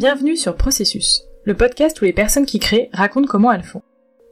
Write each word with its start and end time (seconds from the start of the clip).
Bienvenue 0.00 0.36
sur 0.36 0.56
Processus, 0.56 1.24
le 1.44 1.54
podcast 1.54 2.00
où 2.00 2.06
les 2.06 2.14
personnes 2.14 2.46
qui 2.46 2.58
créent 2.58 2.88
racontent 2.94 3.26
comment 3.26 3.52
elles 3.52 3.62
font. 3.62 3.82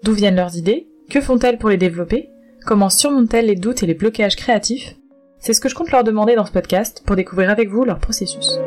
D'où 0.02 0.14
viennent 0.14 0.36
leurs 0.36 0.56
idées 0.56 0.88
Que 1.10 1.20
font-elles 1.20 1.58
pour 1.58 1.68
les 1.68 1.76
développer 1.76 2.30
Comment 2.64 2.88
surmontent-elles 2.88 3.46
les 3.46 3.54
doutes 3.54 3.82
et 3.82 3.86
les 3.86 3.92
blocages 3.92 4.36
créatifs? 4.36 4.96
C'est 5.38 5.52
ce 5.52 5.60
que 5.60 5.68
je 5.68 5.74
compte 5.74 5.90
leur 5.90 6.04
demander 6.04 6.36
dans 6.36 6.46
ce 6.46 6.52
podcast 6.52 7.02
pour 7.04 7.16
découvrir 7.16 7.50
avec 7.50 7.68
vous 7.68 7.84
leur 7.84 7.98
processus. 7.98 8.58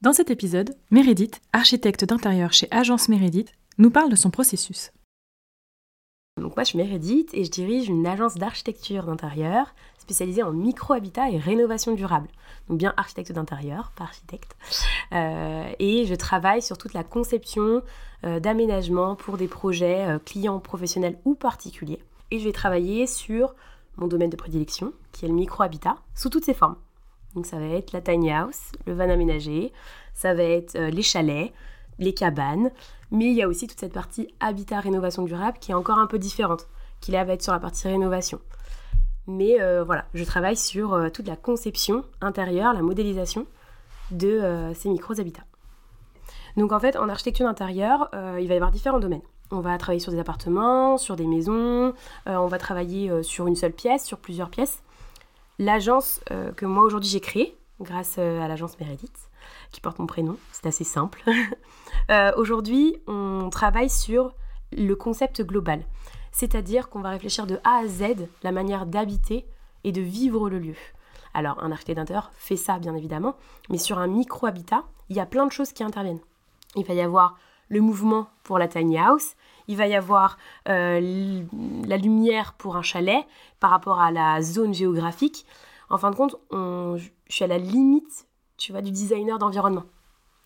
Dans 0.00 0.12
cet 0.12 0.30
épisode, 0.30 0.74
Meredith, 0.90 1.40
architecte 1.52 2.04
d'intérieur 2.04 2.52
chez 2.52 2.66
Agence 2.70 3.08
Meredith, 3.08 3.52
nous 3.78 3.90
parle 3.90 4.10
de 4.10 4.16
son 4.16 4.30
processus. 4.30 4.90
Donc 6.40 6.56
moi 6.56 6.64
je 6.64 6.70
suis 6.70 6.78
Meredith 6.78 7.30
et 7.34 7.44
je 7.44 7.50
dirige 7.50 7.88
une 7.88 8.06
agence 8.06 8.36
d'architecture 8.36 9.04
d'intérieur 9.04 9.74
spécialisée 9.98 10.42
en 10.42 10.52
micro-habitat 10.52 11.30
et 11.30 11.38
rénovation 11.38 11.94
durable. 11.94 12.28
Donc 12.68 12.78
bien 12.78 12.94
architecte 12.96 13.32
d'intérieur, 13.32 13.92
pas 13.96 14.04
architecte. 14.04 14.56
Euh, 15.12 15.70
et 15.78 16.06
je 16.06 16.14
travaille 16.14 16.62
sur 16.62 16.78
toute 16.78 16.94
la 16.94 17.04
conception 17.04 17.82
euh, 18.24 18.40
d'aménagement 18.40 19.14
pour 19.14 19.36
des 19.36 19.46
projets 19.46 20.06
euh, 20.08 20.18
clients 20.18 20.58
professionnels 20.58 21.18
ou 21.26 21.34
particuliers. 21.34 22.02
Et 22.30 22.38
je 22.38 22.44
vais 22.44 22.52
travailler 22.52 23.06
sur 23.06 23.54
mon 23.96 24.06
domaine 24.06 24.30
de 24.30 24.36
prédilection, 24.36 24.94
qui 25.12 25.26
est 25.26 25.28
le 25.28 25.34
micro-habitat, 25.34 25.96
sous 26.14 26.30
toutes 26.30 26.46
ses 26.46 26.54
formes. 26.54 26.76
Donc 27.34 27.44
ça 27.44 27.58
va 27.58 27.66
être 27.66 27.92
la 27.92 28.00
tiny 28.00 28.32
house, 28.32 28.72
le 28.86 28.94
van 28.94 29.10
aménagé, 29.10 29.70
ça 30.14 30.32
va 30.32 30.42
être 30.42 30.78
les 30.78 31.02
chalets, 31.02 31.52
les 32.02 32.14
cabanes, 32.14 32.70
mais 33.10 33.26
il 33.26 33.34
y 33.34 33.42
a 33.42 33.48
aussi 33.48 33.66
toute 33.66 33.80
cette 33.80 33.92
partie 33.92 34.28
habitat 34.40 34.80
rénovation 34.80 35.22
durable 35.22 35.58
qui 35.60 35.70
est 35.72 35.74
encore 35.74 35.98
un 35.98 36.06
peu 36.06 36.18
différente, 36.18 36.66
qui 37.00 37.12
là 37.12 37.24
va 37.24 37.34
être 37.34 37.42
sur 37.42 37.52
la 37.52 37.60
partie 37.60 37.88
rénovation. 37.88 38.40
Mais 39.26 39.60
euh, 39.60 39.84
voilà, 39.84 40.04
je 40.14 40.24
travaille 40.24 40.56
sur 40.56 40.94
euh, 40.94 41.08
toute 41.08 41.28
la 41.28 41.36
conception 41.36 42.04
intérieure, 42.20 42.72
la 42.72 42.82
modélisation 42.82 43.46
de 44.10 44.28
euh, 44.28 44.74
ces 44.74 44.88
micros 44.88 45.20
habitats. 45.20 45.44
Donc 46.56 46.72
en 46.72 46.80
fait, 46.80 46.96
en 46.96 47.08
architecture 47.08 47.46
d'intérieur, 47.46 48.10
il 48.38 48.46
va 48.46 48.54
y 48.54 48.56
avoir 48.56 48.70
différents 48.70 48.98
domaines. 48.98 49.22
On 49.50 49.60
va 49.60 49.78
travailler 49.78 50.00
sur 50.00 50.12
des 50.12 50.18
appartements, 50.18 50.98
sur 50.98 51.16
des 51.16 51.26
maisons, 51.26 51.94
on 52.26 52.46
va 52.46 52.58
travailler 52.58 53.22
sur 53.22 53.46
une 53.46 53.56
seule 53.56 53.72
pièce, 53.72 54.04
sur 54.04 54.18
plusieurs 54.18 54.50
pièces. 54.50 54.82
L'agence 55.58 56.20
que 56.56 56.66
moi 56.66 56.84
aujourd'hui 56.84 57.08
j'ai 57.08 57.20
créée, 57.20 57.56
grâce 57.80 58.18
à 58.18 58.48
l'agence 58.48 58.78
Meredith, 58.78 59.30
qui 59.72 59.80
porte 59.80 59.98
mon 59.98 60.06
prénom, 60.06 60.36
c'est 60.52 60.66
assez 60.66 60.84
simple. 60.84 61.22
aujourd'hui, 62.36 62.96
on 63.06 63.48
travaille 63.50 63.90
sur 63.90 64.34
le 64.72 64.94
concept 64.94 65.42
global 65.42 65.84
c'est-à-dire 66.32 66.88
qu'on 66.88 67.00
va 67.00 67.10
réfléchir 67.10 67.46
de 67.46 67.60
A 67.62 67.78
à 67.78 67.86
Z 67.86 68.26
la 68.42 68.52
manière 68.52 68.86
d'habiter 68.86 69.46
et 69.84 69.92
de 69.92 70.00
vivre 70.00 70.50
le 70.50 70.58
lieu. 70.58 70.74
Alors, 71.34 71.62
un 71.62 71.70
architecte 71.70 71.98
d'intérieur 71.98 72.30
fait 72.34 72.56
ça, 72.56 72.78
bien 72.78 72.94
évidemment, 72.94 73.36
mais 73.70 73.78
sur 73.78 73.98
un 73.98 74.06
micro-habitat, 74.06 74.84
il 75.08 75.16
y 75.16 75.20
a 75.20 75.26
plein 75.26 75.46
de 75.46 75.52
choses 75.52 75.72
qui 75.72 75.84
interviennent. 75.84 76.20
Il 76.74 76.84
va 76.84 76.94
y 76.94 77.00
avoir 77.00 77.36
le 77.68 77.80
mouvement 77.80 78.28
pour 78.42 78.58
la 78.58 78.68
tiny 78.68 78.98
house, 78.98 79.34
il 79.68 79.76
va 79.76 79.86
y 79.86 79.94
avoir 79.94 80.36
euh, 80.68 81.42
la 81.86 81.96
lumière 81.96 82.54
pour 82.54 82.76
un 82.76 82.82
chalet 82.82 83.24
par 83.60 83.70
rapport 83.70 84.00
à 84.00 84.10
la 84.10 84.42
zone 84.42 84.74
géographique. 84.74 85.46
En 85.88 85.98
fin 85.98 86.10
de 86.10 86.16
compte, 86.16 86.36
je 86.50 87.08
suis 87.28 87.44
à 87.44 87.48
la 87.48 87.58
limite, 87.58 88.26
tu 88.62 88.70
vois, 88.70 88.80
du 88.80 88.92
designer 88.92 89.38
d'environnement. 89.38 89.84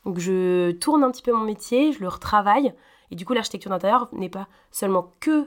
Donc 0.07 0.19
je 0.19 0.71
tourne 0.73 1.05
un 1.05 1.11
petit 1.11 1.23
peu 1.23 1.33
mon 1.33 1.45
métier, 1.45 1.93
je 1.93 2.01
le 2.01 2.09
retravaille, 2.09 2.73
et 3.11 3.15
du 3.15 3.27
coup 3.27 3.35
l'architecture 3.35 3.71
d'intérieur 3.71 4.09
n'est 4.13 4.31
pas 4.31 4.49
seulement 4.71 5.13
que 5.21 5.47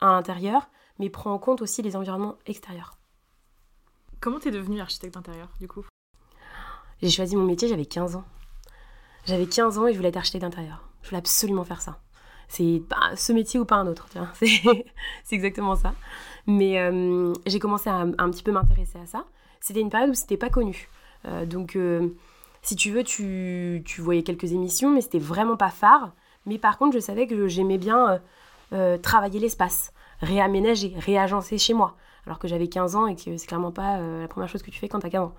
à 0.00 0.06
l'intérieur, 0.06 0.68
mais 0.98 1.10
prend 1.10 1.32
en 1.32 1.38
compte 1.38 1.62
aussi 1.62 1.80
les 1.80 1.94
environnements 1.94 2.36
extérieurs. 2.46 2.94
Comment 4.20 4.40
t'es 4.40 4.50
devenue 4.50 4.80
architecte 4.80 5.14
d'intérieur, 5.14 5.48
du 5.60 5.68
coup? 5.68 5.84
J'ai 7.02 7.10
choisi 7.10 7.36
mon 7.36 7.44
métier, 7.44 7.68
j'avais 7.68 7.86
15 7.86 8.16
ans. 8.16 8.24
J'avais 9.24 9.46
15 9.46 9.78
ans 9.78 9.86
et 9.86 9.92
je 9.92 9.96
voulais 9.96 10.08
être 10.08 10.16
architecte 10.16 10.42
d'intérieur. 10.42 10.88
Je 11.02 11.10
voulais 11.10 11.18
absolument 11.18 11.64
faire 11.64 11.80
ça. 11.80 12.00
C'est 12.48 12.82
ce 13.14 13.32
métier 13.32 13.60
ou 13.60 13.64
pas 13.64 13.76
un 13.76 13.86
autre, 13.86 14.08
c'est 14.32 15.34
exactement 15.34 15.76
ça. 15.76 15.94
Mais 16.46 16.80
euh, 16.80 17.32
j'ai 17.46 17.60
commencé 17.60 17.90
à 17.90 17.98
un 17.98 18.30
petit 18.30 18.42
peu 18.42 18.50
m'intéresser 18.50 18.98
à 18.98 19.06
ça. 19.06 19.26
C'était 19.60 19.80
une 19.80 19.90
période 19.90 20.10
où 20.10 20.14
c'était 20.14 20.38
pas 20.38 20.50
connu. 20.50 20.88
Euh, 21.26 21.46
donc, 21.46 21.76
euh, 21.76 22.08
si 22.62 22.76
tu 22.76 22.90
veux, 22.90 23.04
tu, 23.04 23.82
tu, 23.84 24.00
voyais 24.00 24.22
quelques 24.22 24.52
émissions, 24.52 24.90
mais 24.90 25.00
c'était 25.00 25.18
vraiment 25.18 25.56
pas 25.56 25.70
phare. 25.70 26.12
Mais 26.46 26.58
par 26.58 26.78
contre, 26.78 26.94
je 26.94 27.00
savais 27.00 27.26
que 27.26 27.48
j'aimais 27.48 27.78
bien 27.78 28.20
euh, 28.72 28.98
travailler 28.98 29.40
l'espace, 29.40 29.92
réaménager, 30.20 30.94
réagencer 30.96 31.58
chez 31.58 31.74
moi, 31.74 31.96
alors 32.26 32.38
que 32.38 32.48
j'avais 32.48 32.68
15 32.68 32.96
ans 32.96 33.06
et 33.06 33.16
que 33.16 33.36
c'est 33.36 33.46
clairement 33.46 33.72
pas 33.72 34.00
la 34.00 34.28
première 34.28 34.48
chose 34.48 34.62
que 34.62 34.70
tu 34.70 34.78
fais 34.78 34.88
quand 34.88 35.00
tu 35.00 35.06
as 35.06 35.10
15 35.10 35.22
ans. 35.22 35.34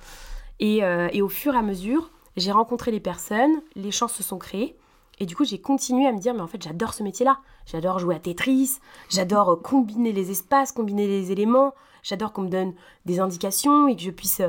Euh, 0.61 1.09
et, 1.11 1.21
au 1.21 1.29
fur 1.29 1.53
et 1.53 1.57
à 1.57 1.61
mesure, 1.61 2.09
j'ai 2.37 2.51
rencontré 2.51 2.91
les 2.91 2.99
personnes, 2.99 3.61
les 3.75 3.91
chances 3.91 4.13
se 4.13 4.23
sont 4.23 4.37
créées, 4.37 4.75
et 5.19 5.25
du 5.25 5.35
coup 5.35 5.45
j'ai 5.45 5.59
continué 5.59 6.07
à 6.07 6.11
me 6.11 6.19
dire, 6.19 6.33
mais 6.33 6.41
en 6.41 6.47
fait 6.47 6.61
j'adore 6.61 6.93
ce 6.93 7.03
métier-là, 7.03 7.39
j'adore 7.65 7.99
jouer 7.99 8.15
à 8.15 8.19
Tetris, 8.19 8.79
j'adore 9.09 9.61
combiner 9.61 10.11
les 10.11 10.31
espaces, 10.31 10.71
combiner 10.71 11.07
les 11.07 11.31
éléments, 11.31 11.73
j'adore 12.03 12.33
qu'on 12.33 12.43
me 12.43 12.49
donne 12.49 12.73
des 13.05 13.19
indications 13.19 13.87
et 13.87 13.95
que 13.95 14.01
je 14.01 14.11
puisse 14.11 14.41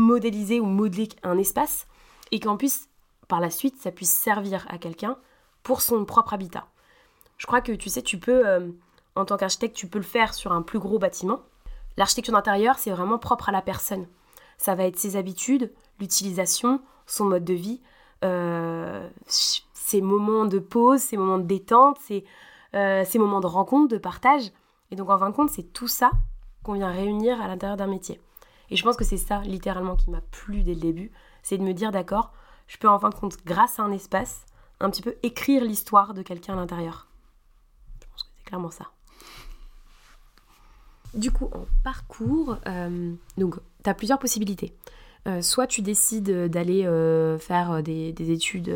modéliser 0.00 0.60
ou 0.60 0.66
modeler 0.66 1.08
un 1.22 1.38
espace, 1.38 1.86
et 2.32 2.40
qu'en 2.40 2.56
plus, 2.56 2.88
par 3.28 3.40
la 3.40 3.50
suite, 3.50 3.80
ça 3.80 3.92
puisse 3.92 4.10
servir 4.12 4.66
à 4.68 4.78
quelqu'un 4.78 5.16
pour 5.62 5.82
son 5.82 6.04
propre 6.04 6.34
habitat. 6.34 6.66
Je 7.36 7.46
crois 7.46 7.60
que 7.60 7.72
tu 7.72 7.88
sais, 7.88 8.02
tu 8.02 8.18
peux, 8.18 8.46
euh, 8.46 8.68
en 9.14 9.24
tant 9.24 9.36
qu'architecte, 9.36 9.76
tu 9.76 9.86
peux 9.86 9.98
le 9.98 10.04
faire 10.04 10.34
sur 10.34 10.52
un 10.52 10.62
plus 10.62 10.78
gros 10.78 10.98
bâtiment. 10.98 11.40
L'architecture 11.96 12.34
d'intérieur, 12.34 12.78
c'est 12.78 12.90
vraiment 12.90 13.18
propre 13.18 13.48
à 13.48 13.52
la 13.52 13.62
personne. 13.62 14.06
Ça 14.58 14.74
va 14.74 14.84
être 14.84 14.98
ses 14.98 15.16
habitudes, 15.16 15.72
l'utilisation, 16.00 16.80
son 17.06 17.26
mode 17.26 17.44
de 17.44 17.54
vie, 17.54 17.80
euh, 18.24 19.08
ses 19.26 20.00
moments 20.00 20.44
de 20.44 20.58
pause, 20.58 21.00
ses 21.00 21.16
moments 21.16 21.38
de 21.38 21.44
détente, 21.44 21.98
ses, 22.00 22.24
euh, 22.74 23.04
ses 23.04 23.18
moments 23.18 23.40
de 23.40 23.46
rencontre, 23.46 23.88
de 23.88 23.98
partage. 23.98 24.50
Et 24.90 24.96
donc, 24.96 25.10
en 25.10 25.18
fin 25.18 25.30
de 25.30 25.34
compte, 25.34 25.50
c'est 25.50 25.72
tout 25.72 25.88
ça 25.88 26.10
qu'on 26.62 26.74
vient 26.74 26.90
réunir 26.90 27.40
à 27.40 27.48
l'intérieur 27.48 27.76
d'un 27.76 27.86
métier. 27.86 28.20
Et 28.70 28.76
je 28.76 28.82
pense 28.82 28.96
que 28.96 29.04
c'est 29.04 29.16
ça, 29.16 29.40
littéralement, 29.40 29.96
qui 29.96 30.10
m'a 30.10 30.20
plu 30.20 30.62
dès 30.62 30.74
le 30.74 30.80
début. 30.80 31.10
C'est 31.42 31.58
de 31.58 31.62
me 31.62 31.72
dire, 31.72 31.90
d'accord, 31.90 32.32
je 32.66 32.76
peux 32.78 32.88
en 32.88 32.98
fin 32.98 33.10
de 33.10 33.14
compte, 33.14 33.38
grâce 33.44 33.78
à 33.78 33.82
un 33.82 33.92
espace, 33.92 34.46
un 34.78 34.90
petit 34.90 35.02
peu 35.02 35.16
écrire 35.22 35.64
l'histoire 35.64 36.14
de 36.14 36.22
quelqu'un 36.22 36.54
à 36.54 36.56
l'intérieur 36.56 37.10
clairement 38.50 38.70
ça. 38.70 38.90
Du 41.14 41.30
coup, 41.30 41.48
en 41.52 41.66
parcours, 41.82 42.56
euh, 42.66 43.14
donc 43.38 43.56
tu 43.82 43.90
as 43.90 43.94
plusieurs 43.94 44.18
possibilités. 44.18 44.74
Euh, 45.28 45.42
soit 45.42 45.66
tu 45.66 45.82
décides 45.82 46.48
d'aller 46.48 46.84
euh, 46.86 47.38
faire 47.38 47.82
des, 47.82 48.14
études, 48.18 48.74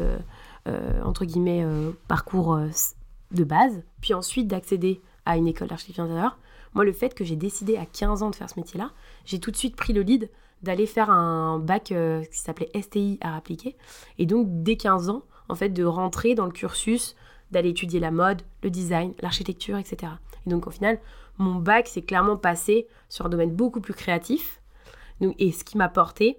entre 1.04 1.25
guillemets, 1.25 1.66
parcours 2.09 2.59
de 3.31 3.44
base, 3.44 3.83
puis 4.00 4.15
ensuite 4.15 4.49
d'accéder 4.49 5.00
à 5.27 5.37
une 5.37 5.47
école 5.47 5.69
d'architecture 5.69 6.04
intérieure. 6.04 6.38
Moi, 6.74 6.84
le 6.84 6.92
fait 6.92 7.14
que 7.14 7.24
j'ai 7.24 7.36
décidé 7.36 7.76
à 7.76 7.86
15 7.86 8.22
ans 8.22 8.30
de 8.30 8.36
faire 8.36 8.50
ce 8.50 8.58
métier-là, 8.58 8.90
j'ai 9.24 9.38
tout 9.38 9.50
de 9.50 9.56
suite 9.56 9.76
pris 9.76 9.92
le 9.92 10.02
lead 10.02 10.30
d'aller 10.62 10.86
faire 10.86 11.10
un 11.10 11.58
bac 11.58 11.84
qui 12.30 12.38
s'appelait 12.38 12.70
STI 12.80 13.18
à 13.20 13.36
appliquer. 13.36 13.76
Et 14.18 14.26
donc, 14.26 14.46
dès 14.48 14.76
15 14.76 15.10
ans, 15.10 15.22
en 15.48 15.54
fait, 15.54 15.68
de 15.68 15.84
rentrer 15.84 16.34
dans 16.34 16.46
le 16.46 16.52
cursus 16.52 17.14
d'aller 17.50 17.70
étudier 17.70 18.00
la 18.00 18.10
mode, 18.10 18.42
le 18.62 18.70
design, 18.70 19.14
l'architecture, 19.20 19.78
etc. 19.78 20.12
Et 20.46 20.50
donc 20.50 20.66
au 20.66 20.70
final, 20.70 20.98
mon 21.38 21.54
bac 21.54 21.88
s'est 21.88 22.02
clairement 22.02 22.36
passé 22.36 22.86
sur 23.08 23.26
un 23.26 23.28
domaine 23.28 23.54
beaucoup 23.54 23.80
plus 23.80 23.94
créatif, 23.94 24.60
et 25.20 25.52
ce 25.52 25.64
qui 25.64 25.78
m'a 25.78 25.88
porté 25.88 26.38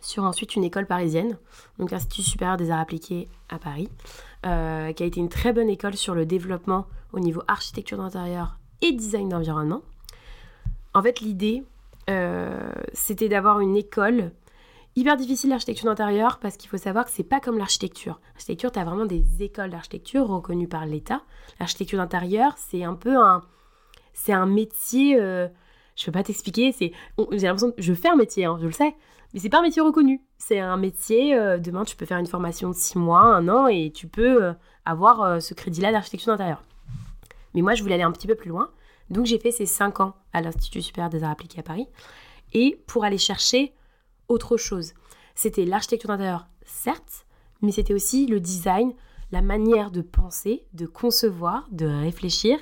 sur 0.00 0.24
ensuite 0.24 0.56
une 0.56 0.64
école 0.64 0.86
parisienne, 0.86 1.38
donc 1.78 1.90
l'Institut 1.90 2.22
supérieur 2.22 2.56
des 2.56 2.70
arts 2.70 2.80
appliqués 2.80 3.28
à 3.48 3.58
Paris, 3.58 3.88
euh, 4.46 4.92
qui 4.92 5.02
a 5.02 5.06
été 5.06 5.20
une 5.20 5.28
très 5.28 5.52
bonne 5.52 5.68
école 5.68 5.94
sur 5.94 6.14
le 6.14 6.26
développement 6.26 6.86
au 7.12 7.20
niveau 7.20 7.42
architecture 7.46 7.98
d'intérieur 7.98 8.58
et 8.82 8.92
design 8.92 9.28
d'environnement. 9.28 9.82
En 10.94 11.02
fait, 11.02 11.20
l'idée, 11.20 11.64
euh, 12.08 12.70
c'était 12.92 13.28
d'avoir 13.28 13.60
une 13.60 13.76
école 13.76 14.32
hyper 14.96 15.16
difficile 15.16 15.50
l'architecture 15.50 15.86
d'intérieur 15.86 16.38
parce 16.38 16.56
qu'il 16.56 16.70
faut 16.70 16.78
savoir 16.78 17.04
que 17.04 17.10
c'est 17.10 17.22
pas 17.22 17.38
comme 17.38 17.58
l'architecture. 17.58 18.18
L'architecture, 18.34 18.72
tu 18.72 18.78
as 18.78 18.84
vraiment 18.84 19.04
des 19.04 19.42
écoles 19.42 19.70
d'architecture 19.70 20.26
reconnues 20.26 20.68
par 20.68 20.86
l'État. 20.86 21.22
L'architecture 21.60 21.98
d'intérieur, 21.98 22.54
c'est 22.56 22.82
un 22.82 22.94
peu 22.94 23.16
un 23.16 23.42
c'est 24.14 24.32
un 24.32 24.46
métier 24.46 25.20
euh, 25.20 25.46
je 25.94 26.06
peux 26.06 26.12
pas 26.12 26.22
t'expliquer, 26.22 26.72
c'est 26.72 26.92
j'ai 27.32 27.46
l'impression 27.46 27.74
je 27.76 27.92
fais 27.92 28.08
un 28.08 28.16
métier 28.16 28.46
hein, 28.46 28.56
je 28.60 28.66
le 28.66 28.72
sais, 28.72 28.94
mais 29.34 29.40
c'est 29.40 29.50
pas 29.50 29.58
un 29.58 29.62
métier 29.62 29.82
reconnu. 29.82 30.22
C'est 30.38 30.58
un 30.58 30.78
métier 30.78 31.36
euh, 31.36 31.58
demain 31.58 31.84
tu 31.84 31.96
peux 31.96 32.06
faire 32.06 32.18
une 32.18 32.26
formation 32.26 32.70
de 32.70 32.74
six 32.74 32.98
mois, 32.98 33.20
un 33.20 33.48
an 33.48 33.66
et 33.66 33.90
tu 33.90 34.08
peux 34.08 34.42
euh, 34.42 34.52
avoir 34.86 35.42
ce 35.42 35.52
crédit-là 35.52 35.92
d'architecture 35.92 36.32
d'intérieur. 36.32 36.62
Mais 37.56 37.62
moi, 37.62 37.74
je 37.74 37.82
voulais 37.82 37.94
aller 37.94 38.04
un 38.04 38.12
petit 38.12 38.28
peu 38.28 38.36
plus 38.36 38.50
loin. 38.50 38.70
Donc 39.10 39.26
j'ai 39.26 39.38
fait 39.38 39.50
ces 39.50 39.66
cinq 39.66 40.00
ans 40.00 40.14
à 40.32 40.40
l'Institut 40.40 40.82
supérieur 40.82 41.10
des 41.10 41.24
arts 41.24 41.30
appliqués 41.30 41.60
à 41.60 41.64
Paris 41.64 41.88
et 42.52 42.80
pour 42.86 43.04
aller 43.04 43.18
chercher 43.18 43.72
autre 44.28 44.56
chose. 44.56 44.92
C'était 45.34 45.64
l'architecture 45.64 46.08
d'intérieur, 46.08 46.46
certes, 46.64 47.26
mais 47.62 47.72
c'était 47.72 47.94
aussi 47.94 48.26
le 48.26 48.40
design, 48.40 48.92
la 49.32 49.42
manière 49.42 49.90
de 49.90 50.02
penser, 50.02 50.66
de 50.72 50.86
concevoir, 50.86 51.66
de 51.70 51.86
réfléchir 51.86 52.58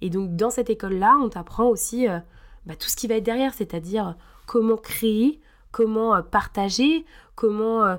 Et 0.00 0.10
donc 0.10 0.36
dans 0.36 0.50
cette 0.50 0.70
école-là, 0.70 1.16
on 1.22 1.28
t'apprend 1.28 1.66
aussi 1.68 2.08
euh, 2.08 2.18
bah, 2.66 2.76
tout 2.76 2.88
ce 2.88 2.96
qui 2.96 3.06
va 3.06 3.16
être 3.16 3.24
derrière, 3.24 3.54
c'est-à-dire 3.54 4.16
comment 4.46 4.76
créer, 4.76 5.40
comment 5.70 6.14
euh, 6.14 6.22
partager, 6.22 7.04
comment 7.34 7.84
euh, 7.84 7.96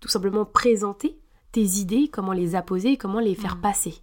tout 0.00 0.08
simplement 0.08 0.44
présenter 0.44 1.18
tes 1.52 1.62
idées, 1.62 2.08
comment 2.08 2.32
les 2.32 2.54
apposer, 2.54 2.96
comment 2.96 3.20
les 3.20 3.34
faire 3.34 3.56
Mm. 3.56 3.60
passer. 3.60 3.94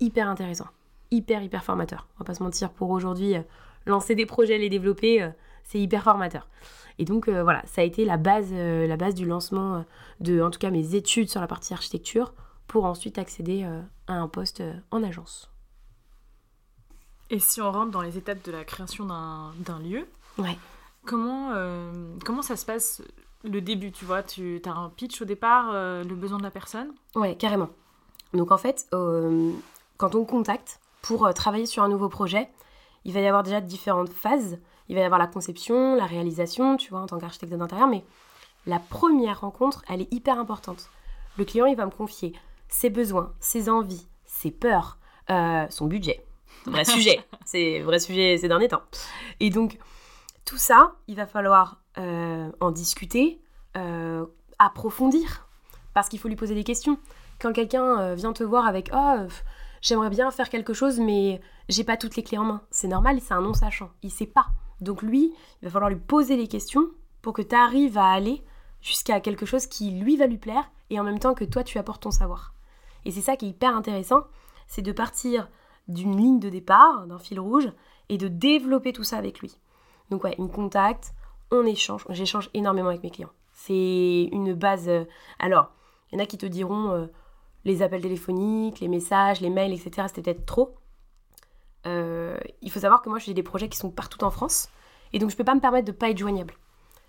Hyper 0.00 0.28
intéressant, 0.28 0.66
hyper 1.12 1.42
hyper 1.42 1.62
formateur. 1.62 2.08
On 2.16 2.20
va 2.20 2.24
pas 2.24 2.34
se 2.34 2.42
mentir 2.42 2.70
pour 2.70 2.90
aujourd'hui, 2.90 3.36
euh, 3.36 3.42
lancer 3.86 4.14
des 4.14 4.26
projets, 4.26 4.58
les 4.58 4.68
développer, 4.68 5.22
euh, 5.22 5.28
c'est 5.64 5.78
hyper 5.78 6.02
formateur. 6.02 6.48
Et 6.98 7.04
donc 7.04 7.28
euh, 7.28 7.42
voilà, 7.42 7.62
ça 7.66 7.82
a 7.82 7.84
été 7.84 8.04
la 8.04 8.16
base, 8.16 8.52
la 8.52 8.96
base 8.96 9.14
du 9.14 9.24
lancement 9.26 9.84
de, 10.20 10.42
en 10.42 10.50
tout 10.50 10.58
cas, 10.58 10.70
mes 10.70 10.94
études 10.94 11.28
sur 11.30 11.40
la 11.40 11.46
partie 11.46 11.72
architecture 11.72 12.34
pour 12.66 12.84
ensuite 12.84 13.18
accéder 13.18 13.64
à 14.06 14.12
un 14.14 14.28
poste 14.28 14.62
en 14.90 15.02
agence. 15.02 15.50
Et 17.30 17.38
si 17.38 17.60
on 17.62 17.72
rentre 17.72 17.90
dans 17.90 18.02
les 18.02 18.18
étapes 18.18 18.44
de 18.44 18.52
la 18.52 18.64
création 18.64 19.06
d'un 19.06 19.52
d'un 19.60 19.78
lieu, 19.78 20.06
Ouais. 20.38 20.56
comment, 21.06 21.52
comment 22.24 22.42
ça 22.42 22.56
se 22.56 22.66
passe 22.66 23.02
le 23.42 23.60
début 23.62 23.90
Tu 23.90 24.04
vois, 24.04 24.22
tu 24.22 24.60
as 24.66 24.70
un 24.72 24.90
pitch 24.90 25.22
au 25.22 25.24
départ, 25.24 25.72
le 25.72 26.14
besoin 26.14 26.36
de 26.38 26.42
la 26.42 26.50
personne? 26.50 26.92
Ouais, 27.14 27.36
carrément. 27.36 27.70
Donc 28.34 28.50
en 28.50 28.58
fait, 28.58 28.86
quand 28.90 30.14
on 30.14 30.24
contacte 30.26 30.78
pour 31.02 31.26
euh, 31.26 31.32
travailler 31.32 31.66
sur 31.66 31.82
un 31.82 31.88
nouveau 31.88 32.08
projet, 32.08 32.48
il 33.04 33.12
va 33.12 33.20
y 33.20 33.26
avoir 33.26 33.42
déjà 33.42 33.60
différentes 33.60 34.10
phases. 34.10 34.58
Il 34.88 34.94
va 34.94 35.02
y 35.02 35.04
avoir 35.04 35.18
la 35.18 35.26
conception, 35.26 35.94
la 35.94 36.06
réalisation, 36.06 36.76
tu 36.76 36.90
vois, 36.90 37.00
en 37.00 37.06
tant 37.06 37.18
qu'architecte 37.18 37.52
d'intérieur, 37.52 37.88
mais 37.88 38.04
la 38.66 38.78
première 38.78 39.40
rencontre, 39.40 39.82
elle 39.88 40.02
est 40.02 40.12
hyper 40.12 40.38
importante. 40.38 40.88
Le 41.36 41.44
client, 41.44 41.66
il 41.66 41.76
va 41.76 41.86
me 41.86 41.90
confier 41.90 42.32
ses 42.68 42.90
besoins, 42.90 43.32
ses 43.40 43.68
envies, 43.68 44.06
ses 44.24 44.50
peurs, 44.50 44.98
euh, 45.30 45.66
son 45.70 45.86
budget. 45.86 46.24
Vrai 46.66 46.84
sujet, 46.86 47.20
c'est 47.44 47.80
vrai 47.80 47.98
sujet 47.98 48.36
ces 48.38 48.48
derniers 48.48 48.68
temps. 48.68 48.82
Et 49.40 49.50
donc, 49.50 49.78
tout 50.44 50.58
ça, 50.58 50.94
il 51.08 51.16
va 51.16 51.26
falloir 51.26 51.80
euh, 51.98 52.50
en 52.60 52.70
discuter, 52.70 53.40
euh, 53.76 54.26
approfondir, 54.58 55.48
parce 55.94 56.08
qu'il 56.08 56.18
faut 56.18 56.28
lui 56.28 56.36
poser 56.36 56.54
des 56.54 56.64
questions. 56.64 56.98
Quand 57.40 57.52
quelqu'un 57.52 58.14
vient 58.14 58.32
te 58.32 58.44
voir 58.44 58.66
avec 58.66 58.90
Oh, 58.94 59.16
j'aimerais 59.82 60.08
bien 60.08 60.30
faire 60.30 60.48
quelque 60.48 60.72
chose, 60.72 60.98
mais 60.98 61.40
j'ai 61.68 61.84
pas 61.84 61.98
toutes 61.98 62.16
les 62.16 62.22
clés 62.22 62.38
en 62.38 62.44
main, 62.44 62.62
c'est 62.70 62.88
normal, 62.88 63.20
c'est 63.20 63.34
un 63.34 63.42
non-sachant, 63.42 63.90
il 64.02 64.10
sait 64.10 64.26
pas. 64.26 64.46
Donc, 64.80 65.02
lui, 65.02 65.34
il 65.60 65.66
va 65.66 65.70
falloir 65.70 65.90
lui 65.90 65.98
poser 66.00 66.36
les 66.36 66.48
questions 66.48 66.86
pour 67.20 67.34
que 67.34 67.42
tu 67.42 67.54
arrives 67.54 67.98
à 67.98 68.06
aller 68.06 68.42
jusqu'à 68.80 69.20
quelque 69.20 69.46
chose 69.46 69.66
qui 69.66 69.90
lui 69.90 70.16
va 70.16 70.26
lui 70.26 70.38
plaire 70.38 70.70
et 70.90 70.98
en 70.98 71.04
même 71.04 71.18
temps 71.18 71.34
que 71.34 71.44
toi, 71.44 71.62
tu 71.62 71.78
apportes 71.78 72.02
ton 72.02 72.10
savoir. 72.10 72.54
Et 73.04 73.10
c'est 73.10 73.20
ça 73.20 73.36
qui 73.36 73.46
est 73.46 73.50
hyper 73.50 73.76
intéressant, 73.76 74.22
c'est 74.66 74.82
de 74.82 74.92
partir 74.92 75.48
d'une 75.88 76.16
ligne 76.16 76.40
de 76.40 76.48
départ, 76.48 77.06
d'un 77.06 77.18
fil 77.18 77.38
rouge, 77.40 77.70
et 78.08 78.18
de 78.18 78.28
développer 78.28 78.92
tout 78.92 79.04
ça 79.04 79.16
avec 79.18 79.40
lui. 79.40 79.56
Donc 80.10 80.24
ouais, 80.24 80.34
il 80.38 80.44
me 80.44 80.48
contacte, 80.48 81.14
on 81.50 81.64
échange, 81.64 82.04
j'échange 82.10 82.50
énormément 82.54 82.88
avec 82.88 83.02
mes 83.02 83.10
clients. 83.10 83.32
C'est 83.52 84.28
une 84.32 84.54
base. 84.54 84.88
euh, 84.88 85.04
Alors, 85.38 85.70
il 86.10 86.18
y 86.18 86.20
en 86.20 86.24
a 86.24 86.26
qui 86.26 86.38
te 86.38 86.46
diront 86.46 86.90
euh, 86.90 87.06
les 87.64 87.82
appels 87.82 88.02
téléphoniques, 88.02 88.80
les 88.80 88.88
messages, 88.88 89.40
les 89.40 89.50
mails, 89.50 89.72
etc. 89.72 90.08
C'était 90.08 90.22
peut-être 90.22 90.46
trop. 90.46 90.74
Euh, 91.86 92.36
il 92.60 92.70
faut 92.70 92.80
savoir 92.80 93.02
que 93.02 93.08
moi, 93.08 93.18
j'ai 93.18 93.34
des 93.34 93.42
projets 93.42 93.68
qui 93.68 93.78
sont 93.78 93.90
partout 93.90 94.22
en 94.24 94.30
France, 94.30 94.68
et 95.12 95.18
donc 95.18 95.30
je 95.30 95.36
peux 95.36 95.44
pas 95.44 95.54
me 95.54 95.60
permettre 95.60 95.86
de 95.86 95.92
pas 95.92 96.10
être 96.10 96.18
joignable. 96.18 96.54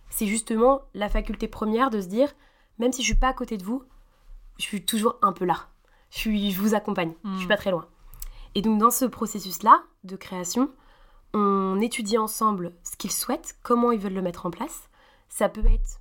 C'est 0.09 0.27
justement 0.27 0.81
la 0.93 1.09
faculté 1.09 1.47
première 1.47 1.89
de 1.89 2.01
se 2.01 2.07
dire, 2.07 2.33
même 2.79 2.91
si 2.91 3.01
je 3.01 3.07
suis 3.07 3.19
pas 3.19 3.29
à 3.29 3.33
côté 3.33 3.57
de 3.57 3.63
vous, 3.63 3.83
je 4.57 4.63
suis 4.63 4.85
toujours 4.85 5.17
un 5.21 5.31
peu 5.33 5.45
là. 5.45 5.67
Je, 6.11 6.19
suis, 6.19 6.51
je 6.51 6.59
vous 6.59 6.75
accompagne, 6.75 7.13
je 7.23 7.37
suis 7.37 7.45
Mm. 7.45 7.49
pas 7.49 7.57
très 7.57 7.71
loin. 7.71 7.87
Et 8.55 8.61
donc 8.61 8.79
dans 8.79 8.91
ce 8.91 9.05
processus-là 9.05 9.81
de 10.03 10.15
création, 10.15 10.69
on 11.33 11.81
étudie 11.81 12.19
ensemble 12.19 12.73
ce 12.83 12.95
qu'ils 12.95 13.11
souhaitent, 13.11 13.55
comment 13.63 13.91
ils 13.91 13.99
veulent 13.99 14.13
le 14.13 14.21
mettre 14.21 14.45
en 14.45 14.51
place. 14.51 14.89
Ça 15.29 15.49
peut 15.49 15.65
être 15.65 15.99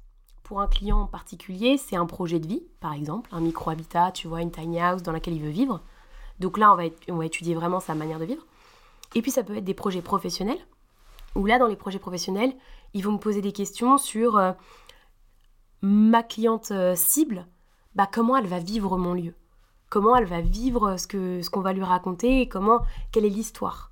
pour 0.52 0.60
un 0.60 0.66
client 0.66 1.00
en 1.00 1.06
particulier, 1.06 1.78
c'est 1.78 1.96
un 1.96 2.04
projet 2.04 2.38
de 2.38 2.46
vie, 2.46 2.62
par 2.78 2.92
exemple, 2.92 3.30
un 3.32 3.40
micro-habitat, 3.40 4.12
tu 4.12 4.28
vois, 4.28 4.42
une 4.42 4.50
tiny 4.50 4.78
house 4.80 5.02
dans 5.02 5.10
laquelle 5.10 5.32
il 5.32 5.40
veut 5.40 5.48
vivre. 5.48 5.80
Donc 6.40 6.58
là, 6.58 6.70
on 6.74 6.76
va, 6.76 6.82
on 7.08 7.16
va 7.16 7.24
étudier 7.24 7.54
vraiment 7.54 7.80
sa 7.80 7.94
manière 7.94 8.18
de 8.18 8.26
vivre. 8.26 8.44
Et 9.14 9.22
puis 9.22 9.30
ça 9.30 9.44
peut 9.44 9.56
être 9.56 9.64
des 9.64 9.72
projets 9.72 10.02
professionnels, 10.02 10.58
où 11.36 11.46
là, 11.46 11.58
dans 11.58 11.68
les 11.68 11.76
projets 11.76 11.98
professionnels, 11.98 12.54
ils 12.92 13.02
vont 13.02 13.12
me 13.12 13.18
poser 13.18 13.40
des 13.40 13.52
questions 13.52 13.96
sur 13.96 14.36
euh, 14.36 14.52
ma 15.80 16.22
cliente 16.22 16.70
euh, 16.70 16.94
cible, 16.96 17.46
bah, 17.94 18.06
comment 18.12 18.36
elle 18.36 18.46
va 18.46 18.58
vivre 18.58 18.98
mon 18.98 19.14
lieu? 19.14 19.32
Comment 19.88 20.14
elle 20.16 20.26
va 20.26 20.42
vivre 20.42 20.98
ce 20.98 21.06
que 21.06 21.40
ce 21.40 21.48
qu'on 21.48 21.62
va 21.62 21.72
lui 21.72 21.82
raconter 21.82 22.42
et 22.42 22.48
comment 22.50 22.82
quelle 23.10 23.24
est 23.24 23.30
l'histoire? 23.30 23.90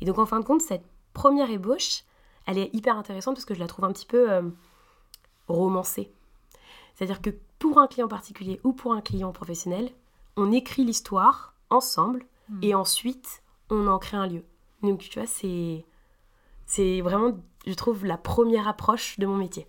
Et 0.00 0.06
donc 0.06 0.18
en 0.18 0.24
fin 0.24 0.40
de 0.40 0.44
compte, 0.46 0.62
cette 0.62 0.86
première 1.12 1.50
ébauche, 1.50 2.04
elle 2.46 2.56
est 2.56 2.74
hyper 2.74 2.96
intéressante 2.96 3.34
parce 3.34 3.44
que 3.44 3.52
je 3.52 3.60
la 3.60 3.66
trouve 3.66 3.84
un 3.84 3.92
petit 3.92 4.06
peu 4.06 4.32
euh, 4.32 4.40
romancée. 5.48 6.12
C'est-à-dire 6.94 7.20
que 7.20 7.30
pour 7.58 7.78
un 7.78 7.86
client 7.86 8.08
particulier 8.08 8.60
ou 8.64 8.72
pour 8.72 8.92
un 8.92 9.00
client 9.00 9.32
professionnel, 9.32 9.90
on 10.36 10.52
écrit 10.52 10.84
l'histoire 10.84 11.54
ensemble 11.70 12.24
Mm. 12.48 12.58
et 12.62 12.74
ensuite 12.74 13.42
on 13.70 13.86
en 13.86 13.98
crée 13.98 14.16
un 14.16 14.26
lieu. 14.26 14.44
Donc 14.82 15.00
tu 15.00 15.18
vois, 15.18 15.26
c'est 15.26 15.84
c'est 16.66 17.00
vraiment, 17.00 17.38
je 17.66 17.72
trouve, 17.72 18.04
la 18.04 18.18
première 18.18 18.68
approche 18.68 19.18
de 19.18 19.26
mon 19.26 19.36
métier. 19.36 19.66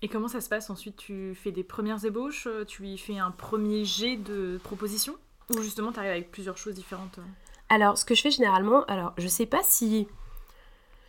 Et 0.00 0.08
comment 0.08 0.28
ça 0.28 0.40
se 0.40 0.48
passe 0.48 0.70
ensuite? 0.70 0.96
Tu 0.96 1.34
fais 1.34 1.50
des 1.50 1.64
premières 1.64 2.04
ébauches 2.04 2.46
euh, 2.46 2.64
Tu 2.64 2.82
lui 2.82 2.98
fais 2.98 3.18
un 3.18 3.30
premier 3.32 3.84
jet 3.84 4.16
de 4.16 4.60
propositions? 4.62 5.16
Ou 5.50 5.60
justement, 5.60 5.92
tu 5.92 5.98
arrives 5.98 6.12
avec 6.12 6.30
plusieurs 6.30 6.56
choses 6.56 6.74
différentes 6.74 7.18
euh? 7.18 7.22
Alors, 7.68 7.98
ce 7.98 8.04
que 8.04 8.14
je 8.14 8.22
fais 8.22 8.30
généralement, 8.30 8.84
alors 8.84 9.12
je 9.16 9.26
sais 9.26 9.46
pas 9.46 9.62
si. 9.62 10.06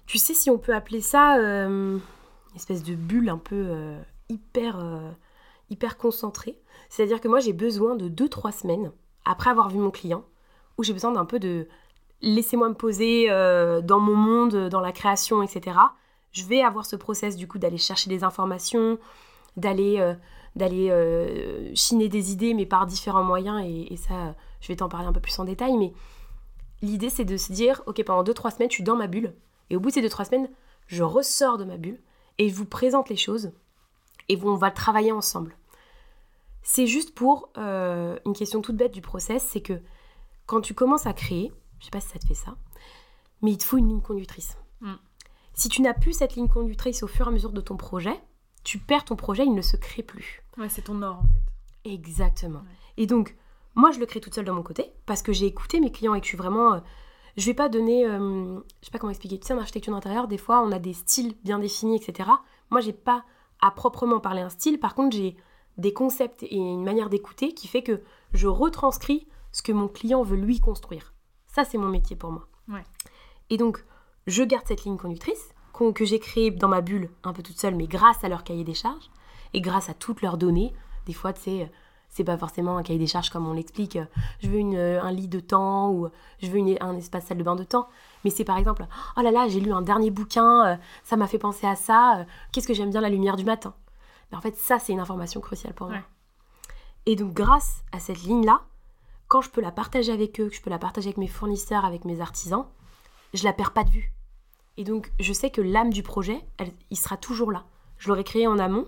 Tu 0.05 0.17
sais 0.17 0.33
si 0.33 0.49
on 0.49 0.57
peut 0.57 0.73
appeler 0.73 1.01
ça 1.01 1.37
euh, 1.37 1.97
une 2.53 2.57
espèce 2.57 2.83
de 2.83 2.93
bulle 2.93 3.29
un 3.29 3.37
peu 3.37 3.65
euh, 3.67 3.99
hyper, 4.29 4.79
euh, 4.79 5.09
hyper 5.69 5.97
concentrée. 5.97 6.59
C'est-à-dire 6.89 7.19
que 7.19 7.27
moi 7.27 7.39
j'ai 7.39 7.53
besoin 7.53 7.95
de 7.95 8.07
2-3 8.07 8.51
semaines 8.51 8.91
après 9.25 9.49
avoir 9.49 9.69
vu 9.69 9.79
mon 9.79 9.89
client 9.89 10.23
où 10.77 10.83
j'ai 10.83 10.93
besoin 10.93 11.11
d'un 11.11 11.25
peu 11.25 11.39
de. 11.39 11.67
Laissez-moi 12.21 12.69
me 12.69 12.75
poser 12.75 13.29
euh, 13.29 13.81
dans 13.81 13.99
mon 13.99 14.15
monde, 14.15 14.69
dans 14.69 14.79
la 14.79 14.91
création, 14.91 15.41
etc. 15.41 15.77
Je 16.31 16.45
vais 16.45 16.61
avoir 16.61 16.85
ce 16.85 16.95
process 16.95 17.35
du 17.35 17.47
coup 17.47 17.57
d'aller 17.57 17.77
chercher 17.77 18.09
des 18.09 18.23
informations, 18.23 18.97
d'aller 19.57 20.15
d'aller 20.55 21.73
chiner 21.75 22.07
des 22.09 22.31
idées, 22.31 22.53
mais 22.53 22.65
par 22.65 22.85
différents 22.85 23.23
moyens. 23.23 23.61
Et, 23.65 23.93
et 23.93 23.97
ça, 23.97 24.35
je 24.61 24.67
vais 24.67 24.75
t'en 24.77 24.89
parler 24.89 25.07
un 25.07 25.13
peu 25.13 25.19
plus 25.19 25.37
en 25.39 25.45
détail. 25.45 25.75
Mais 25.77 25.93
l'idée, 26.81 27.09
c'est 27.09 27.25
de 27.25 27.37
se 27.37 27.51
dire, 27.51 27.81
ok, 27.87 28.03
pendant 28.03 28.23
2-3 28.23 28.55
semaines, 28.55 28.69
je 28.69 28.75
suis 28.75 28.83
dans 28.83 28.95
ma 28.95 29.07
bulle. 29.07 29.33
Et 29.69 29.75
au 29.75 29.79
bout 29.79 29.89
de 29.89 29.95
ces 29.95 30.01
2-3 30.01 30.25
semaines, 30.25 30.49
je 30.87 31.03
ressors 31.03 31.57
de 31.57 31.65
ma 31.65 31.77
bulle 31.77 31.99
et 32.37 32.49
je 32.49 32.55
vous 32.55 32.65
présente 32.65 33.09
les 33.09 33.15
choses. 33.15 33.51
Et 34.29 34.39
on 34.41 34.55
va 34.55 34.71
travailler 34.71 35.11
ensemble. 35.11 35.55
C'est 36.61 36.87
juste 36.87 37.13
pour 37.13 37.49
euh, 37.57 38.17
une 38.25 38.33
question 38.33 38.61
toute 38.61 38.77
bête 38.77 38.93
du 38.93 39.01
process, 39.01 39.43
c'est 39.43 39.61
que 39.61 39.81
quand 40.45 40.61
tu 40.61 40.73
commences 40.73 41.05
à 41.05 41.13
créer, 41.13 41.51
je 41.79 41.85
sais 41.85 41.91
pas 41.91 41.99
si 41.99 42.09
ça 42.09 42.19
te 42.19 42.25
fait 42.25 42.33
ça, 42.33 42.55
mais 43.41 43.51
il 43.51 43.57
te 43.57 43.65
faut 43.65 43.77
une 43.77 43.89
ligne 43.89 44.01
conductrice. 44.01 44.57
Mm. 44.81 44.93
Si 45.53 45.69
tu 45.69 45.81
n'as 45.81 45.93
plus 45.93 46.13
cette 46.13 46.35
ligne 46.35 46.47
conductrice 46.47 47.03
au 47.03 47.07
fur 47.07 47.25
et 47.25 47.29
à 47.29 47.31
mesure 47.31 47.51
de 47.51 47.61
ton 47.61 47.75
projet, 47.75 48.19
tu 48.63 48.79
perds 48.79 49.05
ton 49.05 49.17
projet, 49.17 49.43
il 49.45 49.53
ne 49.53 49.61
se 49.61 49.75
crée 49.75 50.03
plus. 50.03 50.41
Ouais, 50.57 50.69
c'est 50.69 50.83
ton 50.83 51.01
or 51.01 51.17
en 51.17 51.23
fait. 51.23 51.91
Exactement. 51.91 52.59
Ouais. 52.59 52.77
Et 52.97 53.07
donc, 53.07 53.35
moi, 53.75 53.91
je 53.91 53.99
le 53.99 54.05
crée 54.05 54.21
toute 54.21 54.33
seule 54.33 54.45
de 54.45 54.51
mon 54.51 54.63
côté 54.63 54.93
parce 55.05 55.21
que 55.21 55.33
j'ai 55.33 55.45
écouté 55.45 55.79
mes 55.81 55.91
clients 55.91 56.15
et 56.15 56.19
que 56.19 56.25
je 56.25 56.29
suis 56.29 56.37
vraiment. 56.37 56.81
Je 57.37 57.45
vais 57.45 57.53
pas 57.53 57.69
donner. 57.69 58.05
euh, 58.05 58.59
je 58.81 58.85
sais 58.85 58.91
pas 58.91 58.99
comment 58.99 59.11
expliquer. 59.11 59.39
Tu 59.39 59.47
sais, 59.47 59.53
en 59.53 59.59
architecture 59.59 59.93
d'intérieur, 59.93 60.27
des 60.27 60.37
fois, 60.37 60.61
on 60.61 60.71
a 60.71 60.79
des 60.79 60.93
styles 60.93 61.35
bien 61.43 61.59
définis, 61.59 61.95
etc. 61.95 62.29
Moi, 62.69 62.81
j'ai 62.81 62.93
pas 62.93 63.23
à 63.61 63.71
proprement 63.71 64.19
parler 64.19 64.41
un 64.41 64.49
style. 64.49 64.79
Par 64.79 64.95
contre, 64.95 65.15
j'ai 65.15 65.35
des 65.77 65.93
concepts 65.93 66.43
et 66.43 66.55
une 66.55 66.83
manière 66.83 67.09
d'écouter 67.09 67.53
qui 67.53 67.67
fait 67.67 67.81
que 67.81 68.01
je 68.33 68.47
retranscris 68.47 69.27
ce 69.51 69.61
que 69.61 69.71
mon 69.71 69.87
client 69.87 70.23
veut 70.23 70.37
lui 70.37 70.59
construire. 70.59 71.13
Ça, 71.47 71.63
c'est 71.65 71.77
mon 71.77 71.89
métier 71.89 72.15
pour 72.15 72.31
moi. 72.31 72.47
Ouais. 72.67 72.83
Et 73.49 73.57
donc, 73.57 73.83
je 74.27 74.43
garde 74.43 74.67
cette 74.67 74.83
ligne 74.83 74.97
conductrice 74.97 75.49
que 75.95 76.05
j'ai 76.05 76.19
créée 76.19 76.51
dans 76.51 76.67
ma 76.69 76.81
bulle 76.81 77.09
un 77.23 77.33
peu 77.33 77.43
toute 77.43 77.59
seule, 77.59 77.75
mais 77.75 77.87
grâce 77.87 78.23
à 78.23 78.29
leur 78.29 78.43
cahier 78.43 78.63
des 78.63 78.73
charges 78.73 79.09
et 79.53 79.59
grâce 79.59 79.89
à 79.89 79.93
toutes 79.93 80.21
leurs 80.21 80.37
données. 80.37 80.73
Des 81.05 81.13
fois, 81.13 81.33
tu 81.33 81.41
sais, 81.41 81.71
c'est 82.15 82.23
pas 82.23 82.37
forcément 82.37 82.77
un 82.77 82.83
cahier 82.83 82.99
des 82.99 83.07
charges 83.07 83.29
comme 83.31 83.47
on 83.47 83.53
l'explique. 83.53 83.95
euh, 83.95 84.05
Je 84.39 84.47
veux 84.49 84.57
une, 84.59 84.75
euh, 84.75 85.01
un 85.01 85.11
lit 85.11 85.27
de 85.27 85.39
temps 85.39 85.89
ou 85.91 86.09
je 86.41 86.47
veux 86.49 86.57
une- 86.57 86.77
un 86.79 86.95
espace 86.95 87.25
salle 87.25 87.37
de 87.39 87.43
bain 87.43 87.55
de 87.55 87.63
temps. 87.63 87.87
Mais 88.23 88.29
c'est 88.29 88.43
par 88.43 88.57
exemple, 88.57 88.85
oh 89.17 89.21
là 89.21 89.31
là, 89.31 89.47
j'ai 89.47 89.59
lu 89.59 89.73
un 89.73 89.81
dernier 89.81 90.11
bouquin, 90.11 90.65
euh, 90.65 90.75
ça 91.03 91.15
m'a 91.17 91.27
fait 91.27 91.39
penser 91.39 91.65
à 91.67 91.75
ça. 91.75 92.25
Qu'est-ce 92.51 92.67
que 92.67 92.73
j'aime 92.73 92.91
bien 92.91 93.01
la 93.01 93.09
lumière 93.09 93.35
du 93.35 93.45
matin 93.45 93.73
Mais 94.31 94.37
en 94.37 94.41
fait, 94.41 94.55
ça, 94.55 94.77
c'est 94.79 94.93
une 94.93 94.99
information 94.99 95.41
cruciale 95.41 95.73
pour 95.73 95.87
moi. 95.87 95.97
Et 97.05 97.15
donc, 97.15 97.33
grâce 97.33 97.83
à 97.91 97.99
cette 97.99 98.21
ligne-là, 98.23 98.61
quand 99.27 99.41
je 99.41 99.49
peux 99.49 99.61
la 99.61 99.71
partager 99.71 100.11
avec 100.11 100.39
eux, 100.39 100.49
que 100.49 100.55
je 100.55 100.61
peux 100.61 100.69
la 100.69 100.79
partager 100.79 101.07
avec 101.07 101.17
mes 101.17 101.27
fournisseurs, 101.27 101.83
avec 101.85 102.05
mes 102.05 102.21
artisans, 102.21 102.65
je 103.33 103.43
la 103.43 103.53
perds 103.53 103.71
pas 103.73 103.83
de 103.83 103.89
vue. 103.89 104.13
Et 104.77 104.83
donc, 104.83 105.11
je 105.19 105.33
sais 105.33 105.49
que 105.49 105.61
l'âme 105.61 105.91
du 105.91 106.03
projet, 106.03 106.39
elle- 106.59 106.71
il 106.91 106.97
sera 106.97 107.17
toujours 107.17 107.51
là. 107.51 107.63
Je 107.97 108.07
l'aurai 108.09 108.23
créé 108.23 108.47
en 108.47 108.59
amont. 108.59 108.87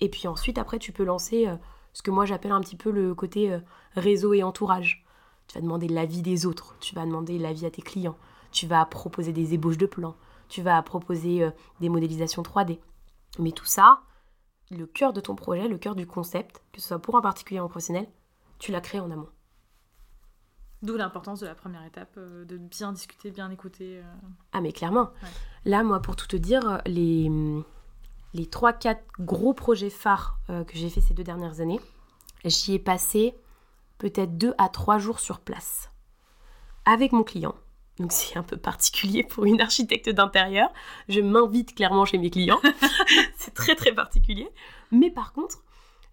Et 0.00 0.08
puis 0.08 0.26
ensuite, 0.28 0.58
après, 0.58 0.78
tu 0.80 0.90
peux 0.92 1.04
lancer 1.04 1.46
ce 1.94 2.02
que 2.02 2.10
moi 2.10 2.26
j'appelle 2.26 2.52
un 2.52 2.60
petit 2.60 2.76
peu 2.76 2.90
le 2.90 3.14
côté 3.14 3.50
euh, 3.50 3.60
réseau 3.94 4.34
et 4.34 4.42
entourage. 4.42 5.06
tu 5.46 5.54
vas 5.54 5.62
demander 5.62 5.88
l'avis 5.88 6.20
des 6.20 6.44
autres, 6.44 6.76
tu 6.80 6.94
vas 6.94 7.06
demander 7.06 7.38
l'avis 7.38 7.64
à 7.64 7.70
tes 7.70 7.80
clients, 7.80 8.18
tu 8.52 8.66
vas 8.66 8.84
proposer 8.84 9.32
des 9.32 9.54
ébauches 9.54 9.78
de 9.78 9.86
plans, 9.86 10.16
tu 10.48 10.60
vas 10.60 10.82
proposer 10.82 11.42
euh, 11.42 11.50
des 11.80 11.88
modélisations 11.88 12.42
3D. 12.42 12.78
Mais 13.38 13.52
tout 13.52 13.64
ça, 13.64 14.02
le 14.70 14.86
cœur 14.86 15.12
de 15.12 15.20
ton 15.20 15.36
projet, 15.36 15.68
le 15.68 15.78
cœur 15.78 15.94
du 15.94 16.06
concept, 16.06 16.62
que 16.72 16.80
ce 16.80 16.88
soit 16.88 16.98
pour 16.98 17.16
un 17.16 17.22
particulier 17.22 17.60
ou 17.60 17.64
un 17.64 17.68
professionnel, 17.68 18.08
tu 18.58 18.72
l'as 18.72 18.80
créé 18.80 19.00
en 19.00 19.10
amont. 19.10 19.28
D'où 20.82 20.96
l'importance 20.96 21.40
de 21.40 21.46
la 21.46 21.54
première 21.54 21.84
étape, 21.84 22.14
euh, 22.18 22.44
de 22.44 22.58
bien 22.58 22.92
discuter, 22.92 23.30
bien 23.30 23.50
écouter. 23.50 24.02
Ah 24.52 24.60
mais 24.60 24.72
clairement. 24.72 25.12
Ouais. 25.22 25.28
Là, 25.70 25.82
moi, 25.84 26.00
pour 26.00 26.16
tout 26.16 26.26
te 26.26 26.36
dire, 26.36 26.82
les, 26.86 27.30
les 28.34 28.46
3-4 28.46 28.98
gros 29.20 29.54
projets 29.54 29.90
phares 29.90 30.38
euh, 30.50 30.64
que 30.64 30.76
j'ai 30.76 30.90
fait 30.90 31.00
ces 31.00 31.14
deux 31.14 31.24
dernières 31.24 31.60
années, 31.60 31.80
j'y 32.44 32.74
ai 32.74 32.78
passé 32.78 33.34
peut-être 33.98 34.36
2 34.36 34.54
à 34.58 34.68
3 34.68 34.98
jours 34.98 35.20
sur 35.20 35.40
place 35.40 35.90
avec 36.84 37.12
mon 37.12 37.22
client. 37.22 37.54
Donc 37.98 38.12
c'est 38.12 38.36
un 38.36 38.42
peu 38.42 38.56
particulier 38.56 39.22
pour 39.22 39.44
une 39.44 39.60
architecte 39.60 40.10
d'intérieur. 40.10 40.68
Je 41.08 41.20
m'invite 41.20 41.74
clairement 41.74 42.04
chez 42.04 42.18
mes 42.18 42.28
clients. 42.28 42.60
c'est 43.36 43.54
très 43.54 43.76
très 43.76 43.92
particulier. 43.92 44.48
Mais 44.90 45.10
par 45.10 45.32
contre, 45.32 45.62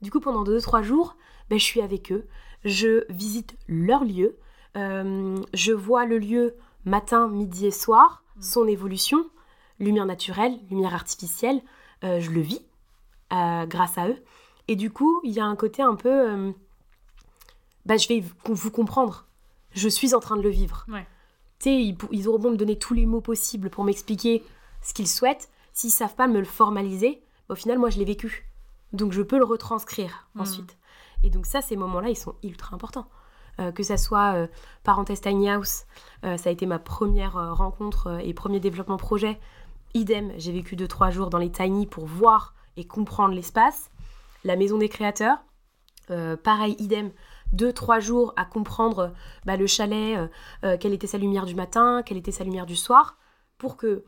du 0.01 0.11
coup 0.11 0.19
pendant 0.19 0.43
2-3 0.43 0.83
jours, 0.83 1.17
ben, 1.49 1.59
je 1.59 1.63
suis 1.63 1.81
avec 1.81 2.11
eux. 2.11 2.27
Je 2.63 3.03
visite 3.11 3.57
leur 3.67 4.03
lieu. 4.03 4.37
Euh, 4.77 5.35
je 5.53 5.73
vois 5.73 6.05
le 6.05 6.19
lieu 6.19 6.55
matin, 6.85 7.27
midi 7.27 7.65
et 7.65 7.71
soir, 7.71 8.23
son 8.39 8.67
évolution, 8.67 9.25
lumière 9.79 10.05
naturelle, 10.05 10.59
lumière 10.69 10.93
artificielle. 10.93 11.61
Euh, 12.03 12.19
je 12.19 12.31
le 12.31 12.41
vis 12.41 12.61
euh, 13.33 13.65
grâce 13.65 13.97
à 13.97 14.07
eux. 14.07 14.17
Et 14.67 14.75
du 14.75 14.91
coup, 14.91 15.21
il 15.23 15.31
y 15.31 15.39
a 15.39 15.45
un 15.45 15.55
côté 15.55 15.81
un 15.81 15.95
peu... 15.95 16.09
euh, 16.09 16.51
bah, 17.85 17.97
je 17.97 18.07
vais 18.07 18.23
vous 18.45 18.71
comprendre. 18.71 19.25
Je 19.73 19.87
suis 19.87 20.13
en 20.13 20.19
train 20.19 20.37
de 20.37 20.41
le 20.41 20.49
vivre. 20.49 20.85
Ouais. 20.89 21.05
Tu 21.59 21.69
sais, 21.69 21.75
ils, 21.83 21.97
ils 22.11 22.27
auront 22.27 22.39
beau 22.39 22.49
me 22.51 22.57
donner 22.57 22.77
tous 22.77 22.93
les 22.93 23.05
mots 23.05 23.21
possibles 23.21 23.69
pour 23.69 23.83
m'expliquer 23.83 24.43
ce 24.81 24.93
qu'ils 24.93 25.07
souhaitent. 25.07 25.49
S'ils 25.73 25.91
savent 25.91 26.15
pas 26.15 26.27
me 26.27 26.39
le 26.39 26.45
formaliser, 26.45 27.21
au 27.49 27.55
final, 27.55 27.77
moi, 27.79 27.89
je 27.89 27.97
l'ai 27.99 28.05
vécu. 28.05 28.47
Donc, 28.93 29.13
je 29.13 29.21
peux 29.21 29.37
le 29.37 29.45
retranscrire 29.45 30.27
Mhm. 30.35 30.41
ensuite. 30.41 30.77
Et 31.23 31.29
donc, 31.29 31.45
ça, 31.45 31.61
ces 31.61 31.75
moments-là, 31.75 32.09
ils 32.09 32.17
sont 32.17 32.35
ultra 32.43 32.75
importants. 32.75 33.07
Euh, 33.59 33.71
que 33.71 33.83
ça 33.83 33.97
soit 33.97 34.33
euh, 34.35 34.47
parenthèse 34.83 35.21
Tiny 35.21 35.49
House, 35.49 35.83
euh, 36.23 36.37
ça 36.37 36.49
a 36.49 36.53
été 36.53 36.65
ma 36.65 36.79
première 36.79 37.55
rencontre 37.55 38.19
et 38.23 38.33
premier 38.33 38.59
développement 38.59 38.97
projet. 38.97 39.39
Idem, 39.93 40.31
j'ai 40.37 40.51
vécu 40.51 40.75
2-3 40.75 41.11
jours 41.11 41.29
dans 41.29 41.37
les 41.37 41.51
Tiny 41.51 41.85
pour 41.85 42.05
voir 42.05 42.53
et 42.77 42.85
comprendre 42.87 43.33
l'espace. 43.33 43.91
La 44.43 44.55
maison 44.55 44.77
des 44.77 44.89
créateurs, 44.89 45.37
euh, 46.09 46.35
pareil, 46.37 46.75
idem, 46.79 47.11
2-3 47.53 47.99
jours 47.99 48.33
à 48.37 48.45
comprendre 48.45 49.13
bah, 49.45 49.57
le 49.57 49.67
chalet, 49.67 50.17
euh, 50.17 50.27
euh, 50.63 50.77
quelle 50.79 50.93
était 50.93 51.07
sa 51.07 51.17
lumière 51.17 51.45
du 51.45 51.55
matin, 51.55 52.01
quelle 52.05 52.17
était 52.17 52.31
sa 52.31 52.43
lumière 52.43 52.65
du 52.65 52.75
soir, 52.75 53.17
pour 53.57 53.75
que 53.77 54.05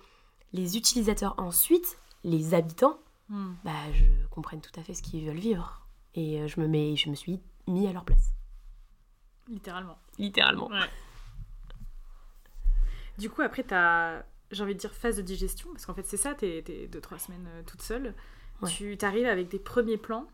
les 0.53 0.77
utilisateurs 0.77 1.35
ensuite, 1.37 1.97
les 2.23 2.53
habitants, 2.53 2.99
Hmm. 3.29 3.53
bah, 3.63 3.71
je 3.93 4.03
comprenne 4.29 4.59
tout 4.59 4.77
à 4.77 4.83
fait 4.83 4.93
ce 4.93 5.01
qu'ils 5.01 5.25
veulent 5.25 5.37
vivre. 5.39 5.87
Et 6.13 6.41
euh, 6.41 6.47
je, 6.47 6.59
me 6.59 6.67
mets, 6.67 6.97
je 6.97 7.09
me 7.09 7.15
suis 7.15 7.39
mis 7.67 7.87
à 7.87 7.93
leur 7.93 8.03
place, 8.03 8.33
Littéralement. 9.47 9.97
littéralement. 10.19 10.67
Ouais. 10.67 10.89
Du 13.17 13.29
coup, 13.29 13.41
après, 13.41 13.63
t'as, 13.63 14.23
j'ai 14.53 14.63
envie 14.63 14.75
de 14.75 14.79
dire, 14.79 14.93
phase 14.93 15.17
de 15.17 15.21
digestion, 15.21 15.69
parce 15.71 15.85
qu'en 15.85 15.93
fait, 15.93 16.05
c'est 16.05 16.17
ça, 16.17 16.33
t'es, 16.33 16.61
t'es 16.65 16.87
deux, 16.87 17.01
trois 17.01 17.17
semaines 17.19 17.47
euh, 17.55 17.61
toute 17.65 17.81
seule. 17.81 18.13
Ouais. 18.61 18.69
Tu 18.69 18.97
t'arrives 18.97 19.25
avec 19.27 19.49
des 19.49 19.59
premiers 19.59 19.97
plans. 19.97 20.25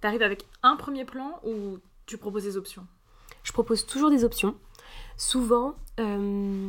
T'arrives 0.00 0.22
avec 0.22 0.46
un 0.62 0.76
premier 0.76 1.04
plan 1.04 1.40
ou 1.44 1.78
tu 2.06 2.18
proposes 2.18 2.44
des 2.44 2.56
options? 2.56 2.86
Je 3.42 3.52
propose 3.52 3.86
toujours 3.86 4.10
des 4.10 4.24
options. 4.24 4.56
Souvent, 5.16 5.74
euh, 6.00 6.68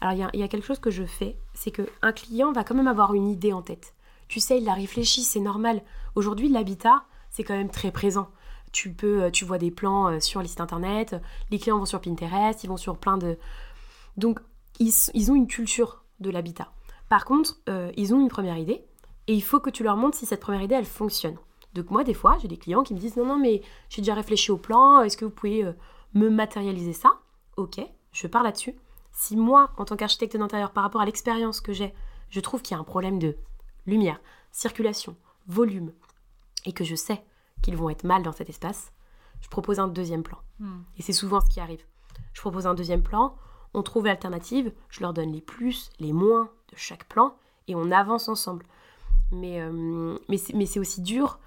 alors 0.00 0.14
il 0.14 0.18
y 0.18 0.22
a- 0.22 0.30
il 0.34 0.40
y, 0.40 0.42
a 0.42 0.48
quelque 0.48 0.66
chose 0.66 0.78
que 0.78 0.90
je 0.90 1.04
fais, 1.04 1.36
c'est 1.54 1.70
qu'un 1.70 2.12
client 2.12 2.52
va 2.52 2.64
quand 2.64 2.74
même 2.74 2.88
avoir 2.88 3.14
une 3.14 3.28
idée 3.28 3.52
en 3.52 3.62
tête. 3.62 3.94
Tu 4.28 4.40
sais, 4.40 4.58
il 4.58 4.64
la 4.64 4.74
réfléchit, 4.74 5.22
c'est 5.22 5.40
normal. 5.40 5.82
Aujourd'hui, 6.14 6.48
l'habitat, 6.48 7.04
c'est 7.30 7.44
quand 7.44 7.56
même 7.56 7.70
très 7.70 7.90
présent. 7.90 8.30
Tu 8.72 8.90
peux, 8.90 9.24
euh, 9.24 9.30
tu 9.30 9.44
vois 9.44 9.58
des 9.58 9.70
plans 9.70 10.08
euh, 10.08 10.20
sur 10.20 10.40
les 10.42 10.48
sites 10.48 10.60
internet, 10.60 11.16
les 11.50 11.58
clients 11.58 11.78
vont 11.78 11.86
sur 11.86 12.00
Pinterest, 12.00 12.64
ils 12.64 12.68
vont 12.68 12.76
sur 12.76 12.96
plein 12.96 13.18
de... 13.18 13.38
Donc, 14.16 14.40
ils, 15.14 15.30
ont 15.30 15.34
une 15.34 15.46
culture 15.46 16.04
de 16.20 16.30
l'habitat. 16.30 16.72
Par 17.08 17.24
contre, 17.24 17.58
euh, 17.68 17.92
ils 17.96 18.14
ont 18.14 18.20
une 18.20 18.28
première 18.28 18.56
idée, 18.56 18.84
et 19.26 19.34
il 19.34 19.42
faut 19.42 19.60
que 19.60 19.70
tu 19.70 19.82
leur 19.82 19.96
montres 19.96 20.16
si 20.16 20.26
cette 20.26 20.40
première 20.40 20.62
idée, 20.62 20.74
elle 20.74 20.84
fonctionne. 20.84 21.36
Donc 21.74 21.90
moi, 21.90 22.04
des 22.04 22.14
fois, 22.14 22.36
j'ai 22.40 22.48
des 22.48 22.56
clients 22.56 22.82
qui 22.82 22.94
me 22.94 22.98
disent, 22.98 23.16
non, 23.16 23.26
non, 23.26 23.38
mais 23.38 23.62
j'ai 23.88 24.02
déjà 24.02 24.14
réfléchi 24.14 24.50
au 24.50 24.58
plan, 24.58 25.00
est-ce 25.02 25.16
que 25.16 25.24
vous 25.24 25.30
pouvez 25.30 25.64
euh, 25.64 25.72
me 26.14 26.28
matérialiser 26.28 26.92
ça? 26.92 27.20
Ok, 27.56 27.80
je 28.12 28.26
pars 28.26 28.42
là-dessus. 28.42 28.74
Si 29.12 29.36
moi, 29.36 29.70
en 29.76 29.84
tant 29.84 29.96
qu'architecte 29.96 30.36
d'intérieur, 30.36 30.72
par 30.72 30.82
rapport 30.82 31.00
à 31.00 31.04
l'expérience 31.04 31.60
que 31.60 31.72
j'ai, 31.72 31.94
je 32.30 32.40
trouve 32.40 32.62
qu'il 32.62 32.74
y 32.74 32.78
a 32.78 32.80
un 32.80 32.84
problème 32.84 33.18
de 33.18 33.36
lumière, 33.86 34.20
circulation, 34.50 35.16
volume, 35.46 35.92
et 36.64 36.72
que 36.72 36.84
je 36.84 36.94
sais 36.94 37.22
qu'ils 37.62 37.76
vont 37.76 37.90
être 37.90 38.04
mal 38.04 38.22
dans 38.22 38.32
cet 38.32 38.48
espace, 38.48 38.92
je 39.40 39.48
propose 39.48 39.78
un 39.80 39.88
deuxième 39.88 40.22
plan. 40.22 40.38
Hmm. 40.60 40.82
Et 40.96 41.02
c'est 41.02 41.12
souvent 41.12 41.40
ce 41.40 41.50
qui 41.50 41.60
arrive. 41.60 41.84
Je 42.32 42.40
propose 42.40 42.66
un 42.66 42.74
deuxième 42.74 43.02
plan, 43.02 43.36
on 43.74 43.82
trouve 43.82 44.06
l'alternative, 44.06 44.72
je 44.90 45.00
leur 45.00 45.12
donne 45.12 45.32
les 45.32 45.40
plus, 45.40 45.90
les 45.98 46.12
moins 46.12 46.50
de 46.70 46.76
chaque 46.76 47.04
plan, 47.04 47.34
et 47.68 47.74
on 47.74 47.90
avance 47.90 48.28
ensemble. 48.28 48.66
Mais, 49.30 49.60
euh, 49.60 50.18
mais 50.28 50.66
c'est 50.66 50.78
aussi 50.80 51.00
dur. 51.00 51.38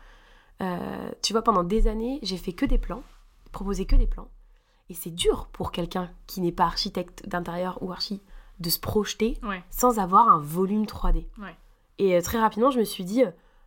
Euh, 0.61 1.11
tu 1.21 1.33
vois, 1.33 1.41
pendant 1.43 1.63
des 1.63 1.87
années, 1.87 2.19
j'ai 2.23 2.37
fait 2.37 2.53
que 2.53 2.65
des 2.65 2.77
plans, 2.77 3.03
proposé 3.51 3.85
que 3.85 3.95
des 3.95 4.07
plans. 4.07 4.29
Et 4.89 4.93
c'est 4.93 5.11
dur 5.11 5.47
pour 5.51 5.71
quelqu'un 5.71 6.09
qui 6.27 6.41
n'est 6.41 6.51
pas 6.51 6.65
architecte 6.65 7.27
d'intérieur 7.27 7.77
ou 7.81 7.91
archi 7.91 8.21
de 8.59 8.69
se 8.69 8.79
projeter 8.79 9.37
Ouais, 9.43 9.63
sans 9.69 9.99
avoir 9.99 10.29
un 10.29 10.39
volume 10.39 10.85
3D. 10.85 11.27
ouais. 11.39 11.55
Et 11.97 12.17
euh, 12.17 12.21
très 12.21 12.39
rapidement, 12.39 12.71
je 12.71 12.79
me 12.79 12.83
suis 12.85 13.03
dit, 13.05 13.23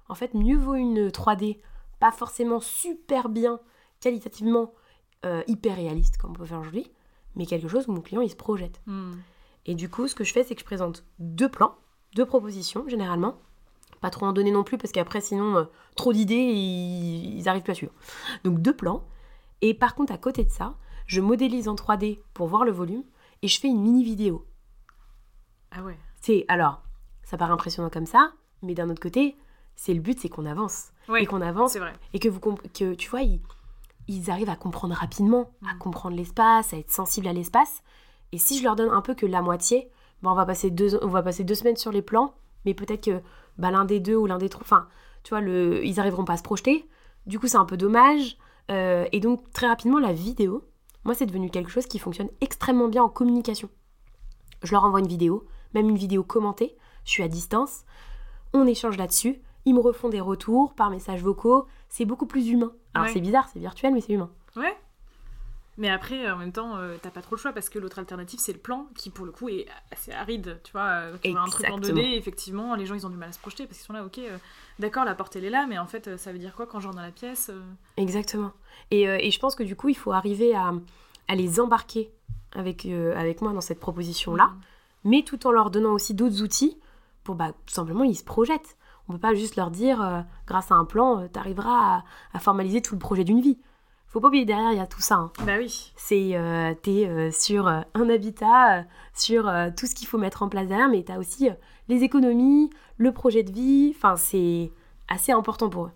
en 0.08 0.14
fait, 0.14 0.34
mieux 0.34 0.56
vaut 0.56 0.74
une 0.74 1.08
3D, 1.08 1.58
pas 2.00 2.12
forcément 2.12 2.60
super 2.60 3.28
bien, 3.28 3.58
qualitativement 4.00 4.72
euh, 5.24 5.42
hyper 5.46 5.76
réaliste 5.76 6.16
comme 6.18 6.30
on 6.30 6.34
peut 6.34 6.44
faire 6.46 6.60
aujourd'hui, 6.60 6.90
mais 7.36 7.46
quelque 7.46 7.68
chose 7.68 7.86
où 7.88 7.92
mon 7.92 8.00
client 8.00 8.20
il 8.20 8.30
se 8.30 8.36
projette. 8.36 8.80
Hmm. 8.86 9.12
Et 9.66 9.74
du 9.74 9.88
coup, 9.88 10.08
ce 10.08 10.14
que 10.14 10.24
je 10.24 10.32
fais, 10.32 10.44
c'est 10.44 10.54
que 10.54 10.60
je 10.60 10.64
présente 10.66 11.04
deux 11.18 11.48
plans, 11.48 11.74
deux 12.14 12.26
propositions 12.26 12.88
généralement. 12.88 13.36
Pas 14.00 14.10
trop 14.10 14.26
en 14.26 14.32
donner 14.32 14.50
non 14.52 14.62
plus 14.64 14.78
parce 14.78 14.92
qu'après, 14.92 15.20
sinon, 15.20 15.56
euh, 15.56 15.64
trop 15.96 16.12
d'idées, 16.12 16.36
ils, 16.36 17.38
ils 17.38 17.48
arrivent 17.48 17.62
plus 17.64 17.72
à 17.72 17.74
suivre. 17.74 17.92
Donc 18.44 18.60
deux 18.60 18.74
plans. 18.74 19.04
Et 19.60 19.74
par 19.74 19.94
contre, 19.94 20.12
à 20.12 20.18
côté 20.18 20.44
de 20.44 20.50
ça, 20.50 20.76
je 21.06 21.20
modélise 21.20 21.68
en 21.68 21.74
3D 21.74 22.20
pour 22.32 22.46
voir 22.46 22.64
le 22.64 22.70
volume 22.70 23.02
et 23.42 23.48
je 23.48 23.58
fais 23.58 23.68
une 23.68 23.80
mini 23.80 24.04
vidéo. 24.04 24.46
Ah 25.70 25.82
ouais. 25.82 25.98
C'est 26.20 26.44
alors, 26.48 26.82
ça 27.24 27.36
paraît 27.36 27.52
impressionnant 27.52 27.90
comme 27.90 28.06
ça, 28.06 28.32
mais 28.62 28.74
d'un 28.74 28.88
autre 28.88 29.00
côté, 29.02 29.36
c'est 29.76 29.94
le 29.94 30.00
but, 30.00 30.18
c'est 30.18 30.28
qu'on 30.28 30.46
avance 30.46 30.90
Ouais, 31.08 31.22
et 31.22 31.26
qu'on 31.26 31.40
avance 31.40 31.72
c'est 31.72 31.78
vrai. 31.78 31.94
et 32.12 32.18
que 32.18 32.28
vous 32.28 32.40
que 32.40 32.94
tu 32.94 33.08
vois, 33.10 33.22
ils, 33.22 33.40
ils 34.08 34.30
arrivent 34.30 34.50
à 34.50 34.56
comprendre 34.56 34.94
rapidement, 34.94 35.50
à 35.68 35.74
Mm. 35.74 35.78
comprendre 35.78 36.16
l'espace, 36.16 36.72
à 36.72 36.78
être 36.78 36.90
sensibles 36.90 37.28
à 37.28 37.32
l'espace. 37.32 37.82
Et 38.32 38.38
si 38.38 38.58
je 38.58 38.64
leur 38.64 38.74
donne 38.76 38.90
un 38.90 39.00
peu 39.02 39.14
que 39.14 39.26
la 39.26 39.42
moitié, 39.42 39.90
ben 40.22 40.30
on 40.32 40.34
va 40.34 40.44
passer 40.46 40.70
deux, 40.70 40.98
on 41.02 41.08
va 41.08 41.22
passer 41.22 41.44
deux 41.44 41.54
semaines 41.54 41.76
sur 41.76 41.92
les 41.92 42.02
plans, 42.02 42.34
mais 42.64 42.74
peut-être 42.74 43.04
que 43.04 43.20
bah, 43.58 43.70
l'un 43.70 43.84
des 43.84 44.00
deux 44.00 44.16
ou 44.16 44.26
l'un 44.26 44.38
des 44.38 44.48
trois, 44.48 44.62
enfin, 44.64 44.88
tu 45.22 45.30
vois, 45.30 45.40
le, 45.40 45.84
ils 45.84 46.00
arriveront 46.00 46.24
pas 46.24 46.34
à 46.34 46.36
se 46.36 46.42
projeter. 46.42 46.88
Du 47.26 47.38
coup, 47.38 47.46
c'est 47.46 47.56
un 47.56 47.64
peu 47.64 47.76
dommage. 47.76 48.36
Euh, 48.70 49.06
et 49.12 49.20
donc 49.20 49.50
très 49.52 49.66
rapidement, 49.66 49.98
la 49.98 50.12
vidéo, 50.12 50.64
moi, 51.04 51.14
c'est 51.14 51.26
devenu 51.26 51.50
quelque 51.50 51.70
chose 51.70 51.86
qui 51.86 51.98
fonctionne 51.98 52.28
extrêmement 52.40 52.88
bien 52.88 53.02
en 53.02 53.08
communication. 53.08 53.68
Je 54.62 54.72
leur 54.72 54.84
envoie 54.84 55.00
une 55.00 55.08
vidéo, 55.08 55.46
même 55.74 55.88
une 55.88 55.96
vidéo 55.96 56.22
commentée. 56.22 56.76
Je 57.04 57.10
suis 57.12 57.22
à 57.22 57.28
distance. 57.28 57.84
On 58.52 58.66
échange 58.66 58.96
là-dessus. 58.96 59.40
Ils 59.68 59.74
me 59.74 59.80
refont 59.80 60.08
des 60.08 60.20
retours 60.22 60.72
par 60.72 60.88
messages 60.88 61.22
vocaux. 61.22 61.66
C'est 61.90 62.06
beaucoup 62.06 62.24
plus 62.24 62.48
humain. 62.48 62.72
Alors 62.94 63.06
Ouais. 63.08 63.12
c'est 63.12 63.20
bizarre, 63.20 63.46
c'est 63.52 63.58
virtuel, 63.58 63.92
mais 63.92 64.00
c'est 64.00 64.14
humain. 64.14 64.30
Ouais. 64.56 64.74
Mais 65.76 65.90
après, 65.90 66.28
en 66.30 66.38
même 66.38 66.52
temps, 66.52 66.76
euh, 66.76 66.96
t'as 67.02 67.10
pas 67.10 67.20
trop 67.20 67.36
le 67.36 67.40
choix 67.40 67.52
parce 67.52 67.68
que 67.68 67.78
l'autre 67.78 67.98
alternative, 67.98 68.40
c'est 68.40 68.54
le 68.54 68.58
plan 68.58 68.86
qui, 68.96 69.10
pour 69.10 69.26
le 69.26 69.30
coup, 69.30 69.50
est 69.50 69.66
assez 69.92 70.10
aride. 70.10 70.58
Tu 70.64 70.72
vois, 70.72 70.86
euh, 70.88 71.16
tu 71.22 71.30
vois 71.32 71.42
un 71.42 71.46
truc 71.48 71.66
en 71.70 71.76
2D, 71.78 71.82
Exactement. 71.90 72.16
effectivement, 72.16 72.74
les 72.76 72.86
gens 72.86 72.94
ils 72.94 73.06
ont 73.06 73.10
du 73.10 73.16
mal 73.18 73.28
à 73.28 73.32
se 73.32 73.38
projeter 73.38 73.66
parce 73.66 73.76
qu'ils 73.78 73.86
sont 73.86 73.92
là, 73.92 74.04
ok, 74.06 74.18
euh, 74.18 74.38
d'accord, 74.78 75.04
la 75.04 75.14
porte 75.14 75.36
elle 75.36 75.44
est 75.44 75.50
là, 75.50 75.66
mais 75.68 75.78
en 75.78 75.86
fait, 75.86 76.16
ça 76.16 76.32
veut 76.32 76.38
dire 76.38 76.54
quoi 76.56 76.66
quand 76.66 76.80
je 76.80 76.86
rentre 76.86 76.96
dans 76.96 77.04
la 77.04 77.12
pièce 77.12 77.50
euh, 77.52 77.60
Exactement. 77.98 78.52
Et, 78.90 79.02
et 79.02 79.30
je 79.30 79.38
pense 79.38 79.54
que 79.54 79.62
du 79.62 79.76
coup, 79.76 79.90
il 79.90 79.94
faut 79.96 80.12
arriver 80.12 80.54
à, 80.54 80.72
à 81.28 81.34
les 81.36 81.60
embarquer 81.60 82.10
avec, 82.52 82.86
avec 82.86 83.42
moi 83.42 83.52
dans 83.52 83.60
cette 83.60 83.80
proposition-là, 83.80 84.52
mais 85.04 85.22
tout 85.22 85.46
en 85.46 85.50
leur 85.52 85.70
donnant 85.70 85.92
aussi 85.92 86.14
d'autres 86.14 86.42
outils 86.42 86.78
pour 87.22 87.34
bah, 87.34 87.52
tout 87.66 87.74
simplement 87.74 88.02
ils 88.04 88.16
se 88.16 88.24
projettent. 88.24 88.77
On 89.08 89.14
peut 89.14 89.18
pas 89.18 89.34
juste 89.34 89.56
leur 89.56 89.70
dire, 89.70 90.02
euh, 90.02 90.20
grâce 90.46 90.70
à 90.70 90.74
un 90.74 90.84
plan, 90.84 91.26
tu 91.32 91.38
arriveras 91.38 91.96
à, 91.98 92.04
à 92.34 92.38
formaliser 92.38 92.82
tout 92.82 92.94
le 92.94 92.98
projet 92.98 93.24
d'une 93.24 93.40
vie. 93.40 93.58
Faut 94.06 94.20
pas 94.20 94.28
oublier 94.28 94.44
derrière, 94.46 94.72
il 94.72 94.78
y 94.78 94.80
a 94.80 94.86
tout 94.86 95.00
ça. 95.00 95.16
hein. 95.16 95.32
Bah 95.44 95.56
oui. 95.58 95.92
C'est, 95.96 96.34
euh, 96.36 96.74
t'es 96.82 97.06
euh, 97.06 97.30
sur 97.30 97.68
euh, 97.68 97.80
un 97.94 98.08
habitat, 98.08 98.78
euh, 98.78 98.82
sur 99.14 99.48
euh, 99.48 99.68
tout 99.76 99.86
ce 99.86 99.94
qu'il 99.94 100.08
faut 100.08 100.18
mettre 100.18 100.42
en 100.42 100.48
place 100.48 100.66
derrière, 100.66 100.88
mais 100.88 101.02
t'as 101.02 101.18
aussi 101.18 101.48
euh, 101.50 101.54
les 101.88 102.02
économies, 102.04 102.70
le 102.96 103.12
projet 103.12 103.42
de 103.42 103.52
vie. 103.52 103.92
Enfin, 103.94 104.16
c'est 104.16 104.72
assez 105.08 105.32
important 105.32 105.68
pour 105.68 105.86
eux. 105.86 105.92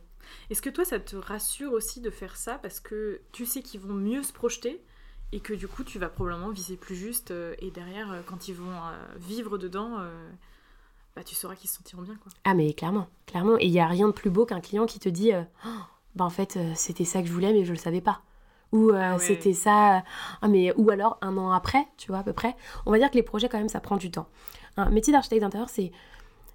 Est-ce 0.51 0.61
que 0.63 0.71
toi, 0.71 0.85
ça 0.85 1.01
te 1.01 1.17
rassure 1.17 1.73
aussi 1.73 2.01
de 2.01 2.11
faire 2.11 2.37
ça 2.37 2.55
parce 2.59 2.81
que 2.81 3.21
tu 3.33 3.47
sais 3.47 3.63
qu'ils 3.63 3.81
vont 3.81 3.95
mieux 3.95 4.23
se 4.23 4.33
projeter 4.33 4.83
et 5.33 5.41
que 5.41 5.55
du 5.55 5.67
coup 5.67 5.83
tu 5.83 5.99
vas 5.99 6.11
probablement 6.11 6.51
viser 6.51 6.77
plus 6.77 6.95
juste 6.95 7.31
euh, 7.31 7.55
et 7.59 7.71
derrière 7.71 8.13
euh, 8.13 8.21
quand 8.27 8.49
ils 8.49 8.55
vont 8.55 8.71
euh, 8.71 9.15
vivre 9.17 9.57
dedans 9.57 9.97
euh, 9.99 10.31
bah 11.15 11.23
tu 11.25 11.35
sauras 11.35 11.55
qu'ils 11.55 11.69
se 11.69 11.77
sentiront 11.77 12.03
bien 12.03 12.17
quoi. 12.17 12.33
Ah 12.45 12.55
mais 12.55 12.73
clairement, 12.73 13.07
clairement. 13.27 13.57
Et 13.59 13.67
il 13.67 13.71
n'y 13.73 13.81
a 13.81 13.87
rien 13.87 14.07
de 14.07 14.13
plus 14.13 14.31
beau 14.31 14.47
qu'un 14.47 14.61
client 14.61 14.87
qui 14.87 14.99
te 14.99 15.09
dit 15.09 15.33
euh, 15.33 15.43
Oh, 15.67 15.69
bah 16.15 16.25
en 16.25 16.31
fait 16.31 16.57
euh, 16.57 16.73
c'était 16.75 17.05
ça 17.05 17.21
que 17.21 17.29
je 17.29 17.33
voulais 17.33 17.53
mais 17.53 17.65
je 17.65 17.73
le 17.73 17.79
savais 17.79 18.01
pas. 18.01 18.23
Ou 18.73 18.91
euh, 18.91 18.99
Ah 19.01 19.13
ouais. 19.15 19.19
c'était 19.19 19.53
ça. 19.53 20.03
ah, 20.41 20.49
mais 20.49 20.73
ou 20.77 20.89
alors 20.91 21.19
un 21.21 21.37
an 21.37 21.53
après, 21.53 21.87
tu 21.99 22.09
vois 22.09 22.21
à 22.21 22.23
peu 22.23 22.33
près. 22.33 22.57
On 22.87 22.91
va 22.91 22.99
dire 22.99 23.11
que 23.11 23.17
les 23.17 23.23
projets 23.23 23.49
quand 23.51 23.59
même 23.59 23.69
ça 23.69 23.81
prend 23.81 23.97
du 23.99 24.11
temps. 24.11 24.27
Un 24.79 24.89
métier 24.89 25.13
d'architecte 25.13 25.43
d'intérieur 25.43 25.69
c'est 25.69 25.93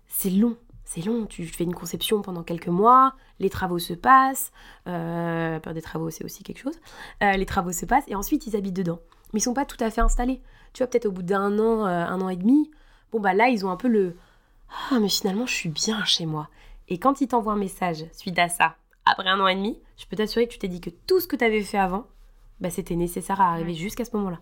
c'est 0.08 0.32
long. 0.32 0.58
C'est 0.90 1.02
long, 1.02 1.26
tu 1.26 1.46
fais 1.46 1.66
une 1.66 1.76
conception 1.76 2.22
pendant 2.22 2.44
quelques 2.44 2.70
mois, 2.70 3.14
les 3.40 3.50
travaux 3.50 3.78
se 3.78 3.94
passent, 3.94 4.54
la 4.86 5.60
période 5.62 5.76
des 5.76 5.82
travaux 5.82 6.10
c'est 6.10 6.24
aussi 6.24 6.44
quelque 6.44 6.60
chose, 6.62 6.80
les 7.20 7.46
travaux 7.46 7.74
se 7.74 7.86
passent 7.86 8.06
et 8.08 8.16
ensuite 8.16 8.48
ils 8.48 8.56
habitent 8.56 8.78
dedans. 8.78 9.02
Mais 9.34 9.40
ils 9.42 9.44
sont 9.44 9.54
pas 9.54 9.66
tout 9.66 9.76
à 9.82 9.92
fait 9.92 10.00
installés. 10.00 10.42
Tu 10.72 10.82
vois, 10.82 10.88
peut-être 10.88 11.08
au 11.08 11.12
bout 11.12 11.24
d'un 11.24 11.60
an, 11.60 11.84
un 11.84 12.22
an 12.22 12.30
et 12.30 12.38
demi, 12.38 12.72
bon 13.12 13.20
bah 13.20 13.34
là 13.34 13.50
ils 13.50 13.66
ont 13.66 13.70
un 13.70 13.76
peu 13.76 13.90
le 13.90 14.16
ah, 14.92 15.00
mais 15.00 15.10
finalement, 15.10 15.46
je 15.46 15.54
suis 15.54 15.70
bien 15.70 16.04
chez 16.06 16.26
moi. 16.26 16.50
Et 16.90 17.00
quand 17.00 17.22
il 17.22 17.28
t'envoie 17.28 17.54
un 17.54 17.58
message 17.58 18.06
suite 18.14 18.40
à 18.40 18.50
ça, 18.50 18.76
après 19.06 19.28
un 19.30 19.40
an 19.40 19.48
et 19.48 19.56
demi, 19.56 19.80
je 19.98 20.06
peux 20.06 20.16
t'assurer 20.16 20.48
que 20.48 20.54
tu 20.54 20.60
t'es 20.60 20.68
dit 20.68 20.82
que 20.82 20.90
tout 20.90 21.20
ce 21.20 21.28
que 21.28 21.36
tu 21.36 21.44
avais 21.44 21.62
fait 21.64 21.78
avant, 21.78 22.08
bah, 22.60 22.70
c'était 22.70 22.96
nécessaire 22.96 23.40
à 23.42 23.52
arriver 23.52 23.72
Ouais. 23.72 23.78
jusqu'à 23.78 24.06
ce 24.06 24.16
moment-là. 24.18 24.40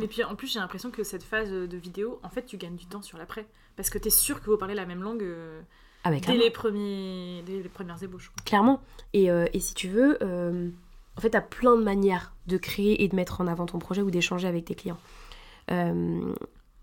Et 0.00 0.06
puis 0.06 0.22
en 0.22 0.36
plus 0.36 0.52
j'ai 0.52 0.60
l'impression 0.60 0.90
que 0.90 1.02
cette 1.02 1.22
phase 1.24 1.50
de 1.50 1.76
vidéo 1.76 2.20
en 2.22 2.28
fait 2.28 2.44
tu 2.44 2.56
gagnes 2.56 2.76
du 2.76 2.86
temps 2.86 3.02
sur 3.02 3.18
l'après 3.18 3.46
parce 3.74 3.90
que 3.90 3.98
tu 3.98 4.08
es 4.08 4.10
sûr 4.10 4.40
que 4.40 4.48
vous 4.50 4.56
parlez 4.56 4.74
la 4.74 4.84
même 4.86 5.02
langue 5.02 5.22
euh, 5.22 5.60
Ah, 6.04 6.10
mais 6.10 6.20
dès 6.20 6.36
les 6.36 6.50
premiers 6.50 7.42
dès 7.46 7.62
les 7.62 7.68
premières 7.68 8.00
ébauches. 8.02 8.30
Clairement. 8.44 8.80
Et, 9.12 9.30
euh, 9.30 9.46
et 9.52 9.58
si 9.60 9.74
tu 9.74 9.88
veux, 9.88 10.18
euh, 10.22 10.68
en 11.16 11.20
fait, 11.20 11.30
tu 11.30 11.36
as 11.36 11.40
plein 11.42 11.74
de 11.76 11.82
manières 11.82 12.32
de 12.46 12.58
créer 12.58 13.02
et 13.02 13.08
de 13.08 13.16
mettre 13.16 13.40
en 13.40 13.46
avant 13.48 13.66
ton 13.66 13.78
projet 13.80 14.02
ou 14.02 14.10
d'échanger 14.10 14.46
avec 14.46 14.66
tes 14.66 14.74
clients. 14.76 14.98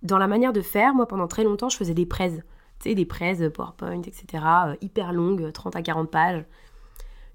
Euh, 0.03 0.07
dans 0.07 0.17
la 0.17 0.27
manière 0.27 0.53
de 0.53 0.61
faire, 0.61 0.93
moi, 0.93 1.07
pendant 1.07 1.27
très 1.27 1.43
longtemps, 1.43 1.69
je 1.69 1.77
faisais 1.77 1.93
des 1.93 2.05
prêts. 2.05 2.31
Tu 2.79 2.89
sais, 2.89 2.95
des 2.95 3.05
prêts 3.05 3.49
PowerPoint, 3.49 4.01
etc., 4.01 4.43
euh, 4.67 4.75
hyper 4.81 5.13
longues, 5.13 5.51
30 5.51 5.75
à 5.75 5.81
40 5.81 6.11
pages. 6.11 6.45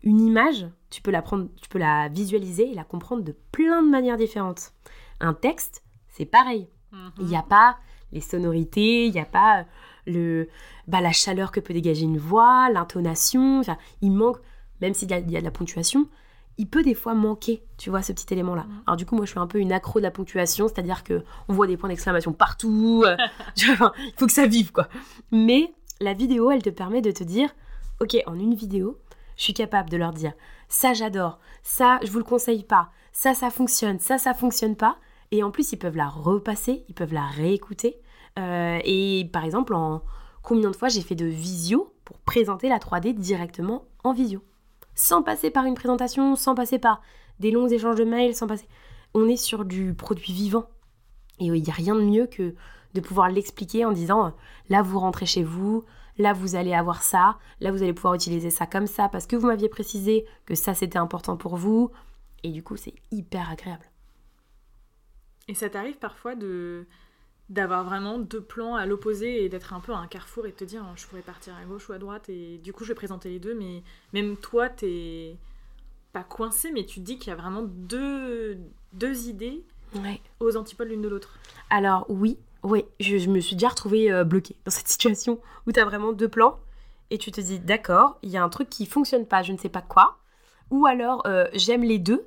Une 0.02 0.20
image, 0.20 0.66
tu 0.88 1.02
peux 1.02 1.10
la 1.10 1.22
prendre, 1.22 1.48
tu 1.60 1.68
peux 1.68 1.78
la 1.78 2.08
visualiser 2.08 2.70
et 2.70 2.74
la 2.74 2.84
comprendre 2.84 3.22
de 3.22 3.34
plein 3.52 3.82
de 3.82 3.88
manières 3.88 4.16
différentes. 4.16 4.72
Un 5.20 5.34
texte, 5.34 5.82
c'est 6.08 6.24
pareil. 6.24 6.68
Il 7.18 7.26
n'y 7.26 7.36
a 7.36 7.42
pas 7.42 7.76
les 8.10 8.20
sonorités, 8.20 9.06
il 9.06 9.12
n'y 9.12 9.20
a 9.20 9.24
pas 9.24 9.60
euh, 9.60 9.64
le, 10.06 10.48
bah, 10.88 11.00
la 11.00 11.12
chaleur 11.12 11.52
que 11.52 11.60
peut 11.60 11.72
dégager 11.72 12.02
une 12.02 12.18
voix, 12.18 12.68
l'intonation. 12.70 13.60
Enfin, 13.60 13.76
il 14.00 14.10
manque, 14.10 14.38
même 14.80 14.94
s'il 14.94 15.08
y, 15.08 15.14
y 15.14 15.36
a 15.36 15.40
de 15.40 15.44
la 15.44 15.50
ponctuation, 15.50 16.08
il 16.58 16.68
peut 16.68 16.82
des 16.82 16.94
fois 16.94 17.14
manquer, 17.14 17.62
tu 17.78 17.90
vois, 17.90 18.02
ce 18.02 18.12
petit 18.12 18.32
élément-là. 18.32 18.64
Mhm. 18.64 18.82
Alors 18.86 18.96
du 18.96 19.06
coup, 19.06 19.16
moi, 19.16 19.24
je 19.24 19.30
suis 19.30 19.40
un 19.40 19.46
peu 19.46 19.58
une 19.58 19.72
accro 19.72 19.98
de 19.98 20.04
la 20.04 20.10
ponctuation, 20.10 20.68
c'est-à-dire 20.68 21.04
que 21.04 21.24
on 21.48 21.54
voit 21.54 21.66
des 21.66 21.76
points 21.76 21.88
d'exclamation 21.88 22.32
partout. 22.32 23.02
euh, 23.06 23.16
enfin, 23.72 23.92
il 23.98 24.12
faut 24.18 24.26
que 24.26 24.32
ça 24.32 24.46
vive, 24.46 24.72
quoi. 24.72 24.88
Mais 25.32 25.72
la 26.00 26.14
vidéo, 26.14 26.50
elle 26.50 26.62
te 26.62 26.70
permet 26.70 27.02
de 27.02 27.10
te 27.10 27.24
dire, 27.24 27.50
ok, 28.00 28.16
en 28.26 28.34
une 28.34 28.54
vidéo, 28.54 28.98
je 29.36 29.44
suis 29.44 29.54
capable 29.54 29.88
de 29.90 29.96
leur 29.96 30.12
dire, 30.12 30.32
ça 30.68 30.92
j'adore, 30.92 31.38
ça 31.62 31.98
je 32.02 32.10
vous 32.10 32.18
le 32.18 32.24
conseille 32.24 32.62
pas, 32.62 32.90
ça 33.12 33.34
ça 33.34 33.50
fonctionne, 33.50 33.98
ça 33.98 34.18
ça 34.18 34.34
fonctionne 34.34 34.76
pas. 34.76 34.96
Et 35.32 35.42
en 35.42 35.50
plus, 35.50 35.72
ils 35.72 35.78
peuvent 35.78 35.96
la 35.96 36.08
repasser, 36.08 36.84
ils 36.88 36.94
peuvent 36.94 37.14
la 37.14 37.26
réécouter. 37.26 38.00
Euh, 38.38 38.78
et 38.84 39.28
par 39.32 39.44
exemple, 39.44 39.74
en 39.74 40.02
combien 40.42 40.70
de 40.70 40.76
fois 40.76 40.88
j'ai 40.88 41.02
fait 41.02 41.14
de 41.14 41.26
visio 41.26 41.94
pour 42.04 42.18
présenter 42.18 42.68
la 42.68 42.78
3D 42.78 43.14
directement 43.14 43.84
en 44.04 44.12
visio 44.12 44.42
Sans 45.00 45.22
passer 45.22 45.48
par 45.50 45.64
une 45.64 45.74
présentation, 45.74 46.36
sans 46.36 46.54
passer 46.54 46.78
par 46.78 47.00
des 47.38 47.50
longs 47.50 47.68
échanges 47.68 47.96
de 47.96 48.04
mails, 48.04 48.34
sans 48.34 48.46
passer. 48.46 48.68
On 49.14 49.26
est 49.28 49.38
sur 49.38 49.64
du 49.64 49.94
produit 49.94 50.34
vivant. 50.34 50.68
Et 51.38 51.46
il 51.46 51.52
n'y 51.52 51.70
a 51.70 51.72
rien 51.72 51.94
de 51.94 52.02
mieux 52.02 52.26
que 52.26 52.54
de 52.92 53.00
pouvoir 53.00 53.30
l'expliquer 53.30 53.86
en 53.86 53.92
disant 53.92 54.26
euh, 54.26 54.30
là 54.68 54.82
vous 54.82 54.98
rentrez 54.98 55.24
chez 55.24 55.42
vous, 55.42 55.84
là 56.18 56.34
vous 56.34 56.54
allez 56.54 56.74
avoir 56.74 57.02
ça, 57.02 57.38
là 57.60 57.72
vous 57.72 57.82
allez 57.82 57.94
pouvoir 57.94 58.12
utiliser 58.12 58.50
ça 58.50 58.66
comme 58.66 58.86
ça 58.86 59.08
parce 59.08 59.26
que 59.26 59.36
vous 59.36 59.46
m'aviez 59.46 59.70
précisé 59.70 60.26
que 60.44 60.54
ça 60.54 60.74
c'était 60.74 60.98
important 60.98 61.38
pour 61.38 61.56
vous. 61.56 61.90
Et 62.42 62.50
du 62.50 62.62
coup, 62.62 62.76
c'est 62.76 62.94
hyper 63.10 63.48
agréable. 63.48 63.86
Et 65.48 65.54
ça 65.54 65.70
t'arrive 65.70 65.96
parfois 65.96 66.34
de 66.34 66.86
d'avoir 67.50 67.84
vraiment 67.84 68.18
deux 68.18 68.40
plans 68.40 68.76
à 68.76 68.86
l'opposé 68.86 69.44
et 69.44 69.48
d'être 69.48 69.74
un 69.74 69.80
peu 69.80 69.92
à 69.92 69.96
un 69.98 70.06
carrefour 70.06 70.46
et 70.46 70.50
de 70.52 70.56
te 70.56 70.64
dire 70.64 70.84
je 70.96 71.06
pourrais 71.06 71.20
partir 71.22 71.54
à 71.60 71.64
gauche 71.64 71.88
ou 71.88 71.92
à 71.92 71.98
droite 71.98 72.28
et 72.28 72.58
du 72.58 72.72
coup 72.72 72.84
je 72.84 72.88
vais 72.90 72.94
présenter 72.94 73.28
les 73.28 73.38
deux 73.40 73.54
mais 73.54 73.82
même 74.12 74.36
toi 74.36 74.68
t'es 74.68 75.36
pas 76.12 76.22
coincé 76.22 76.70
mais 76.72 76.86
tu 76.86 77.00
te 77.00 77.04
dis 77.04 77.18
qu'il 77.18 77.28
y 77.28 77.32
a 77.32 77.36
vraiment 77.36 77.62
deux, 77.62 78.56
deux 78.92 79.28
idées 79.28 79.64
Ouais. 79.96 80.20
aux 80.38 80.56
antipodes 80.56 80.86
l'une 80.86 81.02
de 81.02 81.08
l'autre. 81.08 81.34
Alors 81.68 82.06
oui, 82.08 82.38
oui, 82.62 82.84
je, 83.00 83.18
je 83.18 83.28
me 83.28 83.40
suis 83.40 83.56
déjà 83.56 83.70
retrouvée 83.70 84.12
euh, 84.12 84.22
bloquée 84.22 84.54
dans 84.64 84.70
cette 84.70 84.86
situation 84.94 85.40
où 85.66 85.72
tu 85.72 85.80
as 85.80 85.84
vraiment 85.84 86.12
deux 86.12 86.28
plans 86.28 86.60
et 87.10 87.18
tu 87.18 87.32
te 87.32 87.40
dis 87.40 87.58
d'accord, 87.58 88.16
il 88.22 88.30
y 88.30 88.36
a 88.36 88.44
un 88.44 88.48
truc 88.48 88.70
qui 88.70 88.86
fonctionne 88.86 89.26
pas, 89.26 89.42
je 89.42 89.50
ne 89.52 89.58
sais 89.58 89.68
pas 89.68 89.82
quoi, 89.82 90.18
ou 90.70 90.86
alors 90.86 91.26
euh, 91.26 91.46
j'aime 91.54 91.82
les 91.82 91.98
deux, 91.98 92.24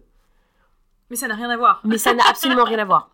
Mais 1.09 1.15
ça 1.15 1.29
n'a 1.29 1.35
rien 1.35 1.49
à 1.49 1.55
voir. 1.55 1.79
mais 1.85 1.97
ça 1.97 2.13
n'a 2.13 2.23
absolument 2.27 2.65
rien 2.65 2.79
à 2.79 2.83
voir. 2.85 3.09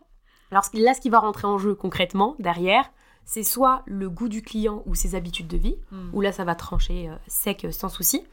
Alors 0.51 0.63
là, 0.73 0.93
ce 0.93 1.01
qui 1.01 1.09
va 1.09 1.19
rentrer 1.19 1.47
en 1.47 1.57
jeu 1.57 1.75
concrètement 1.75 2.35
derrière, 2.39 2.91
c'est 3.25 3.43
soit 3.43 3.83
le 3.85 4.09
goût 4.09 4.27
du 4.27 4.41
client 4.41 4.81
ou 4.85 4.95
ses 4.95 5.13
habitudes 5.13 5.47
de 5.47 5.57
vie, 5.57 5.77
Hmm. 5.91 6.09
où 6.13 6.21
là 6.21 6.31
ça 6.31 6.43
va 6.43 6.55
trancher 6.55 7.09
euh, 7.09 7.15
sec 7.27 7.65
euh, 7.65 7.71
sans 7.71 7.89
souci, 7.89 8.23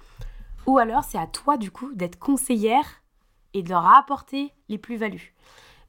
ou 0.67 0.79
alors 0.79 1.05
c'est 1.05 1.19
à 1.19 1.27
toi 1.27 1.59
du 1.59 1.71
coup 1.71 1.93
d'être 1.95 2.19
conseillère 2.19 2.87
et 3.53 3.63
de 3.63 3.69
leur 3.69 3.87
apporter 3.87 4.53
les 4.69 4.79
plus-values. 4.79 5.35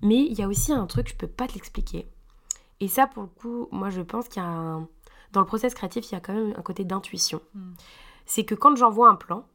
Mais 0.01 0.25
il 0.25 0.33
y 0.33 0.43
a 0.43 0.47
aussi 0.47 0.73
un 0.73 0.85
truc, 0.85 1.07
je 1.07 1.15
peux 1.15 1.27
pas 1.27 1.47
te 1.47 1.53
l'expliquer. 1.53 2.07
Et 2.79 2.87
ça, 2.87 3.07
pour 3.07 3.23
le 3.23 3.29
coup, 3.29 3.67
moi 3.71 3.89
je 3.89 4.01
pense 4.01 4.27
qu'il 4.27 4.41
y 4.41 4.45
a 4.45 4.49
un... 4.49 4.87
Dans 5.31 5.41
le 5.41 5.47
process 5.47 5.73
créatif, 5.73 6.09
il 6.11 6.15
y 6.15 6.17
a 6.17 6.21
quand 6.21 6.33
même 6.33 6.53
un 6.57 6.61
côté 6.61 6.83
d'intuition. 6.83 7.41
Mm. 7.53 7.73
C'est 8.25 8.45
que 8.45 8.55
quand 8.55 8.75
j'envoie 8.75 9.09
un 9.09 9.15
plan, 9.15 9.45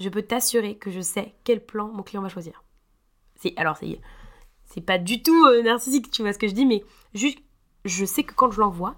je 0.00 0.08
peux 0.08 0.22
t'assurer 0.22 0.76
que 0.76 0.90
je 0.90 1.00
sais 1.00 1.34
quel 1.44 1.64
plan 1.64 1.88
mon 1.88 2.02
client 2.02 2.22
va 2.22 2.28
choisir. 2.28 2.64
C'est 3.36 3.54
alors 3.56 3.76
c'est 3.76 4.00
c'est 4.72 4.80
pas 4.80 4.98
du 4.98 5.22
tout 5.22 5.46
euh, 5.46 5.62
narcissique, 5.62 6.10
tu 6.10 6.22
vois 6.22 6.32
ce 6.32 6.38
que 6.38 6.48
je 6.48 6.54
dis, 6.54 6.64
mais 6.64 6.82
juste 7.14 7.38
je 7.84 8.04
sais 8.04 8.22
que 8.22 8.34
quand 8.34 8.50
je 8.50 8.60
l'envoie, 8.60 8.94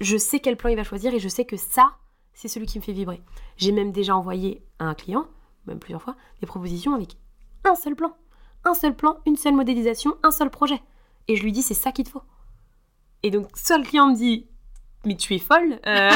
je 0.00 0.16
sais 0.16 0.40
quel 0.40 0.56
plan 0.56 0.70
il 0.70 0.76
va 0.76 0.84
choisir 0.84 1.14
et 1.14 1.18
je 1.18 1.28
sais 1.28 1.44
que 1.44 1.56
ça, 1.56 1.96
c'est 2.34 2.48
celui 2.48 2.66
qui 2.66 2.78
me 2.78 2.84
fait 2.84 2.92
vibrer. 2.92 3.22
J'ai 3.56 3.72
même 3.72 3.92
déjà 3.92 4.16
envoyé 4.16 4.62
à 4.78 4.84
un 4.84 4.94
client, 4.94 5.26
même 5.66 5.78
plusieurs 5.78 6.02
fois, 6.02 6.16
des 6.40 6.46
propositions 6.46 6.94
avec 6.94 7.16
un 7.64 7.74
seul 7.74 7.96
plan. 7.96 8.14
Un 8.64 8.74
seul 8.74 8.94
plan, 8.94 9.18
une 9.26 9.36
seule 9.36 9.54
modélisation, 9.54 10.16
un 10.22 10.30
seul 10.30 10.50
projet. 10.50 10.82
Et 11.28 11.36
je 11.36 11.42
lui 11.42 11.52
dis, 11.52 11.62
c'est 11.62 11.74
ça 11.74 11.92
qu'il 11.92 12.04
te 12.04 12.10
faut. 12.10 12.22
Et 13.22 13.30
donc, 13.30 13.48
soit 13.56 13.78
le 13.78 13.84
client 13.84 14.08
me 14.08 14.14
dit, 14.14 14.46
mais 15.04 15.16
tu 15.16 15.34
es 15.34 15.38
folle, 15.38 15.80
euh, 15.86 16.10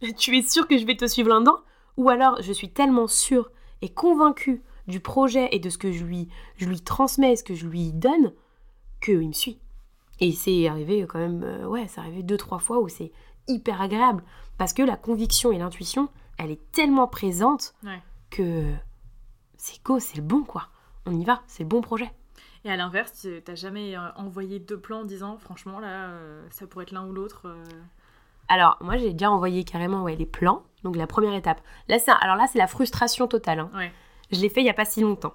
tu 0.18 0.36
es 0.36 0.42
sûr 0.42 0.66
que 0.68 0.76
je 0.76 0.84
vais 0.84 0.96
te 0.96 1.06
suivre 1.06 1.30
là-dedans, 1.30 1.60
ou 1.96 2.08
alors 2.10 2.42
je 2.42 2.52
suis 2.52 2.70
tellement 2.70 3.06
sûre 3.06 3.50
et 3.80 3.88
convaincue 3.88 4.62
du 4.86 5.00
projet 5.00 5.48
et 5.52 5.58
de 5.58 5.70
ce 5.70 5.78
que 5.78 5.92
je 5.92 6.04
lui, 6.04 6.28
je 6.56 6.66
lui 6.66 6.80
transmets, 6.80 7.36
ce 7.36 7.44
que 7.44 7.54
je 7.54 7.66
lui 7.66 7.92
donne, 7.92 8.32
qu'il 9.02 9.26
me 9.28 9.32
suit. 9.32 9.58
Et 10.20 10.32
c'est 10.32 10.68
arrivé 10.68 11.06
quand 11.08 11.18
même, 11.18 11.42
euh, 11.44 11.66
ouais, 11.66 11.86
c'est 11.88 12.00
arrivé 12.00 12.22
deux, 12.22 12.36
trois 12.36 12.58
fois 12.58 12.80
où 12.80 12.88
c'est 12.88 13.12
hyper 13.48 13.80
agréable. 13.80 14.22
Parce 14.58 14.72
que 14.72 14.82
la 14.82 14.96
conviction 14.96 15.50
et 15.52 15.58
l'intuition, 15.58 16.08
elle 16.38 16.50
est 16.50 16.70
tellement 16.72 17.08
présente 17.08 17.74
Ouais. 17.84 18.00
que 18.30 18.72
c'est 19.56 19.82
go, 19.84 19.98
c'est 19.98 20.16
le 20.16 20.22
bon, 20.22 20.42
quoi. 20.44 20.68
On 21.06 21.18
y 21.18 21.24
va, 21.24 21.42
c'est 21.46 21.62
le 21.64 21.68
bon 21.68 21.80
projet. 21.80 22.10
Et 22.64 22.70
à 22.70 22.76
l'inverse, 22.76 23.12
tu- 23.22 23.42
t'as 23.44 23.56
jamais 23.56 23.96
euh, 23.96 24.00
envoyé 24.16 24.60
deux 24.60 24.78
plans 24.78 25.00
en 25.00 25.04
disant 25.04 25.36
franchement 25.36 25.80
là 25.80 26.10
euh, 26.10 26.46
ça 26.50 26.64
pourrait 26.68 26.84
être 26.84 26.92
l'un 26.92 27.04
ou 27.06 27.12
l'autre. 27.12 27.42
euh. 27.46 27.64
Alors, 28.48 28.76
moi, 28.80 28.96
j'ai 28.98 29.12
déjà 29.12 29.30
envoyé 29.32 29.64
carrément 29.64 30.02
ouais, 30.04 30.14
les 30.14 30.26
plans, 30.26 30.62
donc 30.84 30.94
la 30.96 31.08
première 31.08 31.34
étape. 31.34 31.60
Là, 31.88 31.98
c'est 31.98 32.12
alors 32.20 32.36
là, 32.36 32.46
c'est 32.52 32.58
la 32.58 32.68
frustration 32.68 33.26
totale. 33.26 33.60
hein. 33.60 33.70
Ouais. 33.74 33.92
Je 34.32 34.40
l'ai 34.40 34.48
fait 34.48 34.60
il 34.60 34.64
n'y 34.64 34.70
a 34.70 34.74
pas 34.74 34.84
si 34.84 35.00
longtemps. 35.00 35.34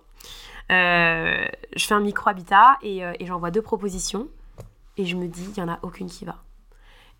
Euh, 0.71 1.47
je 1.75 1.85
fais 1.85 1.93
un 1.93 1.99
micro-habitat 1.99 2.77
et, 2.81 3.05
euh, 3.05 3.13
et 3.19 3.25
j'envoie 3.25 3.51
deux 3.51 3.61
propositions. 3.61 4.27
Et 4.97 5.05
je 5.05 5.15
me 5.15 5.27
dis, 5.27 5.43
il 5.43 5.53
n'y 5.53 5.61
en 5.61 5.71
a 5.71 5.79
aucune 5.83 6.09
qui 6.09 6.25
va. 6.25 6.43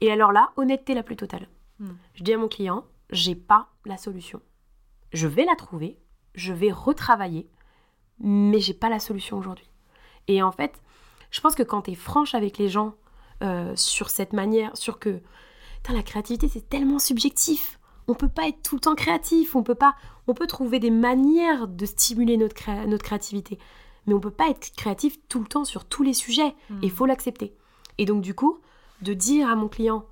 Et 0.02 0.12
alors 0.12 0.32
là, 0.32 0.52
honnêteté 0.58 0.94
la 0.94 1.04
plus 1.04 1.16
totale. 1.16 1.48
Hmm. 1.80 1.94
Je 2.16 2.24
dis 2.24 2.34
à 2.34 2.38
mon 2.38 2.48
client, 2.48 2.86
j'ai 3.12 3.36
pas 3.36 3.70
la 3.86 3.98
solution. 3.98 4.42
Je 5.14 5.28
vais 5.28 5.46
la 5.46 5.56
trouver, 5.56 6.00
je 6.34 6.54
vais 6.54 6.72
retravailler, 6.72 7.48
mais 8.20 8.60
j'ai 8.60 8.74
pas 8.74 8.90
la 8.90 9.00
solution 9.00 9.38
aujourd'hui. 9.38 9.70
Et 10.28 10.42
en 10.42 10.52
fait, 10.52 10.82
je 11.32 11.40
pense 11.40 11.56
que 11.56 11.64
quand 11.64 11.84
tu 11.84 11.92
es 11.92 11.96
franche 11.96 12.36
avec 12.36 12.58
les 12.58 12.68
gens 12.68 12.96
euh, 13.44 13.76
sur 13.76 14.10
cette 14.10 14.34
manière, 14.34 14.76
sur 14.76 15.00
que 15.00 15.22
la 15.94 16.04
créativité 16.04 16.48
c'est 16.48 16.68
tellement 16.70 17.00
subjectif. 17.00 17.80
On 18.08 18.14
peut 18.14 18.30
pas 18.30 18.48
être 18.48 18.62
tout 18.64 18.76
le 18.76 18.82
temps 18.82 18.96
créatif, 18.96 19.56
on 19.56 19.64
peut 19.64 19.76
pas 19.76 19.96
on 20.28 20.34
peut 20.34 20.48
trouver 20.48 20.80
des 20.80 20.92
manières 20.92 21.68
de 21.68 21.86
stimuler 21.86 22.38
notre, 22.38 22.56
créa- 22.56 22.86
notre 22.86 23.04
créativité, 23.04 23.58
mais 24.06 24.14
on 24.14 24.20
peut 24.20 24.32
pas 24.32 24.50
être 24.50 24.74
créatif 24.76 25.18
tout 25.30 25.40
le 25.40 25.46
temps 25.48 25.66
sur 25.66 25.86
tous 25.86 26.04
les 26.04 26.14
sujets 26.14 26.56
Hmm. 26.70 26.80
et 26.82 26.86
il 26.88 26.92
faut 26.92 27.06
l'accepter. 27.06 27.56
Et 27.98 28.06
donc 28.06 28.22
du 28.22 28.34
coup, 28.34 28.60
de 29.02 29.14
dire 29.14 29.50
à 29.50 29.56
mon 29.56 29.68
client 29.68 30.06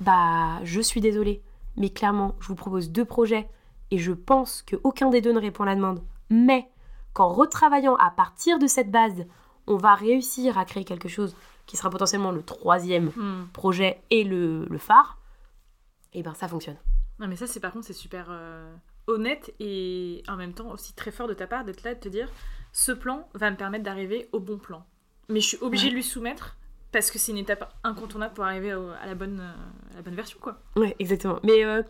bah 0.00 0.60
je 0.64 0.80
suis 0.80 1.00
désolée, 1.00 1.42
mais 1.76 1.90
clairement, 1.90 2.34
je 2.40 2.48
vous 2.48 2.54
propose 2.54 2.90
deux 2.90 3.04
projets 3.04 3.48
et 3.90 3.98
je 3.98 4.12
pense 4.12 4.62
que 4.62 4.76
aucun 4.84 5.10
des 5.10 5.20
deux 5.20 5.32
ne 5.32 5.40
répond 5.40 5.62
à 5.64 5.66
la 5.66 5.74
demande. 5.76 6.02
Mais 6.30 6.68
qu'en 7.14 7.28
retravaillant 7.32 7.96
à 7.96 8.10
partir 8.10 8.58
de 8.58 8.66
cette 8.66 8.90
base, 8.90 9.24
on 9.66 9.76
va 9.76 9.94
réussir 9.94 10.56
à 10.58 10.64
créer 10.64 10.84
quelque 10.84 11.08
chose 11.08 11.34
qui 11.66 11.76
sera 11.76 11.90
potentiellement 11.90 12.30
le 12.32 12.42
troisième 12.42 13.06
Hmm. 13.16 13.46
projet 13.52 14.00
et 14.10 14.24
le, 14.24 14.66
le 14.66 14.78
phare, 14.78 15.18
et 16.12 16.22
ben 16.22 16.34
ça 16.34 16.48
fonctionne. 16.48 16.76
Non, 17.20 17.26
mais 17.28 17.36
ça, 17.36 17.46
c'est 17.46 17.60
par 17.60 17.72
contre, 17.72 17.86
c'est 17.86 17.92
super 17.92 18.26
euh, 18.30 18.72
honnête 19.06 19.52
et 19.60 20.22
en 20.28 20.36
même 20.36 20.52
temps 20.52 20.70
aussi 20.70 20.92
très 20.94 21.10
fort 21.10 21.28
de 21.28 21.34
ta 21.34 21.46
part 21.46 21.64
d'être 21.64 21.82
là, 21.82 21.94
de 21.94 22.00
te 22.00 22.08
dire 22.08 22.28
ce 22.72 22.92
plan 22.92 23.28
va 23.34 23.50
me 23.50 23.56
permettre 23.56 23.84
d'arriver 23.84 24.28
au 24.32 24.40
bon 24.40 24.58
plan. 24.58 24.84
Mais 25.28 25.40
je 25.40 25.48
suis 25.48 25.58
obligée 25.60 25.84
Ouais. 25.86 25.90
de 25.90 25.94
lui 25.96 26.02
soumettre 26.02 26.56
parce 26.92 27.10
que 27.10 27.18
c'est 27.18 27.32
une 27.32 27.38
étape 27.38 27.70
incontournable 27.84 28.32
pour 28.34 28.44
arriver 28.44 28.74
au- 28.74 28.88
à, 28.90 29.04
la 29.06 29.14
bonne, 29.14 29.40
euh, 29.40 29.92
à 29.92 29.96
la 29.96 30.02
bonne 30.02 30.14
version, 30.14 30.38
quoi. 30.40 30.58
Ouais, 30.76 30.96
exactement. 30.98 31.38
Mais 31.42 31.64
euh, 31.64 31.82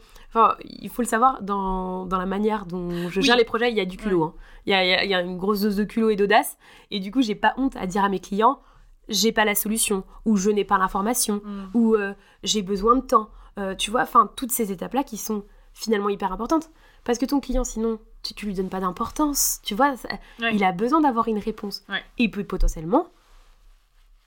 il 0.65 0.89
faut 0.91 1.03
le 1.03 1.07
savoir, 1.09 1.41
dans, 1.43 2.05
dans 2.07 2.19
la 2.19 2.27
manière 2.27 2.67
dont 2.67 3.09
je 3.09 3.21
gère 3.21 3.35
Oui. 3.35 3.39
les 3.41 3.45
projets, 3.45 3.71
il 3.71 3.77
y 3.77 3.81
a 3.81 3.85
du 3.85 3.97
culot. 3.97 4.25
hein. 4.25 4.35
Il 4.67 4.71
y, 4.71 4.75
a, 4.75 4.85
il 4.85 4.89
y 4.91 4.95
a- 4.95 5.05
il 5.05 5.11
y 5.11 5.15
a 5.15 5.21
une 5.21 5.37
grosse 5.39 5.61
dose 5.61 5.77
de 5.77 5.85
culot 5.85 6.11
et 6.11 6.17
d'audace. 6.17 6.59
Et 6.91 6.99
du 7.01 7.13
coup, 7.13 7.23
j'ai 7.23 7.37
pas 7.37 7.55
honte 7.59 7.77
à 7.77 7.87
dire 7.87 8.03
à 8.03 8.09
mes 8.09 8.19
clients, 8.19 8.61
j'ai 9.09 9.31
pas 9.33 9.45
la 9.45 9.55
solution, 9.55 10.05
ou 10.25 10.37
je 10.37 10.51
n'ai 10.51 10.65
pas 10.65 10.79
l'information, 10.79 11.43
ou 11.75 11.95
euh, 11.95 12.13
j'ai 12.43 12.63
besoin 12.63 12.97
de 12.97 13.03
temps. 13.03 13.31
Euh, 13.59 13.75
tu 13.75 13.91
vois, 13.91 14.03
enfin, 14.03 14.31
toutes 14.37 14.53
ces 14.53 14.71
étapes-là 14.73 15.03
qui 15.05 15.17
sont 15.17 15.45
finalement 15.75 16.09
hyper 16.09 16.33
importantes. 16.33 16.71
Parce 17.05 17.19
que 17.19 17.27
ton 17.27 17.41
client, 17.41 17.65
sinon, 17.65 17.99
tu, 18.23 18.35
tu 18.35 18.47
lui 18.47 18.55
donnes 18.55 18.69
pas 18.69 18.81
d'importance. 18.81 19.61
Tu 19.65 19.75
vois, 19.75 19.97
ça- 19.97 20.09
Ouais. 20.41 20.55
il 20.55 20.63
a 20.65 20.73
besoin 20.73 21.01
d'avoir 21.01 21.29
une 21.29 21.39
réponse. 21.39 21.83
Ouais. 21.89 22.03
Et 22.19 22.25
il 22.25 22.31
peut 22.31 22.45
potentiellement, 22.45 23.09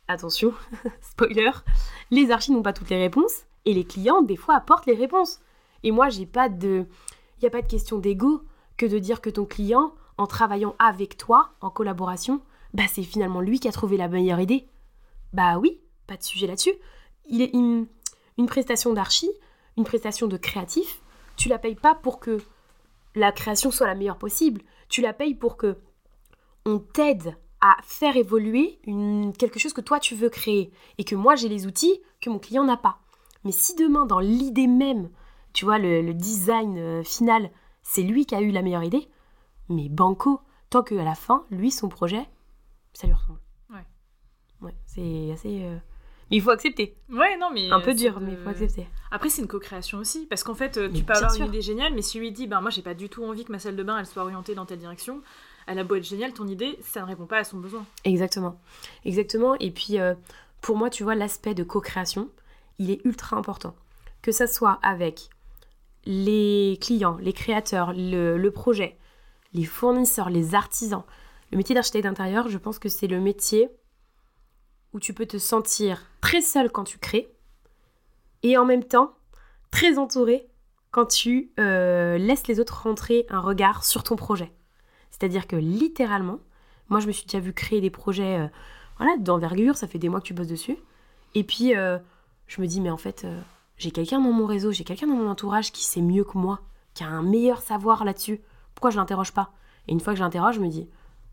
attention, 0.08 0.54
spoiler, 1.02 1.52
les 2.10 2.32
archis 2.32 2.52
n'ont 2.52 2.62
pas 2.64 2.74
toutes 2.74 2.90
les 2.90 2.98
réponses 3.02 3.44
et 3.66 3.74
les 3.74 3.86
clients, 3.86 4.22
des 4.22 4.36
fois, 4.36 4.56
apportent 4.56 4.86
les 4.86 4.96
réponses. 4.96 5.40
Et 5.84 5.92
moi, 5.92 6.10
j'ai 6.10 6.26
pas 6.26 6.50
de. 6.50 6.86
Il 7.38 7.42
n'y 7.44 7.48
a 7.48 7.52
pas 7.52 7.62
de 7.62 7.68
question 7.68 7.98
d'ego 7.98 8.42
que 8.78 8.86
de 8.86 9.00
dire 9.00 9.22
que 9.22 9.30
ton 9.30 9.46
client, 9.46 9.94
en 10.18 10.28
travaillant 10.28 10.76
avec 10.80 11.18
toi, 11.18 11.52
en 11.62 11.70
collaboration, 11.70 12.42
bah, 12.74 12.84
c'est 12.92 13.04
finalement 13.04 13.42
lui 13.42 13.60
qui 13.60 13.68
a 13.68 13.72
trouvé 13.72 13.98
la 13.98 14.08
meilleure 14.08 14.40
idée. 14.40 14.68
Bah 15.34 15.58
oui, 15.58 15.80
pas 16.08 16.18
de 16.18 16.24
sujet 16.24 16.46
là-dessus. 16.48 16.74
Il 17.28 17.42
est 17.42 17.54
une, 17.54 17.88
une 18.38 18.46
prestation 18.48 18.94
d'archi, 18.94 19.30
une 19.78 19.84
prestation 19.84 20.28
de 20.28 20.38
créatif, 20.38 21.02
tu 21.38 21.50
la 21.50 21.60
payes 21.60 21.76
pas 21.76 21.96
pour 21.96 22.20
que 22.20 22.40
la 23.16 23.32
création 23.32 23.72
soit 23.72 23.88
la 23.88 23.96
meilleure 23.96 24.18
possible. 24.18 24.62
Tu 24.90 25.02
la 25.02 25.14
payes 25.14 25.36
pour 25.36 25.58
que 25.58 25.78
on 26.66 26.80
t'aide 26.80 27.38
à 27.62 27.78
faire 27.84 28.18
évoluer 28.18 28.80
une, 28.86 29.34
quelque 29.34 29.60
chose 29.60 29.74
que 29.74 29.82
toi 29.82 30.00
tu 30.00 30.16
veux 30.16 30.30
créer 30.30 30.72
et 30.98 31.04
que 31.04 31.16
moi 31.16 31.36
j'ai 31.36 31.50
les 31.50 31.68
outils 31.68 32.02
que 32.20 32.30
mon 32.30 32.40
client 32.40 32.64
n'a 32.64 32.78
pas. 32.78 33.00
Mais 33.44 33.52
si 33.52 33.76
demain, 33.76 34.06
dans 34.06 34.20
l'idée 34.20 34.68
même, 34.68 35.10
tu 35.54 35.66
vois, 35.66 35.80
le, 35.80 36.02
le 36.02 36.14
design 36.14 36.78
euh, 36.78 37.04
final, 37.04 37.52
c'est 37.82 38.04
lui 38.04 38.26
qui 38.26 38.36
a 38.36 38.42
eu 38.42 38.52
la 38.52 38.62
meilleure 38.62 38.84
idée, 38.84 39.10
mais 39.70 39.90
banco, 39.90 40.42
tant 40.70 40.84
qu'à 40.84 41.04
la 41.04 41.16
fin, 41.16 41.46
lui, 41.50 41.72
son 41.72 41.90
projet, 41.90 42.28
ça 42.94 43.08
lui 43.08 43.14
ressemble. 43.14 43.40
Ouais. 43.72 43.86
Ouais, 44.62 44.76
c'est 44.86 45.32
assez. 45.32 45.64
euh, 45.64 45.78
Mais 46.32 46.38
il 46.38 46.42
faut 46.42 46.50
accepter. 46.50 46.96
Ouais, 47.12 47.38
non, 47.38 47.50
mais. 47.54 47.70
Un 47.70 47.80
peu 47.82 47.92
c'est 47.92 47.96
dur, 47.98 48.20
de- 48.20 48.26
mais 48.26 48.32
il 48.32 48.38
faut 48.38 48.50
accepter. 48.50 48.88
Après, 49.12 49.30
c'est 49.30 49.42
une 49.42 49.48
co-création 49.48 49.98
aussi, 50.00 50.26
parce 50.28 50.44
qu'en 50.44 50.56
fait, 50.56 50.78
euh, 50.78 50.88
Mais 50.92 51.00
tu 51.00 51.04
peux 51.04 51.12
bien 51.14 51.16
avoir 51.18 51.32
sûr. 51.34 51.44
une 51.46 51.50
idée 51.52 51.62
géniale, 51.62 51.94
mais 51.94 52.02
si 52.02 52.18
lui 52.20 52.32
dit, 52.32 52.48
ben 52.48 52.62
moi, 52.62 52.70
j'ai 52.72 52.82
pas 52.82 52.94
du 52.94 53.10
tout 53.10 53.24
envie 53.26 53.44
que 53.46 53.52
ma 53.52 53.60
salle 53.60 53.76
de 53.76 53.84
bain, 53.84 53.98
elle 54.00 54.06
soit 54.06 54.24
orientée 54.24 54.56
dans 54.56 54.66
telle 54.66 54.80
direction, 54.80 55.22
elle 55.68 55.78
a 55.78 55.84
beau 55.84 55.96
être 55.96 56.04
géniale, 56.06 56.34
ton 56.34 56.48
idée, 56.48 56.80
ça 56.82 57.02
ne 57.02 57.06
répond 57.06 57.26
pas 57.26 57.38
à 57.38 57.44
son 57.44 57.58
besoin. 57.58 57.86
Exactement. 58.06 58.60
Exactement. 59.06 59.56
Et 59.60 59.70
puis, 59.72 60.00
euh, 60.00 60.16
pour 60.62 60.78
moi, 60.78 60.90
tu 60.90 61.04
vois, 61.04 61.16
l'aspect 61.16 61.54
de 61.54 61.64
co-création, 61.64 62.30
il 62.80 62.90
est 62.92 63.04
ultra 63.06 63.36
important. 63.38 63.76
Que 64.22 64.32
ça 64.32 64.48
soit 64.48 64.80
avec 64.82 65.30
les 66.06 66.78
clients, 66.82 67.18
les 67.22 67.34
créateurs, 67.34 67.94
le, 67.96 68.38
le 68.38 68.52
projet, 68.52 68.98
les 69.54 69.66
fournisseurs, 69.66 70.30
les 70.30 70.56
artisans. 70.56 71.04
Le 71.52 71.58
métier 71.58 71.76
d'architecte 71.76 72.06
d'intérieur, 72.06 72.48
je 72.48 72.58
pense 72.58 72.80
que 72.80 72.90
c'est 72.90 73.08
le 73.08 73.20
métier 73.20 73.70
où 74.94 75.00
tu 75.00 75.14
peux 75.14 75.26
te 75.26 75.38
sentir 75.38 76.06
très 76.22 76.42
seul 76.42 76.72
quand 76.72 76.84
tu 76.84 76.98
crées 76.98 77.32
et 78.44 78.58
en 78.58 78.66
même 78.66 78.84
temps 78.84 79.14
très 79.72 79.98
entouré 79.98 80.48
quand 80.92 81.06
tu 81.06 81.52
euh, 81.60 82.18
laisses 82.18 82.48
les 82.48 82.60
autres 82.60 82.84
rentrer 82.84 83.26
un 83.30 83.40
regard 83.40 83.86
sur 83.86 84.04
ton 84.04 84.16
projet. 84.16 84.52
C'est-à-dire 85.10 85.48
que 85.48 85.56
littéralement, 85.56 86.40
moi 86.90 87.00
je 87.00 87.08
me 87.08 87.12
suis 87.12 87.26
déjà 87.26 87.40
vu 87.40 87.54
créer 87.54 87.80
des 87.80 87.90
projets 87.90 88.40
euh, 88.40 88.48
voilà, 88.98 89.16
d'envergure, 89.18 89.78
ça 89.78 89.88
fait 89.88 90.00
des 90.00 90.10
mois 90.10 90.20
que 90.20 90.28
tu 90.28 90.34
bosses 90.34 90.48
dessus. 90.48 90.78
Et 91.34 91.44
puis 91.44 91.76
euh, 91.76 91.98
je 92.48 92.62
me 92.62 92.68
dis, 92.68 92.82
mais 92.82 92.90
en 92.90 92.98
fait, 92.98 93.26
j'ai 93.78 93.92
quelqu'un 93.92 94.20
dans 94.20 94.32
mon 94.32 94.46
réseau, 94.46 94.72
j'ai 94.72 94.84
quelqu'un 94.84 95.08
dans 95.08 95.16
mon 95.16 95.30
entourage 95.30 95.72
qui 95.72 95.86
sait 95.86 96.02
mieux 96.02 96.26
que 96.26 96.38
moi, 96.38 96.60
qui 96.94 97.04
a 97.04 97.08
un 97.08 97.24
meilleur 97.24 97.62
savoir 97.62 98.04
là-dessus. 98.04 98.42
Pourquoi 98.76 98.90
je 98.90 98.98
l'interroge 98.98 99.32
pas? 99.32 99.54
Et 99.88 99.94
une 99.94 100.02
fois 100.02 100.14
que 100.14 100.20
je 100.20 100.24
l'interroge, 100.24 100.56
je 100.56 100.60
me 100.60 100.68
dis, 100.68 100.90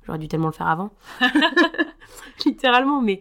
j'aurais 0.06 0.18
dû 0.18 0.28
tellement 0.28 0.46
le 0.46 0.52
faire 0.52 0.68
avant. 0.68 0.90
Littéralement, 2.44 3.02
mais 3.02 3.20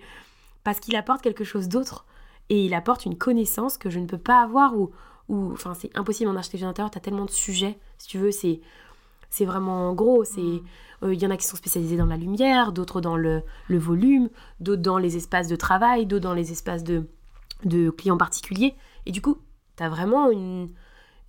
parce 0.67 0.81
qu'il 0.81 0.97
apporte 0.97 1.21
quelque 1.21 1.45
chose 1.45 1.69
d'autre. 1.69 2.05
Et 2.49 2.65
il 2.65 2.73
apporte 2.73 3.05
une 3.05 3.17
connaissance 3.17 3.77
que 3.77 3.89
je 3.89 3.99
ne 3.99 4.05
peux 4.05 4.17
pas 4.17 4.41
avoir 4.41 4.75
ou, 4.75 4.91
ou 5.29 5.53
enfin 5.53 5.73
c'est 5.73 5.97
impossible 5.97 6.29
en 6.29 6.35
architecture 6.35 6.67
d'intérieur, 6.67 6.91
tu 6.91 6.97
as 6.97 6.99
tellement 6.99 7.23
de 7.23 7.31
sujets, 7.31 7.79
si 7.97 8.09
tu 8.09 8.17
veux, 8.17 8.31
c'est 8.31 8.59
c'est 9.29 9.45
vraiment 9.45 9.93
gros, 9.93 10.25
c'est 10.25 10.41
Mm. 10.41 10.61
euh, 11.03 11.13
il 11.13 11.21
y 11.21 11.25
en 11.25 11.29
a 11.31 11.37
qui 11.37 11.45
sont 11.45 11.55
spécialisés 11.55 11.95
dans 11.95 12.05
la 12.05 12.17
lumière, 12.17 12.73
d'autres 12.73 12.99
dans 12.99 13.15
le, 13.15 13.43
le 13.69 13.77
volume, 13.77 14.29
d'autres 14.59 14.81
dans 14.81 14.97
les 14.97 15.15
espaces 15.15 15.47
de 15.47 15.55
travail, 15.55 16.05
d'autres 16.05 16.23
dans 16.23 16.33
les 16.33 16.51
espaces 16.51 16.83
de, 16.83 17.07
de 17.63 17.89
clients 17.89 18.17
particuliers. 18.17 18.75
Et 19.05 19.13
du 19.13 19.21
coup, 19.21 19.37
tu 19.77 19.83
as 19.83 19.89
vraiment 19.89 20.29
une, 20.31 20.67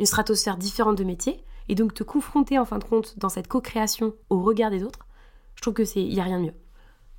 une 0.01 0.07
stratosphère 0.07 0.57
différente 0.57 0.98
de 0.98 1.05
métiers. 1.05 1.44
Et 1.68 1.77
donc, 1.77 1.94
te 1.94 2.03
confronter 2.03 2.59
en 2.59 2.64
fin 2.64 2.79
de 2.79 2.85
compte 2.85 3.16
dans 3.20 3.29
cette 3.29 3.46
co-création 3.46 4.14
au 4.31 4.42
regard 4.42 4.72
des 4.72 4.83
autres, 4.83 5.07
je 5.55 5.62
trouve 5.62 5.74
que 5.74 5.85
c'est 5.85 6.03
il 6.03 6.12
y 6.12 6.18
a 6.18 6.24
rien 6.24 6.40
de 6.40 6.46
mieux. 6.46 6.55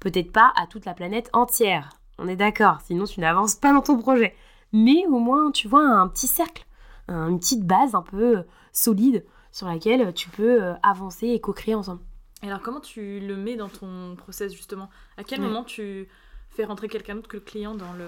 Peut-être 0.02 0.34
pas 0.34 0.52
à 0.62 0.68
toute 0.68 0.86
la 0.86 0.94
planète 0.94 1.30
entière, 1.32 1.99
on 2.20 2.28
est 2.28 2.36
d'accord, 2.36 2.80
sinon 2.82 3.06
tu 3.06 3.20
n'avances 3.20 3.56
pas 3.56 3.74
dans 3.74 3.82
ton 3.82 3.98
projet. 3.98 4.36
Mais 4.72 5.06
au 5.08 5.20
moins, 5.20 5.52
tu 5.52 5.68
vois, 5.68 5.84
un 5.84 6.08
petit 6.08 6.28
cercle, 6.28 6.66
un- 7.08 7.30
une 7.30 7.40
petite 7.40 7.66
base 7.66 7.96
un 7.96 8.02
peu 8.04 8.38
euh, 8.38 8.44
solide 8.72 9.26
sur 9.52 9.68
laquelle 9.68 10.14
tu 10.14 10.30
peux 10.30 10.62
euh, 10.62 10.74
avancer 10.84 11.28
et 11.28 11.40
co-créer 11.42 11.76
ensemble. 11.76 12.02
Alors, 12.42 12.62
comment 12.62 12.80
tu 12.80 13.20
le 13.20 13.36
mets 13.36 13.56
dans 13.56 13.68
ton 13.68 14.16
process, 14.16 14.54
justement? 14.54 14.90
À 15.18 15.24
quel 15.24 15.42
Ouais. 15.42 15.48
moment 15.48 15.64
tu 15.64 16.08
fais 16.50 16.64
rentrer 16.66 16.88
quelqu'un 16.88 17.16
d'autre 17.16 17.28
que 17.28 17.38
le 17.38 17.44
client 17.44 17.76
dans 17.76 17.94
le, 17.94 18.08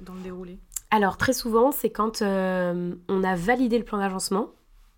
dans 0.00 0.14
le 0.14 0.20
déroulé? 0.20 0.58
Alors 0.92 1.16
très 1.16 1.32
souvent, 1.32 1.72
c'est 1.72 1.90
quand 1.90 2.22
euh, 2.22 2.94
on 3.08 3.24
a 3.24 3.34
validé 3.34 3.76
le 3.76 3.84
plan 3.84 3.98
d'agencement, 3.98 4.50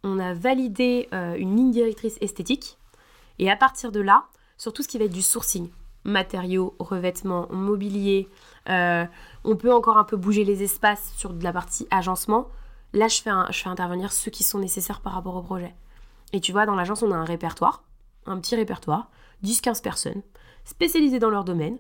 on 0.05 0.19
a 0.19 0.35
validé 0.35 1.09
euh, 1.15 1.35
une 1.35 1.57
ligne 1.57 1.71
directrice 1.71 2.19
esthétique, 2.21 2.77
et 3.39 3.51
à 3.51 3.57
partir 3.57 3.91
de 3.91 4.01
là, 4.01 4.27
sur 4.59 4.73
tout 4.73 4.83
ce 4.83 4.89
qui 4.89 4.99
va 4.99 5.07
être 5.07 5.13
du 5.13 5.23
sourcing, 5.23 5.71
matériaux, 6.09 6.75
revêtements, 6.79 7.49
mobilier, 7.51 8.29
euh, 8.69 9.05
on 9.45 9.57
peut 9.57 9.73
encore 9.73 9.99
un 9.99 10.05
peu 10.05 10.17
bouger 10.17 10.45
les 10.45 10.63
espaces 10.63 11.13
sur 11.17 11.33
de 11.33 11.45
la 11.45 11.53
partie 11.53 11.87
agencement. 11.91 12.49
Là, 12.93 13.09
je 13.09 13.23
fais, 13.23 13.31
je 13.51 13.59
fais 13.59 13.69
intervenir 13.69 14.13
ceux 14.13 14.31
qui 14.31 14.45
sont 14.45 14.59
nécessaires 14.59 15.01
par 15.01 15.13
rapport 15.13 15.37
au 15.37 15.43
projet. 15.43 15.75
Et 16.33 16.41
tu 16.41 16.53
vois, 16.53 16.67
dans 16.67 16.75
l'agence, 16.75 17.03
on 17.03 17.13
a 17.13 17.17
un 17.17 17.25
répertoire, 17.25 17.85
un 18.27 18.39
petit 18.39 18.57
répertoire, 18.57 19.11
10-15 19.45 19.83
personnes, 19.83 20.23
spécialisées 20.65 21.19
dans 21.19 21.31
leur 21.31 21.45
domaine, 21.45 21.79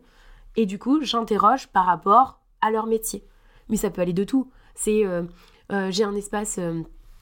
et 0.57 0.67
du 0.67 0.79
coup, 0.79 1.03
j'interroge 1.03 1.69
par 1.69 1.87
rapport 1.87 2.41
à 2.61 2.71
leur 2.71 2.87
métier 2.87 3.25
mais 3.69 3.77
ça 3.77 3.91
peut 3.91 4.01
aller 4.03 4.13
de 4.13 4.25
tout. 4.25 4.51
C'est 4.75 5.05
euh, 5.05 5.23
euh, 5.73 5.91
j'ai 5.91 6.05
un 6.05 6.15
espace 6.15 6.59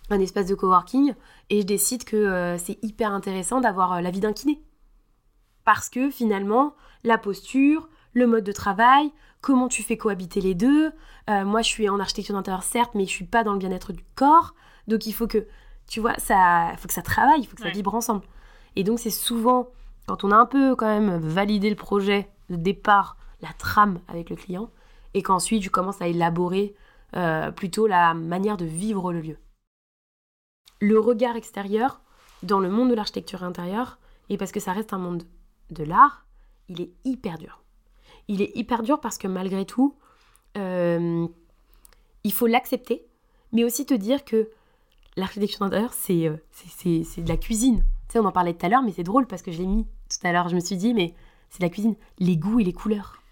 un 0.09 0.21
espace 0.21 0.47
de 0.47 0.55
coworking 0.55 1.15
et 1.51 1.63
je 1.63 1.67
décide 1.67 2.05
que 2.05 2.57
c'est 2.59 2.83
hyper 2.85 3.13
intéressant 3.13 3.61
d'avoir 3.61 3.95
euh, 3.95 4.01
l'avis 4.01 4.21
d'un 4.21 4.33
kiné. 4.33 4.63
Parce 5.65 5.89
que 5.89 6.11
finalement, 6.11 6.75
la 7.07 7.17
posture, 7.19 7.89
le 8.13 8.27
mode 8.27 8.45
de 8.45 8.53
travail, 8.53 9.13
comment 9.41 9.69
tu 9.69 9.83
fais 9.83 9.97
cohabiter 9.97 10.41
les 10.41 10.55
deux. 10.55 10.93
euh, 11.31 11.45
moi, 11.45 11.63
je 11.63 11.69
suis 11.69 11.89
en 11.89 12.01
architecture 12.01 12.35
d'intérieur 12.35 12.63
certes, 12.63 12.95
mais 12.95 13.05
je 13.05 13.11
suis 13.11 13.25
pas 13.25 13.45
dans 13.45 13.53
le 13.53 13.59
bien-être 13.59 13.93
du 13.93 14.05
corps, 14.15 14.55
donc 14.89 15.07
il 15.07 15.13
faut 15.13 15.27
que 15.27 15.47
tu 15.87 16.01
vois 16.01 16.15
ça, 16.19 16.73
faut 16.79 16.89
que 16.89 16.95
ça 16.95 17.03
travaille, 17.03 17.41
il 17.41 17.47
faut 17.47 17.57
que 17.57 17.63
ça 17.63 17.71
vibre 17.71 17.95
ensemble. 17.95 18.23
Et 18.75 18.85
donc 18.85 18.99
c'est 18.99 19.11
souvent 19.11 19.69
quand 20.07 20.25
on 20.25 20.31
a 20.31 20.37
un 20.37 20.47
peu 20.47 20.77
quand 20.77 20.87
même 20.87 21.17
validé 21.17 21.71
le 21.71 21.77
projet 21.77 22.29
de 22.51 22.57
départ, 22.57 23.17
la 23.41 23.53
trame 23.53 24.01
avec 24.09 24.31
le 24.31 24.37
client, 24.37 24.71
et 25.15 25.23
qu'ensuite 25.23 25.63
je 25.63 25.71
commence 25.71 26.03
à 26.03 26.09
élaborer 26.09 26.75
euh, 27.15 27.51
plutôt 27.53 27.87
la 27.87 28.15
manière 28.15 28.57
de 28.57 28.65
vivre 28.65 29.13
le 29.13 29.21
lieu. 29.21 29.39
Le 30.81 30.99
regard 30.99 31.37
extérieur 31.37 32.01
dans 32.43 32.61
le 32.61 32.69
monde 32.69 32.91
de 32.91 32.95
l'architecture 32.95 33.45
intérieure, 33.45 33.99
et 34.29 34.37
parce 34.37 34.53
que 34.53 34.61
ça 34.61 34.73
reste 34.73 34.93
un 34.93 34.99
monde 34.99 35.23
de 35.71 35.85
l'art, 35.85 36.26
il 36.69 36.81
est 36.81 36.91
hyper 37.05 37.39
dur. 37.39 37.63
Il 38.29 38.43
est 38.43 38.51
hyper 38.57 38.83
dur 38.83 39.01
parce 39.01 39.19
que 39.19 39.29
malgré 39.29 39.65
tout, 39.65 39.95
euh, 40.57 41.27
il 42.25 42.33
faut 42.33 42.47
l'accepter, 42.47 43.07
mais 43.53 43.65
aussi 43.65 43.87
te 43.87 43.95
dire 43.95 44.25
que 44.25 44.51
l'architecture 45.17 45.61
d'intérieur, 45.61 45.93
c'est 45.93 46.27
euh, 46.27 46.37
c'est- 46.51 46.69
c'est- 46.71 47.05
c'est 47.05 47.23
de 47.23 47.29
la 47.29 47.37
cuisine. 47.37 47.79
Tu 48.09 48.13
sais, 48.13 48.19
on 48.19 48.25
en 48.25 48.33
parlait 48.33 48.55
tout 48.55 48.67
à 48.67 48.69
l'heure, 48.69 48.83
mais 48.83 48.93
c'est 48.93 49.03
drôle 49.03 49.27
parce 49.27 49.43
que 49.43 49.53
je 49.53 49.59
l'ai 49.59 49.67
mis 49.67 49.85
tout 49.85 50.27
à 50.27 50.33
l'heure. 50.33 50.49
Je 50.49 50.55
me 50.55 50.61
suis 50.61 50.77
dit, 50.77 50.95
mais 50.95 51.15
c'est 51.51 51.61
de 51.61 51.65
la 51.65 51.71
cuisine. 51.71 51.95
Les 52.19 52.37
goûts 52.37 52.61
et 52.61 52.65
les 52.65 52.73
couleurs. 52.73 53.23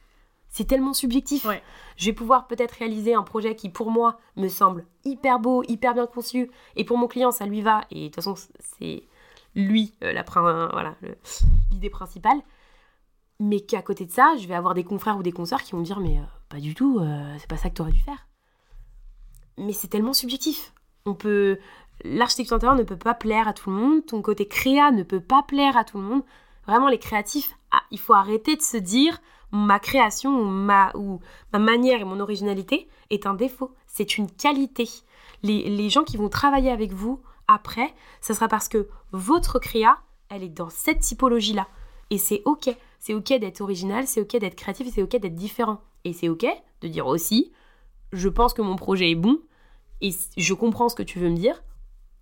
C'est 0.49 0.65
tellement 0.67 0.93
subjectif. 0.95 1.45
Ouais. 1.47 1.63
Je 1.97 2.07
vais 2.07 2.13
pouvoir 2.13 2.47
peut-être 2.47 2.73
réaliser 2.73 3.15
un 3.15 3.25
projet 3.25 3.57
qui, 3.57 3.69
pour 3.69 3.91
moi, 3.91 4.19
me 4.37 4.47
semble 4.49 4.87
hyper 5.05 5.41
beau, 5.41 5.65
hyper 5.67 5.95
bien 5.95 6.07
conçu, 6.07 6.49
et 6.77 6.85
pour 6.85 6.97
mon 6.97 7.09
client, 7.09 7.33
ça 7.33 7.45
lui 7.47 7.61
va. 7.61 7.83
Et 7.91 8.03
de 8.03 8.05
toute 8.07 8.15
façon, 8.17 8.35
c'est 8.79 9.03
lui, 9.57 9.95
la, 10.01 10.23
voilà, 10.23 10.95
l'idée 11.73 11.91
principale. 11.91 12.39
Mais 13.41 13.61
qu'à 13.61 13.83
côté 13.83 14.07
de 14.07 14.13
ça, 14.13 14.37
je 14.39 14.47
vais 14.47 14.55
avoir 14.55 14.75
des 14.75 14.85
confrères 14.85 15.17
ou 15.17 15.23
des 15.23 15.33
consoeurs 15.33 15.63
qui 15.63 15.73
vont 15.73 15.79
me 15.79 15.85
dire 15.85 16.01
Mais 16.01 16.21
pas 16.49 16.61
du 16.61 16.75
tout, 16.75 17.01
c'est 17.39 17.49
pas 17.49 17.57
ça 17.57 17.69
que 17.69 17.75
tu 17.75 17.83
aurais 17.83 17.93
dû 17.93 18.01
faire. 18.01 18.27
Mais 19.59 19.73
c'est 19.73 19.89
tellement 19.89 20.13
subjectif. 20.13 20.73
On 21.07 21.15
peut. 21.15 21.59
L'architecture 22.05 22.57
intérieure 22.57 22.77
ne 22.77 22.83
peut 22.83 22.97
pas 22.97 23.15
plaire 23.15 23.47
à 23.47 23.53
tout 23.53 23.71
le 23.71 23.77
monde, 23.77 24.05
ton 24.07 24.21
côté 24.21 24.49
créa 24.49 24.91
ne 24.91 25.05
peut 25.05 25.21
pas 25.21 25.43
plaire 25.43 25.77
à 25.77 25.85
tout 25.85 25.99
le 25.99 26.05
monde. 26.05 26.23
Vraiment, 26.67 26.89
les 26.89 26.99
créatifs, 26.99 27.57
ah, 27.71 27.83
il 27.91 28.01
faut 28.01 28.15
arrêter 28.15 28.57
de 28.57 28.63
se 28.63 28.77
dire 28.77 29.21
ma 29.53 29.79
création 29.79 30.41
ou 30.41 30.45
ma, 30.45 30.91
ou 30.97 31.21
ma 31.53 31.59
manière 31.59 32.01
et 32.01 32.05
mon 32.05 32.19
originalité 32.21 32.89
est 33.11 33.27
un 33.27 33.35
défaut. 33.35 33.73
C'est 33.87 34.19
une 34.19 34.31
qualité. 34.31 34.89
Les, 35.43 35.69
les, 35.69 35.91
gens 35.91 36.03
qui 36.03 36.17
vont 36.17 36.29
travailler 36.29 36.71
avec 36.71 36.93
vous 36.93 37.21
après, 37.47 37.95
ce 38.21 38.35
sera 38.35 38.49
parce 38.49 38.69
que 38.69 38.89
votre 39.13 39.59
créa, 39.59 39.99
elle 40.31 40.43
est 40.43 40.49
dans 40.49 40.71
cette 40.71 41.01
typologie-là. 41.01 41.69
Et 42.11 42.19
c'est 42.19 42.43
OK. 42.45 42.75
C'est 43.05 43.13
OK 43.13 43.35
d'être 43.35 43.61
original, 43.61 44.07
c'est 44.07 44.23
OK 44.23 44.35
d'être 44.39 44.55
créatif, 44.55 44.89
c'est 44.91 45.03
OK 45.03 45.11
d'être 45.17 45.35
différent. 45.35 45.83
Et 46.05 46.15
c'est 46.15 46.31
OK 46.31 46.47
de 46.81 46.89
dire 46.89 47.07
aussi, 47.07 47.53
je 48.15 48.31
pense 48.31 48.55
que 48.55 48.63
mon 48.63 48.77
projet 48.77 49.11
est 49.11 49.15
bon 49.15 49.41
et 50.01 50.11
je 50.39 50.55
comprends 50.55 50.89
ce 50.89 50.95
que 50.95 51.03
tu 51.03 51.19
veux 51.19 51.29
me 51.29 51.37
dire. 51.37 51.63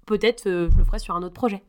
Peut-être 0.07 0.49
euh, 0.49 0.69
je 0.73 0.79
le 0.79 0.85
ferai 0.85 0.99
sur 0.99 1.15
un 1.15 1.23
autre 1.23 1.35
projet. 1.35 1.63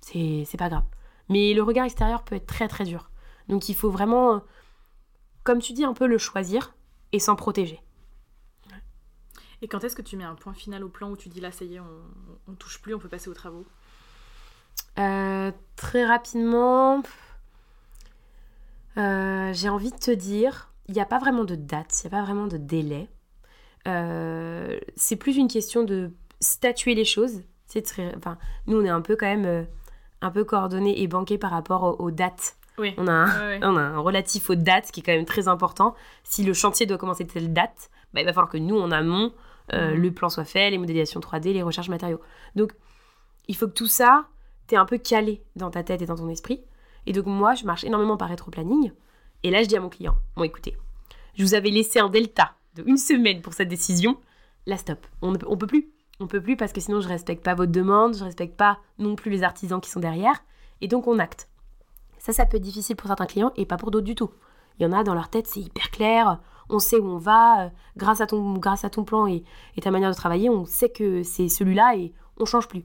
C'est 0.00 0.44
pas 0.58 0.68
grave. 0.68 0.82
Mais 1.28 1.54
le 1.54 1.62
regard 1.62 1.84
extérieur 1.84 2.24
peut 2.24 2.34
être 2.34 2.48
très 2.48 2.66
très 2.66 2.82
dur. 2.82 3.12
Donc 3.46 3.68
il 3.68 3.76
faut 3.76 3.90
vraiment 3.90 4.42
comme 5.44 5.60
tu 5.60 5.72
dis, 5.72 5.84
un 5.84 5.94
peu 5.94 6.08
le 6.08 6.18
choisir 6.18 6.74
et 7.12 7.20
s'en 7.20 7.36
protéger. 7.36 7.80
Et 9.62 9.68
quand 9.68 9.84
est-ce 9.84 9.94
que 9.94 10.02
tu 10.02 10.16
mets 10.16 10.24
un 10.24 10.34
point 10.34 10.52
final 10.52 10.82
au 10.82 10.88
plan 10.88 11.12
où 11.12 11.16
tu 11.16 11.28
dis 11.28 11.38
là, 11.38 11.52
ça 11.52 11.64
y 11.64 11.76
est, 11.76 11.80
on, 11.80 12.02
on 12.48 12.54
touche 12.54 12.82
plus, 12.82 12.92
on 12.92 12.98
peut 12.98 13.08
passer 13.08 13.30
aux 13.30 13.34
travaux? 13.34 13.64
Euh, 14.98 15.52
Très 15.76 16.04
rapidement, 16.04 17.02
euh, 18.98 19.52
j'ai 19.52 19.68
envie 19.68 19.90
de 19.90 19.96
te 19.96 20.10
dire, 20.10 20.72
il 20.88 20.94
n'y 20.94 21.00
a 21.00 21.06
pas 21.06 21.18
vraiment 21.18 21.44
de 21.44 21.54
date, 21.54 22.00
il 22.02 22.08
n'y 22.08 22.14
a 22.14 22.18
pas 22.18 22.24
vraiment 22.24 22.46
de 22.46 22.56
délai. 22.56 23.08
Euh, 23.86 24.78
c'est 24.96 25.16
plus 25.16 25.36
une 25.36 25.48
question 25.48 25.84
de 25.84 26.12
statuer 26.40 26.94
les 26.94 27.04
choses. 27.04 27.42
C'est 27.66 27.82
très, 27.82 28.14
enfin, 28.16 28.38
nous, 28.66 28.80
on 28.80 28.84
est 28.84 28.90
un 28.90 29.00
peu 29.00 29.16
quand 29.16 29.26
même 29.26 29.66
un 30.22 30.30
peu 30.30 30.44
coordonnés 30.44 31.00
et 31.02 31.08
banqués 31.08 31.38
par 31.38 31.50
rapport 31.50 32.00
aux 32.00 32.10
dates 32.10 32.56
on, 32.78 33.06
a 33.06 33.12
un, 33.12 33.62
on, 33.62 33.76
a 33.76 33.80
un, 33.80 33.98
relatif 33.98 34.50
aux 34.50 34.54
dates 34.54 34.90
qui 34.90 35.00
est 35.00 35.02
quand 35.02 35.12
même 35.12 35.24
très 35.24 35.48
important. 35.48 35.94
Si 36.24 36.44
le 36.44 36.52
chantier 36.52 36.86
doit 36.86 36.98
commencer 36.98 37.26
telle 37.26 37.52
date, 37.52 37.90
bah, 38.12 38.20
il 38.20 38.26
va 38.26 38.32
falloir 38.32 38.50
que 38.50 38.58
nous, 38.58 38.78
en 38.78 38.90
amont, 38.90 39.32
euh, 39.72 39.94
mhm. 39.94 40.02
le 40.02 40.12
plan 40.12 40.28
soit 40.28 40.44
fait, 40.44 40.70
les 40.70 40.78
modélisations 40.78 41.20
3D, 41.20 41.52
les 41.52 41.62
recherches 41.62 41.88
matériaux. 41.88 42.20
Donc, 42.54 42.72
il 43.48 43.56
faut 43.56 43.66
que 43.66 43.72
tout 43.72 43.86
ça, 43.86 44.26
t'es 44.66 44.76
un 44.76 44.84
peu 44.84 44.98
calé 44.98 45.44
dans 45.54 45.70
ta 45.70 45.82
tête 45.82 46.02
et 46.02 46.06
dans 46.06 46.16
ton 46.16 46.28
esprit. 46.28 46.64
Et 47.06 47.12
donc, 47.12 47.26
moi, 47.26 47.54
je 47.54 47.64
marche 47.64 47.84
énormément 47.84 48.16
par 48.16 48.28
rétro-planning. 48.28 48.92
Et 49.42 49.50
là, 49.50 49.62
je 49.62 49.68
dis 49.68 49.76
à 49.76 49.80
mon 49.80 49.88
client, 49.88 50.16
bon, 50.36 50.44
écoutez, 50.44 50.76
je 51.34 51.42
vous 51.42 51.54
avais 51.54 51.70
laissé 51.70 51.98
un 51.98 52.08
delta 52.08 52.54
de 52.74 52.82
une 52.86 52.96
semaine 52.96 53.42
pour 53.42 53.54
cette 53.54 53.68
décision. 53.68 54.18
Là, 54.66 54.76
stop. 54.76 55.06
On 55.22 55.32
ne 55.32 55.36
peut 55.36 55.66
plus. 55.66 55.90
On 56.18 56.26
peut 56.26 56.40
plus 56.40 56.56
parce 56.56 56.72
que 56.72 56.80
sinon, 56.80 57.00
je 57.00 57.08
respecte 57.08 57.44
pas 57.44 57.54
votre 57.54 57.72
demande, 57.72 58.16
je 58.16 58.24
respecte 58.24 58.56
pas 58.56 58.78
non 58.98 59.16
plus 59.16 59.30
les 59.30 59.42
artisans 59.42 59.80
qui 59.80 59.90
sont 59.90 60.00
derrière. 60.00 60.42
Et 60.80 60.88
donc, 60.88 61.06
on 61.06 61.18
acte. 61.18 61.48
Ça, 62.18 62.32
ça 62.32 62.46
peut 62.46 62.56
être 62.56 62.62
difficile 62.62 62.96
pour 62.96 63.08
certains 63.08 63.26
clients 63.26 63.52
et 63.56 63.66
pas 63.66 63.76
pour 63.76 63.90
d'autres 63.90 64.06
du 64.06 64.14
tout. 64.14 64.30
Il 64.78 64.82
y 64.82 64.86
en 64.86 64.92
a 64.92 65.04
dans 65.04 65.14
leur 65.14 65.28
tête, 65.28 65.46
c'est 65.46 65.60
hyper 65.60 65.90
clair, 65.90 66.40
on 66.68 66.78
sait 66.78 66.98
où 66.98 67.06
on 67.06 67.18
va, 67.18 67.70
grâce 67.96 68.20
à 68.20 68.26
ton, 68.26 69.04
plan 69.04 69.26
et, 69.26 69.44
ta 69.80 69.90
manière 69.90 70.10
de 70.10 70.16
travailler, 70.16 70.50
on 70.50 70.64
sait 70.64 70.90
que 70.90 71.22
c'est 71.22 71.48
celui-là 71.48 71.96
et 71.96 72.12
on 72.38 72.44
change 72.44 72.68
plus. 72.68 72.84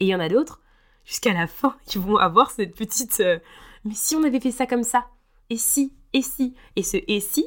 Et 0.00 0.06
il 0.06 0.08
y 0.08 0.14
en 0.14 0.20
a 0.20 0.28
d'autres, 0.28 0.60
jusqu'à 1.06 1.32
la 1.32 1.46
fin, 1.46 1.74
qui 1.86 1.96
vont 1.96 2.18
avoir 2.18 2.50
cette 2.50 2.74
petite 2.74 3.20
euh, 3.20 3.38
mais 3.86 3.94
si 3.94 4.16
on 4.16 4.24
avait 4.24 4.40
fait 4.40 4.50
ça 4.50 4.66
comme 4.66 4.82
ça, 4.82 5.06
et 5.48 5.56
si, 5.56 5.92
et 6.12 6.22
si, 6.22 6.54
et 6.74 6.82
ce 6.82 6.96
et 7.06 7.20
si, 7.20 7.46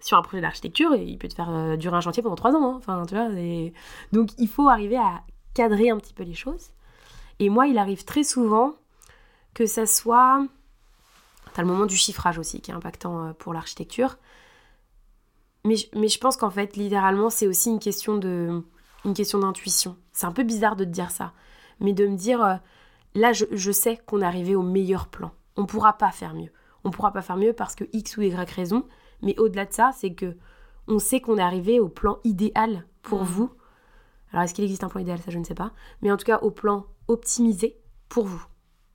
sur 0.00 0.16
un 0.16 0.22
projet 0.22 0.40
d'architecture, 0.40 0.94
il 0.94 1.18
peut 1.18 1.28
te 1.28 1.34
faire 1.34 1.50
euh, 1.50 1.76
durer 1.76 1.96
un 1.96 2.00
chantier 2.00 2.22
pendant 2.22 2.34
trois 2.34 2.52
ans. 2.52 2.72
Hein. 2.72 2.74
Enfin, 2.78 3.04
tu 3.06 3.14
vois, 3.14 3.28
Donc 4.12 4.30
il 4.38 4.48
faut 4.48 4.68
arriver 4.70 4.96
à 4.96 5.22
cadrer 5.52 5.90
un 5.90 5.98
petit 5.98 6.14
peu 6.14 6.22
les 6.22 6.34
choses. 6.34 6.70
Et 7.38 7.50
moi, 7.50 7.66
il 7.66 7.76
arrive 7.76 8.04
très 8.04 8.24
souvent 8.24 8.74
que 9.52 9.66
ça 9.66 9.84
soit 9.86 10.46
T'as 11.52 11.62
le 11.62 11.68
moment 11.68 11.86
du 11.86 11.96
chiffrage 11.96 12.38
aussi 12.38 12.60
qui 12.60 12.70
est 12.70 12.74
impactant 12.74 13.28
euh, 13.28 13.32
pour 13.32 13.54
l'architecture. 13.54 14.16
Mais, 15.64 15.76
mais 15.94 16.08
je 16.08 16.18
pense 16.18 16.36
qu'en 16.36 16.50
fait, 16.50 16.76
littéralement, 16.76 17.30
c'est 17.30 17.46
aussi 17.46 17.70
une 17.70 17.78
question 17.78 18.16
de 18.16 18.62
une 19.04 19.14
question 19.14 19.38
d'intuition. 19.38 19.96
C'est 20.12 20.26
un 20.26 20.32
peu 20.32 20.42
bizarre 20.42 20.76
de 20.76 20.84
te 20.84 20.90
dire 20.90 21.10
ça, 21.10 21.32
mais 21.80 21.92
de 21.92 22.06
me 22.06 22.16
dire 22.16 22.60
là, 23.16 23.32
je, 23.32 23.72
sais 23.72 23.96
qu'on 23.96 24.20
est 24.20 24.26
arrivé 24.26 24.54
au 24.54 24.62
meilleur 24.62 25.08
plan. 25.08 25.32
On 25.56 25.62
ne 25.62 25.66
pourra 25.66 25.94
pas 25.98 26.12
faire 26.12 26.34
mieux. 26.34 26.50
On 26.84 26.88
ne 26.88 26.92
pourra 26.92 27.12
pas 27.12 27.22
faire 27.22 27.36
mieux 27.36 27.52
parce 27.52 27.74
que 27.74 27.84
X 27.92 28.16
ou 28.16 28.22
Y 28.22 28.50
raison. 28.50 28.86
Mais 29.22 29.38
au-delà 29.38 29.64
de 29.64 29.72
ça, 29.72 29.90
c'est 29.94 30.14
que 30.14 30.36
on 30.86 30.98
sait 30.98 31.20
qu'on 31.20 31.38
est 31.38 31.42
arrivé 31.42 31.80
au 31.80 31.88
plan 31.88 32.18
idéal 32.24 32.84
pour 33.02 33.22
mmh. 33.22 33.26
vous. 33.26 33.52
Alors, 34.30 34.44
est-ce 34.44 34.54
qu'il 34.54 34.64
existe 34.64 34.84
un 34.84 34.88
plan 34.88 35.00
idéal? 35.00 35.18
Ça, 35.18 35.30
je 35.30 35.38
ne 35.38 35.44
sais 35.44 35.54
pas. 35.54 35.72
Mais 36.02 36.12
en 36.12 36.16
tout 36.16 36.24
cas, 36.24 36.38
au 36.38 36.50
plan 36.50 36.86
optimisé 37.08 37.78
pour 38.08 38.26
vous. 38.26 38.44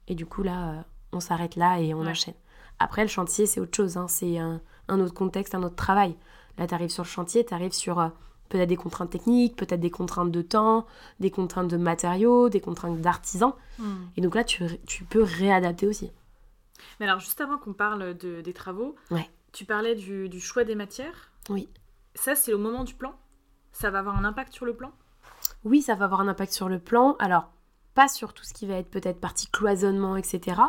Et 0.08 0.16
du 0.16 0.26
coup, 0.26 0.44
là, 0.44 0.72
euh, 0.72 0.82
on 1.12 1.20
s'arrête 1.20 1.56
là 1.56 1.80
et 1.80 1.94
on 1.94 2.06
enchaîne. 2.06 2.36
Après, 2.80 3.02
le 3.02 3.08
chantier, 3.08 3.46
c'est 3.46 3.60
autre 3.60 3.76
chose. 3.76 3.98
Hein. 3.98 4.08
C'est 4.08 4.38
un, 4.38 4.62
autre 4.88 5.14
contexte, 5.14 5.56
un 5.56 5.64
autre 5.64 5.76
travail. 5.76 6.16
Là, 6.58 6.68
tu 6.68 6.74
arrives 6.74 6.90
sur 6.90 7.04
le 7.04 7.10
chantier, 7.10 7.46
tu 7.46 7.54
arrives 7.54 7.74
sur 7.74 8.00
euh, 8.00 8.10
peut-être 8.52 8.70
des 8.70 8.78
contraintes 8.78 9.10
techniques, 9.10 9.56
peut-être 9.56 9.80
des 9.80 9.90
contraintes 9.90 10.32
de 10.32 10.42
temps, 10.42 10.86
des 11.20 11.32
contraintes 11.32 11.68
de 11.68 11.78
matériaux, 11.78 12.50
des 12.50 12.62
contraintes 12.62 13.02
d'artisans. 13.02 13.54
Hmm. 13.80 14.06
Et 14.18 14.22
donc 14.22 14.36
là, 14.36 14.44
tu, 14.44 14.64
peux 15.10 15.24
réadapter 15.24 15.88
aussi. 15.88 16.12
Mais 17.00 17.08
alors, 17.08 17.20
juste 17.20 17.42
avant 17.42 17.58
qu'on 17.58 17.74
parle 17.74 18.16
de, 18.16 18.42
des 18.42 18.54
travaux, 18.54 18.96
tu 19.52 19.66
parlais 19.66 19.96
du, 19.96 20.30
du, 20.30 20.40
choix 20.40 20.64
des 20.64 20.76
matières. 20.76 21.32
Oui. 21.50 21.68
Ça, 22.14 22.36
c'est 22.36 22.54
au 22.54 22.60
moment 22.60 22.84
du 22.84 22.94
plan? 22.94 23.16
Ça 23.72 23.90
va 23.90 24.00
avoir 24.00 24.18
un 24.18 24.26
impact 24.26 24.54
sur 24.54 24.66
le 24.66 24.76
plan? 24.76 24.92
Oui, 25.64 25.82
ça 25.82 25.96
va 25.96 26.06
avoir 26.06 26.22
un 26.22 26.28
impact 26.28 26.54
sur 26.54 26.70
le 26.70 26.80
plan. 26.80 27.16
Alors, 27.20 27.50
pas 27.96 28.08
sur 28.08 28.34
tout 28.34 28.44
ce 28.44 28.54
qui 28.54 28.68
va 28.68 28.76
être 28.76 28.90
peut-être 28.90 29.20
partie 29.20 29.48
cloisonnement, 29.48 30.16
etc 30.16 30.62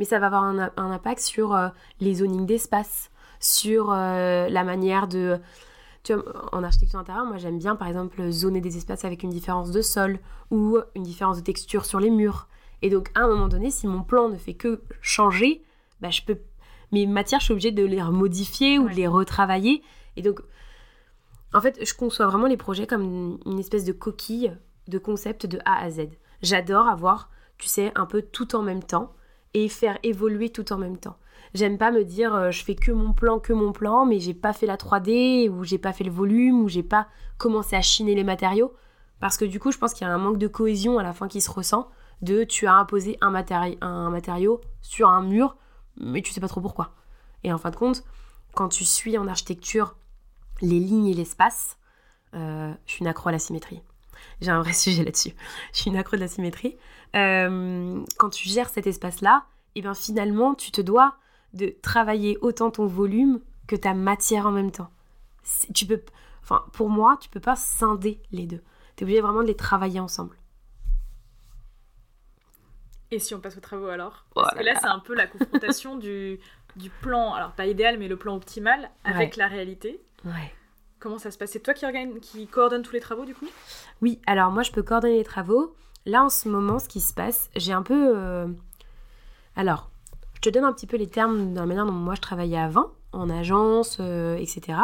mais 0.00 0.06
ça 0.06 0.18
va 0.18 0.26
avoir 0.26 0.44
un, 0.44 0.70
impact 0.76 1.20
sur 1.20 1.54
euh, 1.54 1.68
les 2.00 2.16
zonings 2.16 2.46
d'espace, 2.46 3.10
sur 3.38 3.92
euh, 3.92 4.48
la 4.48 4.64
manière 4.64 5.06
de... 5.06 5.38
Tu 6.02 6.14
vois, 6.14 6.54
en 6.54 6.62
architecture 6.64 6.98
intérieure, 6.98 7.26
moi 7.26 7.36
j'aime 7.36 7.58
bien 7.58 7.76
par 7.76 7.88
exemple 7.88 8.30
zoner 8.30 8.60
des 8.60 8.76
espaces 8.76 9.04
avec 9.04 9.22
une 9.22 9.30
différence 9.30 9.70
de 9.70 9.82
sol 9.82 10.18
ou 10.50 10.78
une 10.94 11.02
différence 11.02 11.36
de 11.38 11.42
texture 11.42 11.84
sur 11.84 12.00
les 12.00 12.10
murs. 12.10 12.48
Et 12.82 12.90
donc 12.90 13.10
à 13.14 13.20
un 13.20 13.28
moment 13.28 13.48
donné, 13.48 13.70
si 13.70 13.86
mon 13.86 14.02
plan 14.02 14.28
ne 14.28 14.36
fait 14.36 14.54
que 14.54 14.82
changer, 15.02 15.62
bah, 16.00 16.10
je 16.10 16.22
peux 16.22 16.38
mes 16.92 17.06
matières, 17.06 17.40
je 17.40 17.44
suis 17.44 17.52
obligée 17.52 17.72
de 17.72 17.84
les 17.84 18.02
modifier 18.02 18.78
ou 18.78 18.88
de 18.88 18.94
les 18.94 19.06
retravailler. 19.06 19.82
Et 20.16 20.22
donc, 20.22 20.40
en 21.52 21.60
fait, 21.60 21.84
je 21.84 21.94
conçois 21.94 22.26
vraiment 22.26 22.46
les 22.46 22.56
projets 22.56 22.86
comme 22.86 23.38
une 23.46 23.58
espèce 23.58 23.84
de 23.84 23.92
coquille 23.92 24.52
de 24.88 24.98
concept 24.98 25.46
de 25.46 25.58
A 25.64 25.82
à 25.82 25.90
Z. 25.90 26.08
J'adore 26.42 26.88
avoir, 26.88 27.30
tu 27.58 27.68
sais, 27.68 27.92
un 27.94 28.06
peu 28.06 28.22
tout 28.22 28.56
en 28.56 28.62
même 28.62 28.82
temps 28.82 29.14
et 29.54 29.68
faire 29.68 29.98
évoluer 30.02 30.50
tout 30.50 30.72
en 30.72 30.78
même 30.78 30.96
temps. 30.96 31.16
J'aime 31.54 31.78
pas 31.78 31.90
me 31.90 32.04
dire 32.04 32.34
euh, 32.34 32.50
je 32.50 32.64
fais 32.64 32.74
que 32.74 32.92
mon 32.92 33.12
plan, 33.12 33.38
que 33.38 33.52
mon 33.52 33.72
plan, 33.72 34.06
mais 34.06 34.20
j'ai 34.20 34.34
pas 34.34 34.52
fait 34.52 34.66
la 34.66 34.76
3D 34.76 35.48
ou 35.48 35.64
j'ai 35.64 35.78
pas 35.78 35.92
fait 35.92 36.04
le 36.04 36.10
volume 36.10 36.62
ou 36.62 36.68
j'ai 36.68 36.82
pas 36.82 37.08
commencé 37.38 37.76
à 37.76 37.82
chiner 37.82 38.14
les 38.14 38.24
matériaux 38.24 38.74
parce 39.18 39.36
que 39.36 39.44
du 39.44 39.60
coup, 39.60 39.72
je 39.72 39.78
pense 39.78 39.92
qu'il 39.92 40.06
y 40.06 40.10
a 40.10 40.12
un 40.12 40.18
manque 40.18 40.38
de 40.38 40.46
cohésion 40.46 40.98
à 40.98 41.02
la 41.02 41.12
fin 41.12 41.28
qui 41.28 41.40
se 41.40 41.50
ressent 41.50 41.88
de 42.22 42.44
tu 42.44 42.66
as 42.66 42.74
imposé 42.74 43.18
un, 43.20 43.34
un 43.80 44.10
matériau 44.10 44.60
sur 44.82 45.08
un 45.08 45.22
mur 45.22 45.56
mais 46.00 46.22
tu 46.22 46.32
sais 46.32 46.40
pas 46.40 46.48
trop 46.48 46.60
pourquoi. 46.60 46.94
Et 47.44 47.52
en 47.52 47.58
fin 47.58 47.70
de 47.70 47.76
compte, 47.76 48.04
quand 48.54 48.68
tu 48.68 48.84
suis 48.84 49.16
en 49.16 49.28
architecture 49.28 49.96
les 50.60 50.78
lignes 50.78 51.06
et 51.06 51.14
l'espace, 51.14 51.78
euh, 52.34 52.72
je 52.86 52.92
suis 52.92 53.00
une 53.00 53.08
accro 53.08 53.28
à 53.28 53.32
la 53.32 53.38
symétrie. 53.38 53.82
J'ai 54.40 54.50
un 54.50 54.60
vrai 54.60 54.72
sujet 54.74 55.04
là-dessus. 55.04 55.34
Je 55.72 55.80
suis 55.80 55.90
une 55.90 55.96
accro 55.96 56.16
de 56.16 56.22
la 56.22 56.28
symétrie. 56.28 56.76
Euh, 57.16 58.02
quand 58.18 58.30
tu 58.30 58.48
gères 58.48 58.68
cet 58.68 58.86
espace-là, 58.86 59.44
et 59.74 59.78
eh 59.78 59.82
bien 59.82 59.94
finalement, 59.94 60.54
tu 60.54 60.72
te 60.72 60.80
dois 60.80 61.14
de 61.52 61.74
travailler 61.82 62.38
autant 62.40 62.70
ton 62.70 62.86
volume 62.86 63.40
que 63.66 63.76
ta 63.76 63.94
matière 63.94 64.46
en 64.46 64.52
même 64.52 64.70
temps. 64.70 64.90
Tu 65.74 65.86
peux, 65.86 66.02
enfin, 66.42 66.64
pour 66.72 66.90
moi, 66.90 67.18
tu 67.20 67.28
peux 67.28 67.40
pas 67.40 67.56
scinder 67.56 68.20
les 68.32 68.46
deux. 68.46 68.62
Tu 68.96 69.02
es 69.02 69.04
obligé 69.04 69.20
vraiment 69.20 69.42
de 69.42 69.48
les 69.48 69.56
travailler 69.56 70.00
ensemble. 70.00 70.36
Et 73.10 73.18
si 73.18 73.34
on 73.34 73.40
passe 73.40 73.56
aux 73.56 73.60
travaux 73.60 73.88
alors? 73.88 74.24
Oh 74.36 74.42
Parce 74.42 74.54
que 74.54 74.62
là, 74.62 74.74
c'est 74.80 74.86
un 74.86 75.00
peu 75.00 75.14
la 75.14 75.26
confrontation 75.26 75.96
du, 75.96 76.38
du 76.76 76.90
plan, 76.90 77.34
alors 77.34 77.52
pas 77.52 77.66
idéal, 77.66 77.98
mais 77.98 78.06
le 78.06 78.16
plan 78.16 78.36
optimal 78.36 78.90
avec 79.04 79.36
la 79.36 79.48
réalité. 79.48 80.00
Ouais. 80.24 80.54
Comment 81.00 81.18
ça 81.18 81.30
se 81.30 81.38
passe? 81.38 81.50
C'est 81.50 81.60
toi 81.60 81.74
qui, 81.74 81.86
qui 82.20 82.46
coordonne 82.46 82.82
tous 82.82 82.92
les 82.92 83.00
travaux 83.00 83.24
du 83.24 83.34
coup? 83.34 83.48
Oui, 84.02 84.20
alors 84.26 84.50
moi 84.50 84.62
je 84.62 84.70
peux 84.70 84.82
coordonner 84.82 85.16
les 85.16 85.24
travaux. 85.24 85.74
Là 86.06 86.22
en 86.22 86.28
ce 86.28 86.48
moment, 86.48 86.78
ce 86.78 86.88
qui 86.88 87.00
se 87.00 87.14
passe, 87.14 87.50
j'ai 87.56 87.72
un 87.72 87.82
peu. 87.82 88.16
Euh, 88.16 88.46
alors, 89.56 89.89
je 90.40 90.48
te 90.48 90.54
donne 90.54 90.64
un 90.64 90.72
petit 90.72 90.86
peu 90.86 90.96
les 90.96 91.06
termes 91.06 91.52
dans 91.52 91.60
la 91.60 91.66
manière 91.66 91.84
dont 91.84 91.92
moi 91.92 92.14
je 92.14 92.22
travaillais 92.22 92.56
avant, 92.58 92.92
en 93.12 93.28
agence, 93.28 93.98
euh, 94.00 94.36
etc. 94.38 94.78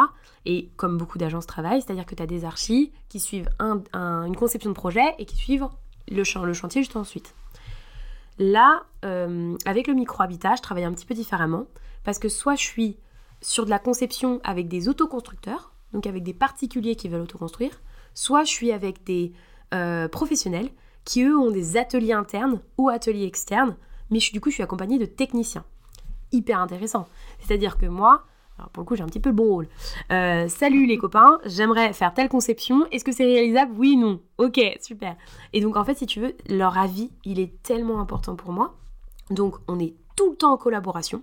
Et 0.45 0.69
comme 0.77 0.99
beaucoup 0.99 1.17
d'agences 1.17 1.47
travaillent, 1.47 1.81
c'est-à-dire 1.81 2.05
que 2.05 2.13
tu 2.13 2.21
as 2.21 2.27
des 2.27 2.45
archis 2.45 2.91
qui 3.09 3.19
suivent 3.19 3.49
une 3.59 4.35
conception 4.35 4.69
de 4.69 4.75
projet 4.75 5.15
et 5.17 5.25
qui 5.25 5.35
suivent 5.35 5.67
le, 6.09 6.23
chantier 6.23 6.83
juste 6.83 6.95
ensuite. 6.95 7.33
Là, 8.37 8.83
euh, 9.03 9.55
avec 9.65 9.87
le 9.87 9.95
micro-habitat, 9.95 10.55
je 10.57 10.61
travaille 10.61 10.83
un 10.83 10.93
petit 10.93 11.07
peu 11.07 11.15
différemment 11.15 11.65
parce 12.03 12.19
que 12.19 12.29
soit 12.29 12.55
je 12.55 12.63
suis 12.63 12.97
sur 13.41 13.65
de 13.65 13.71
la 13.71 13.79
conception 13.79 14.39
avec 14.43 14.67
des 14.67 14.89
autoconstructeurs, 14.89 15.73
donc 15.91 16.05
avec 16.05 16.21
des 16.21 16.33
particuliers 16.35 16.95
qui 16.95 17.09
veulent 17.09 17.21
autoconstruire, 17.21 17.81
soit 18.13 18.43
je 18.43 18.51
suis 18.51 18.71
avec 18.71 19.03
des 19.05 19.33
euh, 19.73 20.07
professionnels 20.07 20.69
qui 21.03 21.23
eux 21.23 21.35
ont 21.35 21.49
des 21.49 21.77
ateliers 21.77 22.13
internes 22.13 22.61
ou 22.77 22.89
ateliers 22.89 23.25
externes, 23.25 23.75
mais 24.09 24.19
je, 24.19 24.31
du 24.31 24.41
coup 24.41 24.49
je 24.49 24.55
suis 24.55 24.63
accompagnée 24.63 24.97
de 24.99 25.05
techniciens. 25.05 25.65
Hyper 26.31 26.59
intéressant. 26.59 27.07
C'est-à-dire 27.39 27.77
que 27.77 27.85
moi, 27.85 28.23
alors 28.57 28.69
pour 28.69 28.83
le 28.83 28.87
coup 28.87 28.95
j'ai 28.95 29.03
un 29.03 29.07
petit 29.07 29.19
peu 29.19 29.29
le 29.29 29.35
bon. 29.35 29.65
Euh, 30.11 30.47
salut 30.47 30.85
les 30.85 30.97
copains, 30.97 31.39
j'aimerais 31.45 31.93
faire 31.93 32.13
telle 32.13 32.29
conception, 32.29 32.85
est-ce 32.91 33.03
que 33.03 33.11
c'est 33.11 33.25
réalisable? 33.25 33.73
Oui, 33.77 33.97
non. 33.97 34.19
Ok, 34.37 34.59
super. 34.81 35.15
Et 35.53 35.61
donc 35.61 35.77
en 35.77 35.83
fait 35.83 35.97
si 35.97 36.05
tu 36.05 36.19
veux, 36.19 36.35
leur 36.49 36.77
avis, 36.77 37.11
il 37.23 37.39
est 37.39 37.61
tellement 37.63 37.99
important 37.99 38.35
pour 38.35 38.51
moi. 38.51 38.75
Donc 39.29 39.55
on 39.67 39.79
est 39.79 39.95
tout 40.15 40.31
le 40.31 40.35
temps 40.35 40.53
en 40.53 40.57
collaboration. 40.57 41.21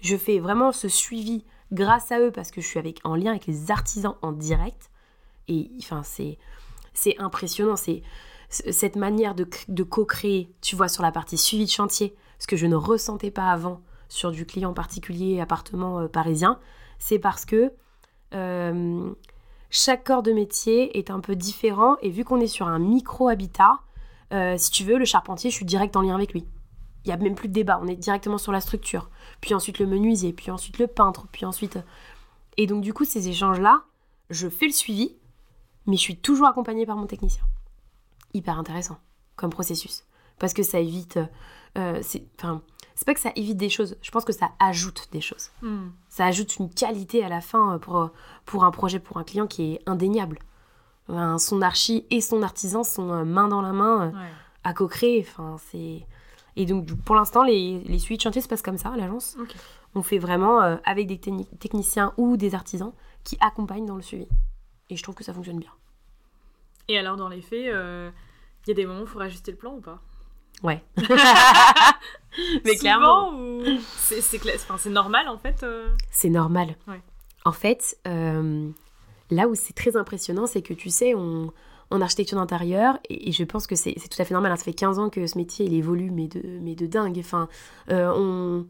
Je 0.00 0.16
fais 0.16 0.40
vraiment 0.40 0.72
ce 0.72 0.88
suivi 0.88 1.44
grâce 1.70 2.10
à 2.10 2.20
eux 2.20 2.32
parce 2.32 2.50
que 2.50 2.60
je 2.60 2.66
suis 2.66 2.78
avec, 2.78 3.00
en 3.04 3.14
lien 3.14 3.30
avec 3.30 3.46
les 3.46 3.70
artisans 3.70 4.16
en 4.22 4.32
direct. 4.32 4.90
Et 5.48 5.70
enfin 5.80 6.02
c'est 6.02 6.38
c'est 6.94 7.18
impressionnant, 7.18 7.76
c'est 7.76 8.02
cette 8.52 8.96
manière 8.96 9.34
de, 9.34 9.82
co-créer, 9.82 10.52
tu 10.60 10.76
vois, 10.76 10.88
sur 10.88 11.02
la 11.02 11.10
partie 11.10 11.38
suivi 11.38 11.64
de 11.64 11.70
chantier, 11.70 12.14
ce 12.38 12.46
que 12.46 12.56
je 12.56 12.66
ne 12.66 12.76
ressentais 12.76 13.30
pas 13.30 13.50
avant 13.50 13.80
sur 14.08 14.30
du 14.30 14.44
client 14.44 14.74
particulier, 14.74 15.40
appartement 15.40 16.00
euh, 16.00 16.08
parisien, 16.08 16.58
c'est 16.98 17.18
parce 17.18 17.46
que 17.46 17.72
euh, 18.34 19.10
chaque 19.70 20.04
corps 20.04 20.22
de 20.22 20.32
métier 20.32 20.98
est 20.98 21.10
un 21.10 21.20
peu 21.20 21.34
différent 21.34 21.96
et 22.02 22.10
vu 22.10 22.24
qu'on 22.24 22.40
est 22.40 22.46
sur 22.46 22.68
un 22.68 22.78
micro-habitat, 22.78 23.80
euh, 24.34 24.56
si 24.58 24.70
tu 24.70 24.84
veux, 24.84 24.98
le 24.98 25.04
charpentier, 25.06 25.50
je 25.50 25.56
suis 25.56 25.64
direct 25.64 25.96
en 25.96 26.02
lien 26.02 26.14
avec 26.14 26.32
lui. 26.32 26.44
Il 27.04 27.08
n'y 27.08 27.14
a 27.14 27.16
même 27.16 27.34
plus 27.34 27.48
de 27.48 27.54
débat, 27.54 27.80
on 27.82 27.88
est 27.88 27.96
directement 27.96 28.38
sur 28.38 28.52
la 28.52 28.60
structure. 28.60 29.10
Puis 29.40 29.54
ensuite 29.54 29.78
le 29.78 29.86
menuisier, 29.86 30.32
puis 30.32 30.50
ensuite 30.50 30.78
le 30.78 30.86
peintre, 30.86 31.26
puis 31.32 31.46
ensuite... 31.46 31.78
Et 32.58 32.66
donc 32.66 32.82
du 32.82 32.92
coup, 32.92 33.04
ces 33.04 33.28
échanges-là, 33.28 33.82
je 34.28 34.48
fais 34.48 34.66
le 34.66 34.72
suivi, 34.72 35.16
mais 35.86 35.96
je 35.96 36.02
suis 36.02 36.16
toujours 36.16 36.46
accompagnée 36.46 36.86
par 36.86 36.96
mon 36.96 37.06
technicien 37.06 37.42
hyper 38.34 38.58
intéressant 38.58 38.98
comme 39.36 39.50
processus. 39.50 40.04
Parce 40.38 40.54
que 40.54 40.62
ça 40.62 40.80
évite. 40.80 41.18
Euh, 41.78 42.00
c'est, 42.02 42.26
enfin, 42.38 42.62
c'est 42.94 43.06
pas 43.06 43.14
que 43.14 43.20
ça 43.20 43.32
évite 43.34 43.56
des 43.56 43.70
choses, 43.70 43.96
je 44.02 44.10
pense 44.10 44.24
que 44.24 44.32
ça 44.32 44.50
ajoute 44.58 45.08
des 45.12 45.20
choses. 45.20 45.50
Hmm. 45.62 45.88
Ça 46.08 46.26
ajoute 46.26 46.56
une 46.56 46.68
qualité 46.68 47.24
à 47.24 47.28
la 47.28 47.40
fin 47.40 47.78
pour, 47.78 48.10
pour 48.44 48.64
un 48.64 48.70
projet, 48.70 48.98
pour 48.98 49.16
un 49.16 49.24
client 49.24 49.46
qui 49.46 49.74
est 49.74 49.82
indéniable. 49.86 50.38
son 51.08 51.62
archi 51.62 52.06
et 52.10 52.20
son 52.20 52.42
artisan 52.42 52.84
sont 52.84 53.10
euh, 53.10 53.24
main 53.24 53.48
dans 53.48 53.62
la 53.62 53.72
main 53.72 54.08
euh, 54.08 54.28
à 54.64 54.74
co-créer. 54.74 55.26
Enfin, 55.26 55.56
c'est... 55.70 56.06
Et 56.54 56.66
donc, 56.66 56.92
pour 57.04 57.14
l'instant, 57.14 57.42
les, 57.42 57.80
les 57.80 57.98
suites 57.98 58.20
de 58.20 58.24
chantier 58.24 58.42
se 58.42 58.48
passent 58.48 58.62
comme 58.62 58.76
ça 58.76 58.90
à 58.90 58.96
l'agence. 58.96 59.38
On 59.94 60.02
fait 60.02 60.18
vraiment 60.18 60.58
avec 60.84 61.06
des 61.06 61.18
techniciens 61.58 62.12
ou 62.18 62.36
des 62.36 62.54
artisans 62.54 62.92
qui 63.24 63.38
accompagnent 63.40 63.86
dans 63.86 63.96
le 63.96 64.02
suivi. 64.02 64.28
Et 64.90 64.96
je 64.96 65.02
trouve 65.02 65.14
que 65.14 65.24
ça 65.24 65.32
fonctionne 65.32 65.58
bien. 65.58 65.70
Et 66.88 66.98
alors, 66.98 67.16
dans 67.16 67.28
les 67.28 67.40
faits, 67.40 67.64
il 67.64 68.68
y 68.68 68.70
a 68.70 68.74
des 68.74 68.86
moments 68.86 69.00
où 69.00 69.04
il 69.04 69.08
faut 69.08 69.20
ajuster 69.20 69.50
le 69.50 69.56
plan 69.56 69.74
ou 69.74 69.80
pas? 69.80 70.00
Ouais. 70.62 70.82
Mais 72.64 72.76
clairement, 72.76 73.32
ou... 73.34 73.62
c'est 73.88 74.86
normal 74.86 75.28
en 75.28 75.36
fait 75.36 75.62
euh? 75.62 75.88
C'est 76.10 76.30
normal. 76.30 76.76
Ouais. 76.88 77.00
En 77.44 77.52
fait, 77.52 77.98
euh, 78.06 78.68
là 79.30 79.48
où 79.48 79.54
c'est 79.54 79.74
très 79.74 79.96
impressionnant, 79.96 80.46
c'est 80.46 80.62
que 80.62 80.72
tu 80.72 80.90
sais, 80.90 81.14
on, 81.14 81.52
en 81.90 82.00
architecture 82.00 82.38
d'intérieur, 82.38 82.98
et, 83.10 83.32
je 83.32 83.44
pense 83.44 83.66
que 83.66 83.74
c'est 83.74 83.94
tout 83.94 84.20
à 84.20 84.24
fait 84.24 84.34
normal, 84.34 84.52
hein, 84.52 84.56
ça 84.56 84.64
fait 84.64 84.72
15 84.72 84.98
ans 84.98 85.10
que 85.10 85.26
ce 85.26 85.36
métier 85.36 85.66
il 85.66 85.74
évolue, 85.74 86.10
mais 86.10 86.28
de, 86.28 86.40
mais 86.60 86.74
de 86.74 86.86
dingue. 86.86 87.18
Enfin, 87.18 87.48
euh, 87.90 88.12
on, 88.16 88.66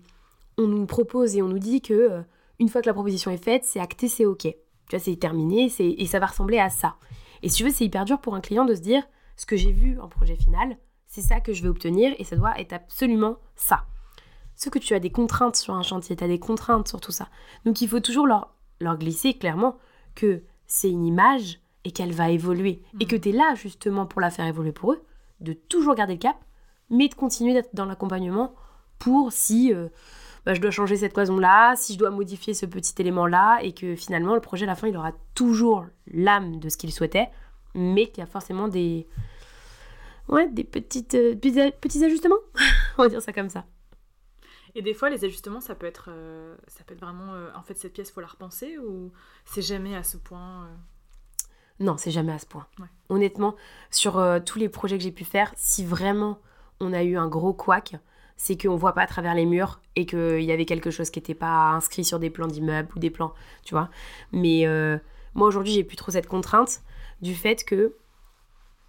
on, 0.59 0.66
nous 0.66 0.87
propose 0.87 1.37
et 1.37 1.42
on 1.42 1.48
nous 1.48 1.59
dit 1.59 1.83
que 1.83 2.22
une 2.59 2.68
fois 2.68 2.81
que 2.81 2.87
la 2.87 2.94
proposition 2.94 3.31
est 3.31 3.42
faite, 3.42 3.64
c'est 3.64 3.81
acté, 3.81 4.09
c'est 4.09 4.27
ok. 4.27 4.42
Tu 4.42 4.57
vois, 4.90 4.98
c'est 4.98 5.16
terminé, 5.16 5.70
et 5.79 6.07
ça 6.07 6.18
va 6.18 6.27
ressembler 6.27 6.59
à 6.59 6.70
ça. 6.70 6.96
Et 7.42 7.48
si 7.48 7.57
tu 7.57 7.64
veux, 7.64 7.70
c'est 7.70 7.85
hyper 7.85 8.05
dur 8.05 8.20
pour 8.20 8.35
un 8.35 8.40
client 8.40 8.64
de 8.64 8.74
se 8.74 8.81
dire 8.81 9.02
ce 9.37 9.46
que 9.46 9.57
j'ai 9.57 9.72
vu 9.72 9.98
en 10.00 10.09
projet 10.09 10.37
final, 10.37 10.76
c'est 11.07 11.20
ça 11.20 11.40
que 11.40 11.52
je 11.52 11.62
vais 11.62 11.68
obtenir 11.68 12.14
et 12.18 12.24
ça 12.24 12.37
doit 12.37 12.59
être 12.59 12.72
absolument 12.72 13.37
ça. 13.57 13.85
Ce 14.55 14.70
que 14.70 14.78
tu 14.78 14.94
as 14.94 15.00
des 15.00 15.11
contraintes 15.11 15.57
sur 15.57 15.74
un 15.74 15.83
chantier, 15.83 16.16
tu 16.16 16.24
as 16.24 16.28
des 16.28 16.38
contraintes 16.38 16.88
sur 16.88 17.00
tout 17.00 17.12
ça. 17.12 17.28
Donc 17.64 17.81
il 17.81 17.88
faut 17.88 18.00
toujours 18.00 18.26
leur, 18.26 18.55
leur 18.81 18.96
glisser 18.96 19.35
clairement 19.35 19.76
que 20.14 20.42
c'est 20.66 20.90
une 20.90 21.05
image 21.05 21.61
et 21.85 21.90
qu'elle 21.90 22.12
va 22.12 22.31
évoluer. 22.31 22.83
Et 23.00 23.07
que 23.07 23.16
mm. 23.16 23.20
tu 23.20 23.28
es 23.31 23.33
là 23.33 23.55
justement 23.55 24.07
pour 24.07 24.20
la 24.20 24.31
faire 24.31 24.46
évoluer 24.46 24.72
pour 24.72 24.92
eux, 24.92 25.02
de 25.40 25.52
toujours 25.52 25.94
garder 25.94 26.14
le 26.14 26.18
cap, 26.18 26.37
mais 26.90 27.09
de 27.09 27.14
continuer 27.14 27.55
d'être 27.55 27.74
dans 27.74 27.87
l'accompagnement 27.87 28.55
pour 28.98 29.33
si 29.33 29.72
euh, 29.74 29.88
bah, 30.44 30.55
je 30.55 30.61
dois 30.61 30.70
changer 30.70 30.96
cette 30.96 31.12
cloison-là, 31.12 31.74
si 31.76 31.94
je 31.94 31.98
dois 31.98 32.11
modifier 32.11 32.55
ce 32.55 32.66
petit 32.66 32.94
élément-là, 32.98 33.61
et 33.62 33.72
que 33.72 33.94
finalement 33.94 34.35
le 34.35 34.40
projet 34.40 34.64
à 34.64 34.68
la 34.68 34.74
fin 34.74 34.88
il 34.88 34.96
aura 34.96 35.12
toujours 35.35 35.87
l'âme 36.09 36.59
de 36.59 36.68
ce 36.68 36.76
qu'il 36.76 36.92
souhaitait, 36.92 37.31
mais 37.74 38.09
qu'il 38.09 38.18
y 38.18 38.22
a 38.22 38.26
forcément 38.26 38.68
des, 38.68 39.07
ouais, 40.28 40.48
des 40.48 40.64
petites, 40.64 41.14
euh, 41.14 41.35
petits 41.35 42.05
ajustements. 42.05 42.37
On 42.98 43.02
va 43.02 43.09
dire 43.09 43.22
ça 43.22 43.33
comme 43.33 43.48
ça. 43.48 43.64
Et 44.74 44.81
des 44.81 44.94
fois, 44.94 45.11
les 45.11 45.24
ajustements, 45.24 45.61
ça 45.61 45.74
peut 45.74 45.87
être, 45.87 46.07
euh, 46.09 46.57
ça 46.66 46.83
peut 46.85 46.94
être 46.94 47.00
vraiment, 47.00 47.35
euh, 47.35 47.50
en 47.55 47.62
fait, 47.62 47.76
cette 47.76 47.92
pièce, 47.92 48.11
faut 48.11 48.22
la 48.22 48.26
repenser 48.26 48.78
ou 48.78 49.12
c'est 49.44 49.62
jamais 49.62 49.94
à 49.94 50.02
ce 50.02 50.16
point 50.16 50.68
Non, 51.78 51.98
c'est 51.98 52.11
jamais 52.11 52.33
à 52.33 52.38
ce 52.38 52.46
point. 52.46 52.66
Honnêtement, 53.11 53.55
sur 53.90 54.22
tous 54.46 54.59
les 54.59 54.70
projets 54.70 54.96
que 54.96 55.05
j'ai 55.05 55.12
pu 55.12 55.24
faire, 55.24 55.52
si 55.57 55.85
vraiment 55.85 56.40
on 56.81 56.94
a 56.94 57.02
eu 57.02 57.16
un 57.16 57.28
gros 57.28 57.52
couac, 57.52 57.96
c'est 58.37 58.61
qu'on 58.61 58.77
voit 58.77 58.92
pas 58.92 59.03
à 59.03 59.07
travers 59.07 59.35
les 59.35 59.47
murs 59.47 59.81
et 59.97 60.07
qu'il 60.07 60.42
y 60.42 60.53
avait 60.53 60.64
quelque 60.64 60.90
chose 60.90 61.11
qui 61.11 61.18
n'était 61.18 61.35
pas 61.35 61.71
inscrit 61.71 62.05
sur 62.05 62.18
des 62.18 62.31
plans 62.31 62.47
d'immeubles 62.47 62.88
ou 62.97 62.99
des 62.99 63.11
plans, 63.11 63.35
tu 63.64 63.75
vois. 63.75 63.88
Mais 64.33 64.66
moi, 65.35 65.49
aujourd'hui, 65.49 65.73
j'ai 65.73 65.85
plus 65.85 65.97
trop 65.97 66.11
cette 66.11 66.27
contrainte 66.27 66.83
du 67.21 67.35
fait 67.35 67.64
que 67.64 67.97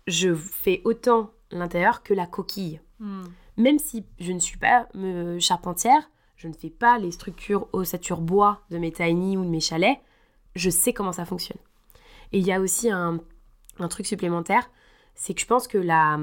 je 0.08 0.34
fais 0.34 0.82
autant 0.84 1.32
l'intérieur 1.52 2.04
que 2.04 2.14
la 2.14 2.26
coquille. 2.26 2.82
Hmm. 3.00 3.24
Même 3.58 3.80
si 3.80 4.06
je 4.20 4.32
ne 4.32 4.40
suis 4.40 4.58
pas 4.58 4.88
me 4.94 5.40
charpentière, 5.40 6.10
je 6.36 6.48
ne 6.48 6.54
fais 6.54 6.70
pas 6.70 6.98
les 6.98 7.12
structures 7.12 7.68
ossature 7.72 8.20
bois 8.20 8.62
de 8.70 8.78
mes 8.78 8.92
tiny 8.92 9.38
ou 9.38 9.46
de 9.46 9.50
mes 9.50 9.60
chalets, 9.60 10.00
je 10.56 10.70
sais 10.70 10.94
comment 10.94 11.12
ça 11.12 11.26
fonctionne. 11.26 11.60
Et 12.32 12.40
il 12.40 12.46
y 12.46 12.52
a 12.52 12.60
aussi 12.60 12.90
un, 12.90 13.20
truc 13.90 14.06
supplémentaire, 14.06 14.70
c'est 15.16 15.34
que 15.34 15.42
je 15.42 15.46
pense 15.46 15.68
que 15.68 15.78
la, 15.78 16.20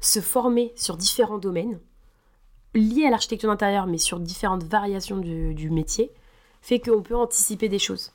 se 0.00 0.20
former 0.20 0.72
sur 0.76 0.96
différents 0.96 1.38
domaines, 1.38 1.80
liés 2.74 3.06
à 3.06 3.10
l'architecture 3.10 3.48
d'intérieur, 3.48 3.86
mais 3.86 3.98
sur 3.98 4.20
différentes 4.20 4.64
variations 4.64 5.16
du, 5.16 5.70
métier, 5.70 6.10
fait 6.62 6.80
qu'on 6.80 7.02
peut 7.02 7.16
anticiper 7.16 7.68
des 7.68 7.78
choses 7.78 8.12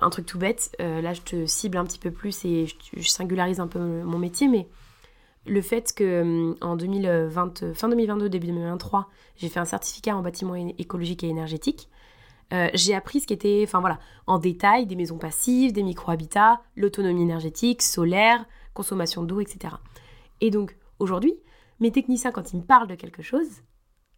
un 0.00 0.08
truc 0.08 0.24
tout 0.24 0.38
bête, 0.38 0.74
euh, 0.80 1.02
là 1.02 1.12
je 1.12 1.20
te 1.20 1.44
cible 1.44 1.76
un 1.76 1.84
petit 1.84 1.98
peu 1.98 2.10
plus 2.10 2.44
et 2.46 2.66
je, 2.96 3.08
singularise 3.08 3.60
un 3.60 3.66
peu 3.66 3.78
mon 3.78 4.18
métier, 4.18 4.48
mais 4.48 4.66
le 5.46 5.60
fait 5.60 5.92
que 5.94 6.04
euh, 6.04 6.54
en 6.62 6.76
2020, 6.76 7.74
fin 7.74 7.88
2022, 7.88 8.28
début 8.28 8.46
2023, 8.46 9.10
j'ai 9.36 9.48
fait 9.48 9.60
un 9.60 9.64
certificat 9.64 10.16
en 10.16 10.22
bâtiment 10.22 10.54
écologique 10.54 11.22
et 11.22 11.28
énergétique. 11.28 11.88
Euh, 12.52 12.68
j'ai 12.74 12.94
appris 12.94 13.20
ce 13.20 13.26
qui 13.26 13.32
était, 13.32 13.62
enfin 13.66 13.80
voilà, 13.80 13.98
en 14.26 14.38
détail, 14.38 14.86
des 14.86 14.96
maisons 14.96 15.18
passives, 15.18 15.72
des 15.72 15.82
micro-habitats, 15.82 16.60
l'autonomie 16.76 17.22
énergétique, 17.22 17.82
solaire, 17.82 18.44
consommation 18.74 19.22
d'eau, 19.22 19.40
etc. 19.40 19.74
Et 20.40 20.50
donc, 20.50 20.76
aujourd'hui, 20.98 21.34
mes 21.80 21.92
techniciens, 21.92 22.32
quand 22.32 22.52
ils 22.52 22.58
me 22.58 22.64
parlent 22.64 22.88
de 22.88 22.94
quelque 22.94 23.22
chose, 23.22 23.62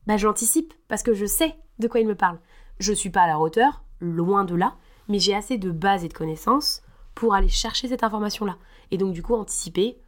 bah, 0.07 0.17
j'anticipe 0.17 0.75
parce 0.89 1.03
que 1.03 1.15
je 1.15 1.27
sais 1.27 1.57
de 1.79 1.89
quoi 1.89 2.01
ils 2.01 2.07
me 2.07 2.15
parlent. 2.15 2.41
Je 2.79 2.91
ne 2.91 2.97
suis 2.97 3.11
pas 3.11 3.23
à 3.23 3.27
la 3.27 3.39
hauteur, 3.39 3.83
loin 4.01 4.45
de 4.45 4.55
là, 4.55 4.77
mais 5.09 5.19
j'ai 5.19 5.35
assez 5.35 5.59
de 5.59 5.71
bases 5.71 6.05
et 6.05 6.09
de 6.09 6.15
connaissances 6.15 6.83
pour 7.15 7.35
aller 7.35 7.49
chercher 7.49 7.89
cette 7.89 8.05
information-là. 8.05 8.57
Et 8.91 8.99
donc, 8.99 9.13
du 9.13 9.23
coup, 9.23 9.35
anticiper 9.35 9.99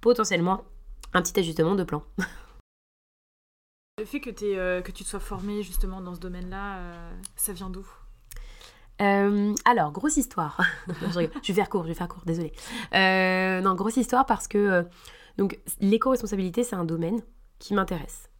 potentiellement 0.00 0.64
un 1.12 1.22
petit 1.22 1.38
ajustement 1.38 1.74
de 1.74 1.84
plan. 1.84 2.02
Le 3.98 4.04
fait 4.04 4.18
que, 4.18 4.30
euh, 4.42 4.82
que 4.82 4.90
tu 4.90 5.04
te 5.04 5.08
sois 5.08 5.20
formé 5.20 5.62
justement 5.62 6.00
dans 6.00 6.16
ce 6.16 6.20
domaine-là, 6.20 6.78
euh, 6.78 7.12
ça 7.36 7.52
vient 7.52 7.70
d'où? 7.70 7.86
Euh, 9.00 9.54
alors, 9.64 9.92
grosse 9.92 10.16
histoire. 10.16 10.60
je, 10.88 11.20
vais 11.20 11.30
faire 11.54 11.68
court, 11.68 11.84
je 11.84 11.88
vais 11.88 11.94
faire 11.94 12.08
court, 12.08 12.24
désolé. 12.26 12.52
non, 12.92 13.74
grosse 13.76 13.96
histoire 13.96 14.26
parce 14.26 14.48
que 14.48 14.84
donc 15.38 15.58
l'éco-responsabilité, 15.80 16.64
c'est 16.64 16.76
un 16.76 16.84
domaine 16.84 17.20
qui 17.58 17.74
m'intéresse 17.74 18.30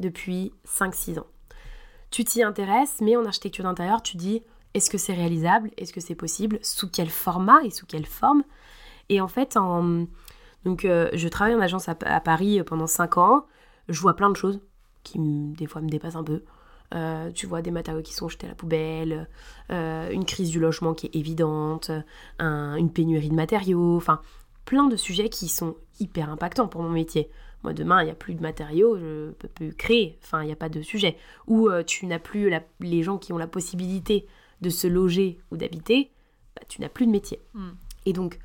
depuis 0.00 0.52
5-6 0.66 1.20
ans. 1.20 1.26
Tu 2.10 2.24
t'y 2.24 2.42
intéresses, 2.42 2.98
mais 3.00 3.16
en 3.16 3.24
architecture 3.24 3.64
d'intérieur, 3.64 4.02
tu 4.02 4.16
dis 4.16 4.42
est-ce 4.74 4.90
que 4.90 4.98
c'est 4.98 5.12
réalisable? 5.12 5.70
Est-ce 5.76 5.92
que 5.92 6.00
c'est 6.00 6.14
possible? 6.14 6.58
Sous 6.62 6.88
quel 6.88 7.10
format 7.10 7.62
et 7.62 7.70
sous 7.70 7.86
quelle 7.86 8.06
forme? 8.06 8.42
Et 9.08 9.20
en 9.20 9.28
fait, 9.28 9.56
en... 9.56 10.06
donc, 10.64 10.84
euh, 10.84 11.10
je 11.12 11.28
travaille 11.28 11.54
en 11.54 11.60
agence 11.60 11.88
à, 11.88 11.94
Paris 11.94 12.62
pendant 12.64 12.86
5 12.86 13.18
ans. 13.18 13.46
Je 13.88 14.00
vois 14.00 14.14
plein 14.14 14.30
de 14.30 14.36
choses 14.36 14.60
qui, 15.02 15.18
des 15.18 15.66
fois, 15.66 15.82
me 15.82 15.88
dépassent 15.88 16.16
un 16.16 16.24
peu. 16.24 16.42
Euh, 16.94 17.30
tu 17.32 17.46
vois 17.46 17.62
des 17.62 17.70
matériaux 17.70 18.02
qui 18.02 18.12
sont 18.12 18.28
jetés 18.28 18.46
à 18.46 18.50
la 18.50 18.54
poubelle, 18.54 19.28
euh, 19.70 20.10
une 20.10 20.26
crise 20.26 20.50
du 20.50 20.60
logement 20.60 20.92
qui 20.92 21.06
est 21.06 21.16
évidente, 21.16 21.90
une 22.38 22.90
pénurie 22.92 23.30
de 23.30 23.34
matériaux, 23.34 23.96
enfin 23.96 24.20
plein 24.64 24.86
de 24.86 24.96
sujets 24.96 25.28
qui 25.28 25.48
sont 25.48 25.76
hyper 26.00 26.30
impactants 26.30 26.68
pour 26.68 26.82
mon 26.82 26.90
métier. 26.90 27.30
Moi, 27.62 27.72
demain, 27.72 28.02
il 28.02 28.06
n'y 28.06 28.10
a 28.10 28.16
plus 28.16 28.34
de 28.34 28.42
matériaux, 28.42 28.98
je 28.98 29.30
peux 29.32 29.48
plus 29.48 29.74
créer. 29.74 30.18
Enfin, 30.22 30.42
il 30.42 30.46
n'y 30.46 30.52
a 30.52 30.56
pas 30.56 30.68
de 30.68 30.82
sujet. 30.82 31.16
Ou 31.46 31.68
euh, 31.68 31.84
tu 31.84 32.06
n'as 32.06 32.18
plus 32.18 32.52
les 32.80 33.02
gens 33.02 33.18
qui 33.18 33.32
ont 33.32 33.38
la 33.38 33.46
possibilité 33.46 34.26
de 34.60 34.70
se 34.70 34.86
loger 34.86 35.38
ou 35.50 35.56
d'habiter, 35.56 36.10
bah, 36.56 36.62
tu 36.68 36.80
n'as 36.80 36.88
plus 36.88 37.06
de 37.06 37.12
métier. 37.12 37.40
Hmm. 37.54 37.70
Et 38.06 38.12
donc, 38.12 38.38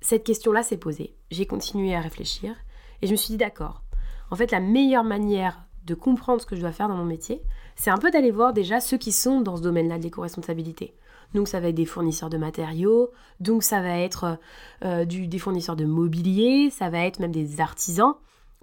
cette 0.00 0.24
question-là 0.24 0.62
s'est 0.62 0.76
posée. 0.76 1.14
J'ai 1.30 1.46
continué 1.46 1.94
à 1.94 2.00
réfléchir 2.00 2.54
et 3.02 3.06
je 3.06 3.12
me 3.12 3.16
suis 3.16 3.32
dit, 3.32 3.36
d'accord, 3.36 3.82
en 4.30 4.36
fait, 4.36 4.50
la 4.52 4.60
meilleure 4.60 5.04
manière 5.04 5.64
de 5.84 5.94
comprendre 5.94 6.40
ce 6.40 6.46
que 6.46 6.56
je 6.56 6.60
dois 6.60 6.72
faire 6.72 6.88
dans 6.88 6.96
mon 6.96 7.04
métier, 7.04 7.42
c'est 7.76 7.90
un 7.90 7.98
peu 7.98 8.10
d'aller 8.10 8.30
voir 8.30 8.52
déjà 8.52 8.80
ceux 8.80 8.96
qui 8.96 9.12
sont 9.12 9.40
dans 9.40 9.56
ce 9.56 9.62
domaine-là 9.62 9.98
de 9.98 10.04
l'éco-responsabilité. 10.04 10.94
Donc 11.34 11.48
ça 11.48 11.60
va 11.60 11.68
être 11.68 11.74
des 11.74 11.86
fournisseurs 11.86 12.30
de 12.30 12.38
matériaux, 12.38 13.10
donc 13.40 13.62
ça 13.62 13.82
va 13.82 13.98
être 13.98 14.38
euh, 14.84 15.04
du, 15.04 15.26
des 15.26 15.38
fournisseurs 15.38 15.76
de 15.76 15.84
mobilier, 15.84 16.70
ça 16.70 16.88
va 16.88 17.00
être 17.00 17.18
même 17.18 17.32
des 17.32 17.60
artisans, 17.60 18.14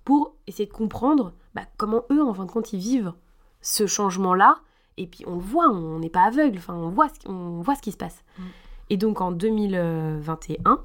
pour 0.05 0.36
essayer 0.47 0.66
de 0.66 0.74
comprendre 0.74 1.34
bah, 1.53 1.64
comment 1.78 2.03
eux, 2.11 2.24
en 2.24 2.34
fin 2.34 2.45
de 2.45 2.51
compte, 2.51 2.74
ils 2.74 2.80
vivent 2.80 3.14
ce 3.61 3.88
changement-là. 3.88 4.59
Et 4.97 5.07
puis 5.07 5.24
on 5.26 5.36
le 5.36 5.41
voit, 5.41 5.70
on 5.70 5.99
n'est 5.99 6.09
pas 6.09 6.24
aveugle, 6.24 6.57
enfin 6.59 6.76
on 6.76 6.89
voit, 6.89 7.09
ce, 7.09 7.28
on 7.28 7.61
voit 7.61 7.76
ce 7.76 7.82
qui 7.82 7.91
se 7.91 7.97
passe. 7.97 8.24
Mm. 8.38 8.43
Et 8.91 8.97
donc 8.97 9.22
en 9.22 9.32
2021, 9.32 10.82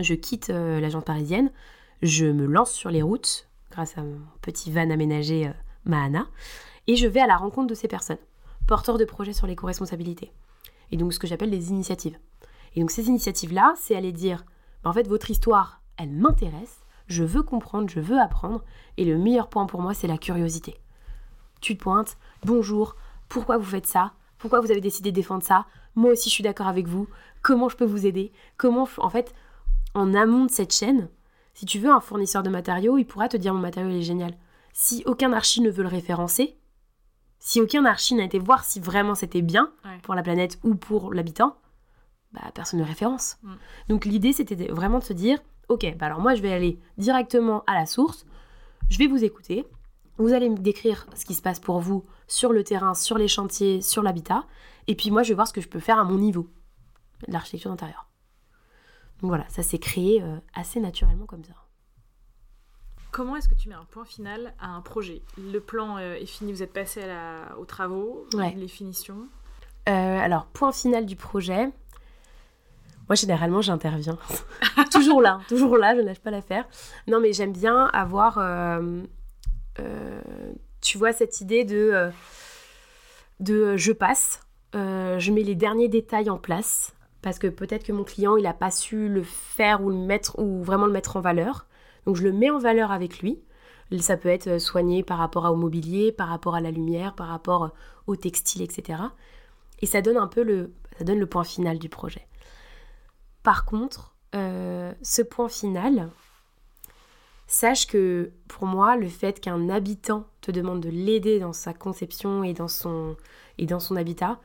je 0.00 0.14
quitte 0.14 0.50
euh, 0.50 0.80
l'agence 0.80 1.04
parisienne, 1.04 1.50
je 2.02 2.26
me 2.26 2.46
lance 2.46 2.72
sur 2.72 2.90
les 2.90 3.02
routes 3.02 3.48
grâce 3.70 3.96
à 3.96 4.02
mon 4.02 4.18
petit 4.40 4.72
van 4.72 4.90
aménagé 4.90 5.46
euh, 5.46 5.52
Mahana, 5.84 6.26
et 6.88 6.96
je 6.96 7.06
vais 7.06 7.20
à 7.20 7.26
la 7.26 7.36
rencontre 7.36 7.68
de 7.68 7.74
ces 7.74 7.88
personnes, 7.88 8.18
porteurs 8.66 8.98
de 8.98 9.04
projets 9.04 9.32
sur 9.32 9.46
l'éco-responsabilité. 9.46 10.32
Et 10.92 10.96
donc 10.96 11.12
ce 11.12 11.18
que 11.18 11.26
j'appelle 11.26 11.50
des 11.50 11.70
initiatives. 11.70 12.16
Et 12.76 12.80
donc 12.80 12.92
ces 12.92 13.08
initiatives-là, 13.08 13.74
c'est 13.76 13.96
aller 13.96 14.12
dire, 14.12 14.44
bah, 14.84 14.90
en 14.90 14.92
fait, 14.92 15.08
votre 15.08 15.30
histoire, 15.30 15.82
elle 15.96 16.10
m'intéresse, 16.10 16.84
je 17.08 17.24
veux 17.24 17.42
comprendre, 17.42 17.90
je 17.90 18.00
veux 18.00 18.20
apprendre, 18.20 18.62
et 18.96 19.04
le 19.04 19.18
meilleur 19.18 19.48
point 19.48 19.66
pour 19.66 19.80
moi, 19.80 19.94
c'est 19.94 20.06
la 20.06 20.18
curiosité. 20.18 20.76
Tu 21.60 21.76
te 21.76 21.82
pointes, 21.82 22.16
bonjour, 22.44 22.96
pourquoi 23.28 23.58
vous 23.58 23.64
faites 23.64 23.86
ça? 23.86 24.12
Pourquoi 24.38 24.60
vous 24.60 24.70
avez 24.70 24.80
décidé 24.80 25.10
de 25.10 25.16
défendre 25.16 25.42
ça? 25.42 25.66
Moi 25.94 26.12
aussi, 26.12 26.28
je 26.28 26.34
suis 26.34 26.44
d'accord 26.44 26.68
avec 26.68 26.86
vous. 26.86 27.08
Comment 27.42 27.68
je 27.68 27.76
peux 27.76 27.84
vous 27.84 28.06
aider? 28.06 28.32
Comment, 28.56 28.88
en 28.98 29.10
fait, 29.10 29.34
en 29.94 30.14
amont 30.14 30.46
de 30.46 30.50
cette 30.50 30.72
chaîne, 30.72 31.08
si 31.54 31.66
tu 31.66 31.78
veux 31.78 31.90
un 31.90 32.00
fournisseur 32.00 32.42
de 32.42 32.50
matériaux, 32.50 32.98
il 32.98 33.04
pourra 33.04 33.28
te 33.28 33.36
dire 33.36 33.54
mon 33.54 33.60
matériau 33.60 33.90
est 33.90 34.02
génial. 34.02 34.36
Si 34.72 35.02
aucun 35.06 35.32
archi 35.32 35.60
ne 35.60 35.70
veut 35.70 35.82
le 35.82 35.88
référencer, 35.88 36.56
si 37.44 37.60
aucun 37.60 37.84
archi 37.84 38.14
n'a 38.14 38.22
été 38.22 38.38
voir 38.38 38.64
si 38.64 38.78
vraiment 38.78 39.16
c'était 39.16 39.42
bien 39.42 39.72
pour 40.04 40.14
la 40.14 40.22
planète 40.22 40.60
ou 40.62 40.76
pour 40.76 41.12
l'habitant, 41.12 41.56
bah, 42.30 42.40
personne 42.54 42.78
ne 42.78 42.84
référence. 42.84 43.36
Mm. 43.42 43.52
Donc 43.88 44.04
l'idée 44.04 44.32
c'était 44.32 44.68
vraiment 44.68 45.00
de 45.00 45.04
se 45.04 45.12
dire, 45.12 45.40
ok, 45.68 45.96
bah 45.98 46.06
alors 46.06 46.20
moi 46.20 46.36
je 46.36 46.40
vais 46.40 46.52
aller 46.52 46.78
directement 46.98 47.64
à 47.66 47.74
la 47.74 47.84
source, 47.84 48.26
je 48.90 48.96
vais 48.96 49.08
vous 49.08 49.24
écouter, 49.24 49.66
vous 50.18 50.32
allez 50.32 50.48
me 50.48 50.56
décrire 50.56 51.08
ce 51.16 51.24
qui 51.24 51.34
se 51.34 51.42
passe 51.42 51.58
pour 51.58 51.80
vous 51.80 52.04
sur 52.28 52.52
le 52.52 52.62
terrain, 52.62 52.94
sur 52.94 53.18
les 53.18 53.26
chantiers, 53.26 53.82
sur 53.82 54.04
l'habitat, 54.04 54.44
et 54.86 54.94
puis 54.94 55.10
moi 55.10 55.24
je 55.24 55.30
vais 55.30 55.34
voir 55.34 55.48
ce 55.48 55.52
que 55.52 55.60
je 55.60 55.68
peux 55.68 55.80
faire 55.80 55.98
à 55.98 56.04
mon 56.04 56.18
niveau, 56.18 56.48
l'architecture 57.26 57.72
d'intérieur. 57.72 58.08
Donc 59.20 59.30
voilà, 59.30 59.48
ça 59.48 59.64
s'est 59.64 59.80
créé 59.80 60.22
euh, 60.22 60.38
assez 60.54 60.78
naturellement 60.78 61.26
comme 61.26 61.42
ça. 61.42 61.54
Comment 63.12 63.36
est-ce 63.36 63.48
que 63.48 63.54
tu 63.54 63.68
mets 63.68 63.74
un 63.74 63.84
point 63.90 64.06
final 64.06 64.54
à 64.58 64.68
un 64.68 64.80
projet? 64.80 65.20
Le 65.36 65.60
plan 65.60 65.98
euh, 65.98 66.14
est 66.14 66.26
fini, 66.26 66.50
vous 66.50 66.62
êtes 66.62 66.72
passé 66.72 67.02
aux 67.58 67.66
travaux, 67.66 68.26
les 68.56 68.68
finitions? 68.68 69.28
Euh, 69.88 70.18
Alors, 70.18 70.46
point 70.46 70.72
final 70.72 71.04
du 71.04 71.14
projet. 71.14 71.66
Moi, 73.08 73.14
généralement, 73.14 73.60
j'interviens. 73.60 74.18
toujours 74.90 75.20
là, 75.20 75.40
toujours 75.46 75.76
là, 75.76 75.94
je 75.94 76.00
ne 76.00 76.06
lâche 76.06 76.20
pas 76.20 76.30
l'affaire. 76.30 76.66
Non, 77.06 77.20
mais 77.20 77.34
j'aime 77.34 77.52
bien 77.52 77.84
avoir, 77.88 78.40
tu 80.80 80.96
vois, 80.96 81.12
cette 81.12 81.42
idée 81.42 81.64
de, 81.64 82.10
de 83.40 83.76
je 83.76 83.92
passe, 83.92 84.40
je 84.72 85.30
mets 85.30 85.42
les 85.42 85.54
derniers 85.54 85.88
détails 85.88 86.30
en 86.30 86.38
place 86.38 86.94
parce 87.20 87.38
que 87.38 87.46
peut-être 87.46 87.84
que 87.84 87.92
mon 87.92 88.04
client 88.04 88.36
il 88.36 88.42
n'a 88.42 88.52
pas 88.52 88.70
su 88.70 89.08
le 89.08 89.22
faire 89.22 89.82
ou 89.82 89.90
le 89.90 89.96
mettre 89.96 90.38
ou 90.38 90.62
vraiment 90.62 90.86
le 90.86 90.92
mettre 90.92 91.16
en 91.16 91.20
valeur. 91.20 91.66
Donc 92.06 92.16
je 92.16 92.22
le 92.22 92.32
mets 92.32 92.50
en 92.50 92.58
valeur 92.58 92.90
avec 92.90 93.20
lui. 93.20 93.40
Ça 94.00 94.16
peut 94.16 94.30
être 94.30 94.58
soigné 94.58 95.02
par 95.02 95.18
rapport 95.18 95.44
au 95.44 95.56
mobilier, 95.56 96.12
par 96.12 96.28
rapport 96.28 96.54
à 96.54 96.60
la 96.60 96.70
lumière, 96.70 97.14
par 97.14 97.28
rapport 97.28 97.72
au 98.06 98.16
textile, 98.16 98.62
etc. 98.62 99.02
Et 99.80 99.86
ça 99.86 100.00
donne 100.00 100.16
un 100.16 100.28
peu 100.28 100.42
le, 100.42 100.72
ça 100.98 101.04
donne 101.04 101.18
le 101.18 101.26
point 101.26 101.44
final 101.44 101.78
du 101.78 101.88
projet. 101.88 102.26
Par 103.42 103.64
contre, 103.64 104.14
euh, 104.34 104.92
ce 105.02 105.20
point 105.20 105.48
final, 105.48 106.08
sache 107.46 107.86
que 107.86 108.32
pour 108.48 108.66
moi, 108.66 108.96
le 108.96 109.08
fait 109.08 109.40
qu'un 109.40 109.68
habitant 109.68 110.26
te 110.40 110.50
demande 110.50 110.80
de 110.80 110.88
l'aider 110.88 111.38
dans 111.38 111.52
sa 111.52 111.74
conception 111.74 112.44
et 112.44 112.54
dans 112.54 112.68
son, 112.68 113.16
et 113.58 113.66
dans 113.66 113.80
son 113.80 113.96
habitat, 113.96 114.40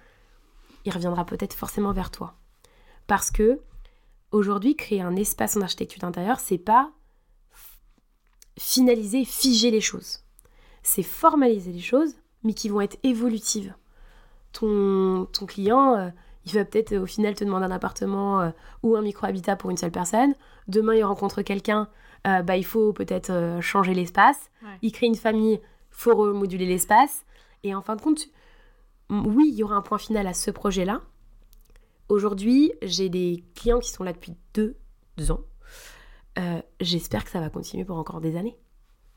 il 0.85 0.91
reviendra 0.91 1.25
peut-être 1.25 1.53
forcément 1.53 1.93
vers 1.93 2.11
toi. 2.11 2.35
Parce 3.07 3.31
que 3.31 3.61
aujourd'hui, 4.31 4.75
créer 4.75 5.01
un 5.01 5.15
espace 5.15 5.55
en 5.55 5.61
architecture 5.61 6.01
d'intérieur, 6.01 6.39
c'est 6.39 6.57
pas 6.57 6.91
finaliser, 8.57 9.25
figer 9.25 9.71
les 9.71 9.81
choses. 9.81 10.19
C'est 10.83 11.03
formaliser 11.03 11.71
les 11.71 11.81
choses, 11.81 12.15
mais 12.43 12.53
qui 12.53 12.69
vont 12.69 12.81
être 12.81 12.97
évolutives. 13.03 13.73
Ton, 14.53 15.27
ton 15.31 15.45
client, 15.45 15.95
euh, 15.95 16.09
il 16.45 16.53
va 16.53 16.65
peut-être 16.65 16.95
au 16.95 17.05
final 17.05 17.35
te 17.35 17.43
demander 17.43 17.65
un 17.65 17.71
appartement 17.71 18.41
euh, 18.41 18.49
ou 18.83 18.95
un 18.95 19.01
micro-habitat 19.01 19.55
pour 19.55 19.69
une 19.69 19.77
seule 19.77 19.91
personne. 19.91 20.33
Demain, 20.67 20.95
il 20.95 21.03
rencontre 21.03 21.41
quelqu'un, 21.41 21.89
euh, 22.25 22.41
bah, 22.41 22.57
il 22.57 22.65
faut 22.65 22.93
peut-être 22.93 23.59
changer 23.61 23.93
l'espace. 23.93 24.49
Il 24.81 24.91
crée 24.91 25.07
une 25.07 25.15
famille, 25.15 25.53
il 25.53 25.61
faut 25.91 26.15
remoduler 26.15 26.65
l'espace. 26.65 27.25
Et 27.63 27.75
en 27.75 27.81
fin 27.81 27.95
de 27.95 28.01
compte, 28.01 28.27
oui, 29.09 29.49
il 29.51 29.55
y 29.55 29.63
aura 29.63 29.75
un 29.75 29.81
point 29.81 29.97
final 29.97 30.27
à 30.27 30.33
ce 30.33 30.51
projet-là, 30.51 31.01
Aujourd'hui, 32.09 32.71
j'ai 32.81 33.09
des 33.09 33.43
clients 33.53 33.79
qui 33.79 33.91
sont 33.91 34.03
là 34.03 34.13
depuis 34.13 34.33
deux, 34.53 34.77
ans. 35.29 35.41
Euh, 36.37 36.61
j'espère 36.79 37.23
que 37.23 37.31
ça 37.31 37.39
va 37.39 37.49
continuer 37.49 37.85
pour 37.85 37.97
encore 37.97 38.21
des 38.21 38.35
années. 38.35 38.57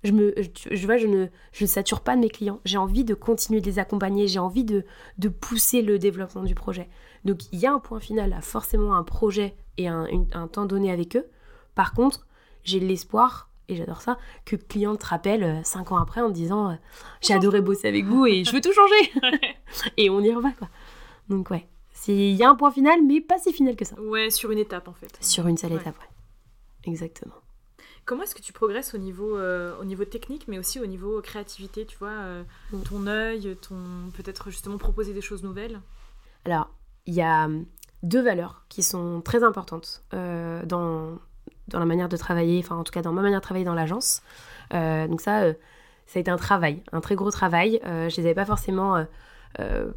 Je, 0.02 0.12
me, 0.12 0.34
je, 0.70 0.86
vois, 0.86 0.96
je 0.96 1.06
ne, 1.06 1.26
je 1.52 1.66
sature 1.66 2.00
pas 2.00 2.16
de 2.16 2.20
mes 2.20 2.30
clients. 2.30 2.60
J'ai 2.64 2.78
envie 2.78 3.04
de 3.04 3.14
continuer 3.14 3.60
de 3.60 3.66
les 3.66 3.78
accompagner. 3.78 4.28
J'ai 4.28 4.38
envie 4.38 4.64
de, 4.64 4.84
de, 5.18 5.28
pousser 5.28 5.82
le 5.82 5.98
développement 5.98 6.42
du 6.42 6.54
projet. 6.54 6.88
Donc, 7.24 7.52
il 7.52 7.58
y 7.58 7.66
a 7.66 7.72
un 7.72 7.80
point 7.80 8.00
final 8.00 8.32
à 8.32 8.40
forcément 8.40 8.94
un 8.94 9.02
projet 9.02 9.54
et 9.76 9.88
un, 9.88 10.06
temps 10.50 10.64
donné 10.64 10.90
avec 10.90 11.16
eux. 11.16 11.26
Par 11.74 11.92
contre, 11.92 12.26
j'ai 12.64 12.80
l'espoir, 12.80 13.50
et 13.68 13.76
j'adore 13.76 14.00
ça, 14.00 14.18
que 14.46 14.56
le 14.56 14.62
client 14.62 14.96
te 14.96 15.04
rappelle 15.04 15.44
euh, 15.44 15.62
cinq 15.64 15.92
ans 15.92 15.98
après 15.98 16.22
en 16.22 16.30
disant 16.30 16.70
euh, 16.70 16.74
J'ai 17.20 17.34
adoré 17.34 17.60
bosser 17.60 17.88
avec 17.88 18.06
vous 18.06 18.26
et 18.26 18.44
je 18.44 18.52
veux 18.52 18.60
tout 18.60 18.72
changer. 18.72 19.38
et 19.98 20.08
on 20.08 20.20
y 20.20 20.32
reva, 20.32 20.50
quoi. 20.52 20.68
Donc, 21.28 21.50
ouais. 21.50 21.66
Il 22.08 22.32
y 22.32 22.42
a 22.42 22.48
un 22.48 22.54
point 22.54 22.70
final, 22.70 23.00
mais 23.06 23.20
pas 23.20 23.38
si 23.38 23.52
final 23.52 23.76
que 23.76 23.84
ça. 23.84 24.00
Ouais, 24.00 24.30
sur 24.30 24.50
une 24.50 24.58
étape 24.58 24.88
en 24.88 24.94
fait. 24.94 25.18
Sur 25.20 25.46
une 25.46 25.58
seule 25.58 25.72
étape, 25.72 25.98
ouais. 25.98 26.09
Exactement. 26.84 27.34
Comment 28.04 28.22
est-ce 28.22 28.34
que 28.34 28.42
tu 28.42 28.52
progresses 28.52 28.94
au 28.94 28.98
niveau, 28.98 29.36
euh, 29.36 29.78
au 29.80 29.84
niveau 29.84 30.04
technique, 30.04 30.48
mais 30.48 30.58
aussi 30.58 30.80
au 30.80 30.86
niveau 30.86 31.20
créativité, 31.20 31.86
tu 31.86 31.96
vois, 31.98 32.10
euh, 32.10 32.42
mm. 32.72 32.82
ton 32.82 33.06
œil, 33.06 33.56
ton 33.60 33.76
peut-être 34.14 34.50
justement 34.50 34.78
proposer 34.78 35.12
des 35.12 35.20
choses 35.20 35.42
nouvelles? 35.42 35.80
Alors, 36.44 36.70
il 37.06 37.14
y 37.14 37.22
a 37.22 37.44
hum, 37.44 37.66
deux 38.02 38.22
valeurs 38.22 38.64
qui 38.68 38.82
sont 38.82 39.20
très 39.20 39.44
importantes 39.44 40.02
euh, 40.14 40.64
dans, 40.64 41.18
dans 41.68 41.78
la 41.78 41.86
manière 41.86 42.08
de 42.08 42.16
travailler, 42.16 42.58
enfin 42.58 42.76
en 42.76 42.84
tout 42.84 42.92
cas 42.92 43.02
dans 43.02 43.12
ma 43.12 43.22
manière 43.22 43.40
de 43.40 43.44
travailler 43.44 43.66
dans 43.66 43.74
l'agence. 43.74 44.22
donc 44.72 45.20
ça, 45.20 45.52
ça 46.06 46.18
a 46.18 46.20
été 46.20 46.30
un 46.30 46.36
travail, 46.36 46.82
un 46.92 47.00
très 47.00 47.14
gros 47.14 47.30
travail. 47.30 47.80
je 47.84 48.16
les 48.16 48.20
avais 48.20 48.34
pas 48.34 48.46
forcément 48.46 49.04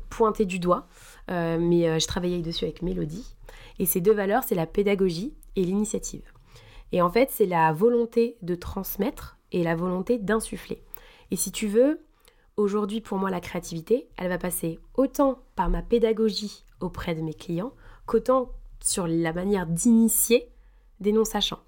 pointés 0.10 0.46
du 0.46 0.60
doigt. 0.60 0.88
Euh, 1.32 1.58
mais 1.60 1.88
euh, 1.88 2.00
je 2.00 2.08
travaillais 2.08 2.42
dessus 2.42 2.66
avec 2.66 2.82
Mélodie. 2.82 3.36
Et 3.80 3.86
ces 3.86 4.02
deux 4.02 4.14
valeurs, 4.14 4.44
c'est 4.44 4.56
la 4.56 4.66
pédagogie 4.66 5.34
et 5.56 5.64
l'initiative. 5.64 6.24
Et 6.94 7.02
en 7.02 7.10
fait, 7.10 7.30
c'est 7.32 7.48
la 7.48 7.74
volonté 7.74 8.38
de 8.44 8.54
transmettre 8.54 9.38
et 9.52 9.64
la 9.64 9.76
volonté 9.76 10.20
d'insuffler. 10.20 10.82
Et 11.32 11.36
si 11.36 11.52
tu 11.52 11.68
veux, 11.68 12.00
aujourd'hui, 12.56 13.02
pour 13.02 13.18
moi, 13.18 13.32
la 13.32 13.42
créativité, 13.42 14.08
elle 14.16 14.30
va 14.30 14.38
passer 14.38 14.80
autant 14.94 15.40
par 15.56 15.70
ma 15.70 15.82
pédagogie 15.82 16.64
auprès 16.80 17.16
de 17.16 17.22
mes 17.22 17.34
clients 17.34 17.74
qu'autant 18.06 18.52
sur 18.80 19.08
la 19.08 19.34
manière 19.34 19.66
d'initier 19.66 20.48
des 21.00 21.12
non-sachants. 21.12 21.64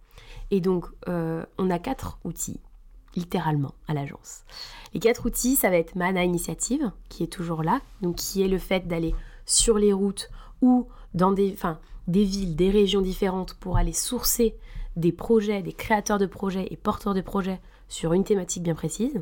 Et 0.51 0.61
donc, 0.61 0.86
euh, 1.07 1.43
on 1.57 1.71
a 1.71 1.80
quatre 1.80 2.19
outils, 2.23 2.59
littéralement, 3.15 3.73
à 3.88 3.95
l'agence. 3.95 4.43
Les 4.93 4.99
quatre 4.99 5.26
outils, 5.26 5.55
ça 5.55 5.71
va 5.71 5.78
être 5.78 5.95
Mana 5.95 6.23
Initiative, 6.23 6.91
qui 7.09 7.23
est 7.23 7.34
toujours 7.34 7.63
là, 7.63 7.82
donc 8.01 8.17
qui 8.17 8.43
est 8.43 8.47
le 8.47 8.59
fait 8.59 8.88
d'aller 8.88 9.15
sur 9.47 9.80
les 9.80 9.91
routes 9.91 10.30
ou 10.61 10.88
dans 11.15 11.32
des, 11.32 11.55
des 12.07 12.23
villes, 12.23 12.55
des 12.55 12.69
régions 12.69 13.01
différentes 13.01 13.55
pour 13.55 13.78
aller 13.78 13.93
sourcer 13.93 14.55
des 14.96 15.12
projets, 15.12 15.62
des 15.62 15.74
créateurs 15.74 16.20
de 16.20 16.26
projets 16.26 16.68
et 16.72 16.78
porteurs 16.78 17.14
de 17.14 17.22
projets 17.22 17.60
sur 17.88 18.14
une 18.14 18.24
thématique 18.24 18.64
bien 18.64 18.76
précise. 18.76 19.22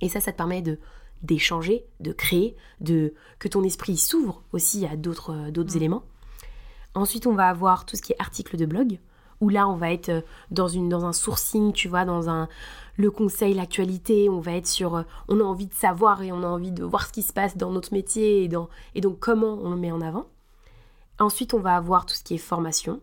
Et 0.00 0.08
ça, 0.08 0.20
ça 0.20 0.32
te 0.32 0.36
permet 0.36 0.62
de 0.62 0.78
d'échanger, 1.22 1.84
de 1.98 2.12
créer, 2.12 2.54
de 2.80 3.12
que 3.40 3.48
ton 3.48 3.64
esprit 3.64 3.96
s'ouvre 3.96 4.44
aussi 4.52 4.86
à 4.86 4.96
d'autres 4.96 5.50
d'autres 5.50 5.74
mmh. 5.74 5.78
éléments. 5.78 6.04
Ensuite, 6.94 7.26
on 7.26 7.34
va 7.34 7.48
avoir 7.48 7.86
tout 7.86 7.96
ce 7.96 8.02
qui 8.02 8.12
est 8.12 8.20
articles 8.20 8.56
de 8.56 8.66
blog 8.66 8.98
où 9.40 9.48
là, 9.48 9.68
on 9.68 9.76
va 9.76 9.92
être 9.92 10.08
euh, 10.08 10.20
dans, 10.50 10.68
une, 10.68 10.88
dans 10.88 11.04
un 11.04 11.12
sourcing, 11.12 11.72
tu 11.72 11.88
vois, 11.88 12.04
dans 12.04 12.28
un, 12.28 12.48
le 12.96 13.10
conseil, 13.10 13.54
l'actualité, 13.54 14.28
on 14.28 14.40
va 14.40 14.52
être 14.52 14.66
sur... 14.66 14.96
euh, 14.96 15.02
On 15.28 15.40
a 15.40 15.44
envie 15.44 15.66
de 15.66 15.74
savoir 15.74 16.22
et 16.22 16.32
on 16.32 16.42
a 16.42 16.46
envie 16.46 16.72
de 16.72 16.84
voir 16.84 17.06
ce 17.06 17.12
qui 17.12 17.22
se 17.22 17.32
passe 17.32 17.56
dans 17.56 17.70
notre 17.70 17.92
métier 17.92 18.42
et, 18.42 18.48
dans, 18.48 18.68
et 18.94 19.00
donc 19.00 19.18
comment 19.20 19.58
on 19.62 19.70
le 19.70 19.76
met 19.76 19.92
en 19.92 20.00
avant. 20.00 20.26
Ensuite, 21.20 21.54
on 21.54 21.60
va 21.60 21.76
avoir 21.76 22.06
tout 22.06 22.14
ce 22.14 22.22
qui 22.24 22.34
est 22.34 22.38
formation. 22.38 23.00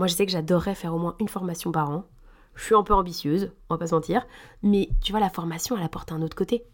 Moi, 0.00 0.06
je 0.06 0.14
sais 0.14 0.24
que 0.24 0.32
j'adorerais 0.32 0.74
faire 0.74 0.94
au 0.94 0.98
moins 0.98 1.14
une 1.20 1.28
formation 1.28 1.72
par 1.72 1.90
an. 1.90 2.06
Je 2.54 2.64
suis 2.64 2.74
un 2.74 2.82
peu 2.82 2.94
ambitieuse, 2.94 3.52
on 3.68 3.74
va 3.74 3.78
pas 3.78 3.88
se 3.88 3.94
mentir. 3.94 4.26
Mais 4.62 4.88
tu 5.02 5.12
vois, 5.12 5.20
la 5.20 5.28
formation, 5.28 5.76
elle 5.76 5.82
apporte 5.82 6.10
un 6.10 6.22
autre 6.22 6.34
côté. 6.34 6.64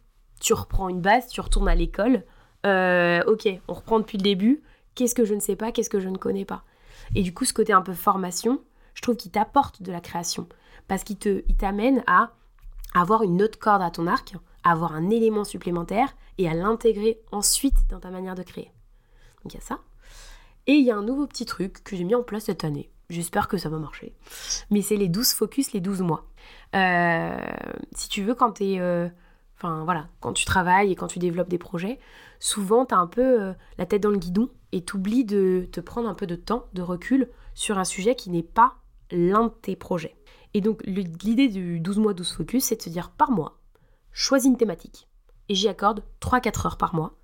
Tu 0.41 0.53
reprends 0.55 0.89
une 0.89 1.01
base, 1.01 1.27
tu 1.27 1.41
retournes 1.41 1.67
à 1.67 1.75
l'école. 1.75 2.23
Euh, 2.67 3.25
ok, 3.27 3.49
on 3.67 3.75
reprend 3.75 3.99
depuis 3.99 4.17
le 4.17 4.23
début. 4.23 4.63
Qu'est-ce 4.95 5.17
que 5.17 5.25
je 5.25 5.35
ne 5.35 5.41
sais 5.41 5.57
pas, 5.57 5.73
qu'est-ce 5.73 5.91
que 5.91 5.99
je 5.99 6.09
ne 6.09 6.17
connais 6.17 6.45
pas? 6.45 6.63
Et 7.17 7.25
du 7.25 7.35
coup, 7.35 7.45
ce 7.45 7.53
côté 7.53 7.73
un 7.73 7.83
peu 7.83 7.95
formation, 7.95 8.61
je 8.95 9.03
trouve 9.03 9.17
qu'il 9.17 9.33
t'apporte 9.33 9.83
de 9.83 9.91
la 9.91 10.01
création. 10.01 10.47
Parce 10.87 11.03
qu'il 11.03 11.19
t'amène 11.59 12.05
à 12.07 12.31
avoir 12.95 13.25
une 13.25 13.43
autre 13.43 13.59
corde 13.59 13.83
à 13.83 13.91
ton 13.91 14.07
arc, 14.07 14.37
à 14.63 14.71
avoir 14.71 14.95
un 14.95 15.11
élément 15.11 15.43
supplémentaire 15.43 16.15
et 16.39 16.49
à 16.49 16.55
l'intégrer 16.55 17.19
ensuite 17.33 17.89
dans 17.91 17.99
ta 17.99 18.11
manière 18.11 18.37
de 18.37 18.45
créer. 18.45 18.71
Donc 19.43 19.53
il 19.53 19.57
y 19.57 19.61
a 19.61 19.65
ça. 19.65 19.81
Et 20.69 20.75
il 20.75 20.85
y 20.85 20.93
a 20.93 20.97
un 20.97 21.03
nouveau 21.03 21.27
petit 21.27 21.45
truc 21.45 21.83
que 21.83 21.97
j'ai 21.97 22.05
mis 22.05 22.15
en 22.15 22.23
place 22.23 22.45
cette 22.45 22.63
année. 22.63 22.89
J'espère 23.09 23.49
que 23.49 23.57
ça 23.57 23.69
va 23.69 23.79
marcher. 23.79 24.15
Mais 24.71 24.83
c'est 24.83 24.97
les 24.97 25.09
12 25.09 25.33
focus, 25.33 25.73
les 25.73 25.81
12 25.81 26.03
mois. 26.03 26.27
Euh, 26.75 27.37
si 27.93 28.09
tu 28.09 28.23
veux, 28.23 28.35
quand 28.35 28.53
tu. 28.53 28.81
Enfin 29.57 29.85
voilà, 29.85 30.09
quand 30.21 30.35
tu 30.35 30.45
travailles 30.45 30.93
et 30.93 30.97
quand 30.97 31.07
tu 31.07 31.19
développes 31.19 31.49
des 31.49 31.59
projets, 31.59 31.99
souvent 32.41 32.85
tu 32.85 32.95
as 32.95 32.99
un 32.99 33.07
peu 33.07 33.41
euh, 33.41 33.53
la 33.79 33.87
tête 33.87 34.03
dans 34.03 34.11
le 34.11 34.19
guidon 34.19 34.51
et 34.73 34.85
tu 34.85 34.97
oublies 34.97 35.25
de 35.25 35.67
te 35.73 35.81
prendre 35.81 36.09
un 36.09 36.15
peu 36.15 36.27
de 36.27 36.37
temps, 36.37 36.67
de 36.75 36.83
recul 36.83 37.31
sur 37.55 37.79
un 37.79 37.85
sujet 37.85 38.15
qui 38.15 38.29
n'est 38.29 38.43
pas 38.43 38.77
l'un 39.11 39.45
de 39.45 39.53
tes 39.63 39.75
projets. 39.75 40.15
Et 40.53 40.61
donc 40.61 40.83
l'idée 40.85 41.49
du 41.49 41.81
12 41.81 41.99
mois 41.99 42.13
12 42.13 42.33
focus, 42.33 42.65
c'est 42.65 42.77
de 42.77 42.83
se 42.83 42.91
dire 42.91 43.11
par 43.11 43.31
mois, 43.31 43.59
choisis 44.13 44.51
une 44.51 44.59
thématique 44.59 45.09
et 45.49 45.55
j'y 45.55 45.69
accorde 45.69 46.03
3-4 46.21 46.67
heures 46.67 46.77
par 46.77 46.95
mois 46.95 47.15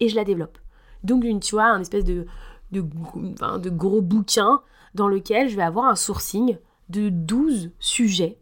et 0.00 0.08
je 0.08 0.16
la 0.16 0.24
développe. 0.24 0.58
Donc 1.02 1.24
une, 1.24 1.40
tu 1.40 1.54
vois, 1.54 1.66
un 1.66 1.80
espèce 1.80 2.04
de, 2.04 2.26
de, 2.72 2.80
de 2.80 3.70
gros 3.70 4.00
bouquin 4.00 4.62
dans 4.94 5.08
lequel 5.08 5.48
je 5.48 5.56
vais 5.56 5.62
avoir 5.62 5.86
un 5.86 5.96
sourcing 5.96 6.56
de 6.88 7.08
12 7.08 7.72
sujets. 7.78 8.38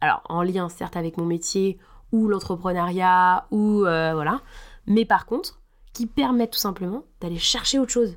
Alors 0.00 0.22
en 0.28 0.42
lien 0.42 0.68
certes 0.68 0.96
avec 0.96 1.16
mon 1.16 1.24
métier 1.24 1.78
ou 2.12 2.28
l'entrepreneuriat 2.28 3.46
ou 3.50 3.84
euh, 3.84 4.12
voilà, 4.14 4.40
mais 4.86 5.04
par 5.04 5.26
contre 5.26 5.60
qui 5.92 6.06
permettent 6.06 6.52
tout 6.52 6.58
simplement 6.58 7.04
d'aller 7.20 7.38
chercher 7.38 7.78
autre 7.78 7.92
chose, 7.92 8.16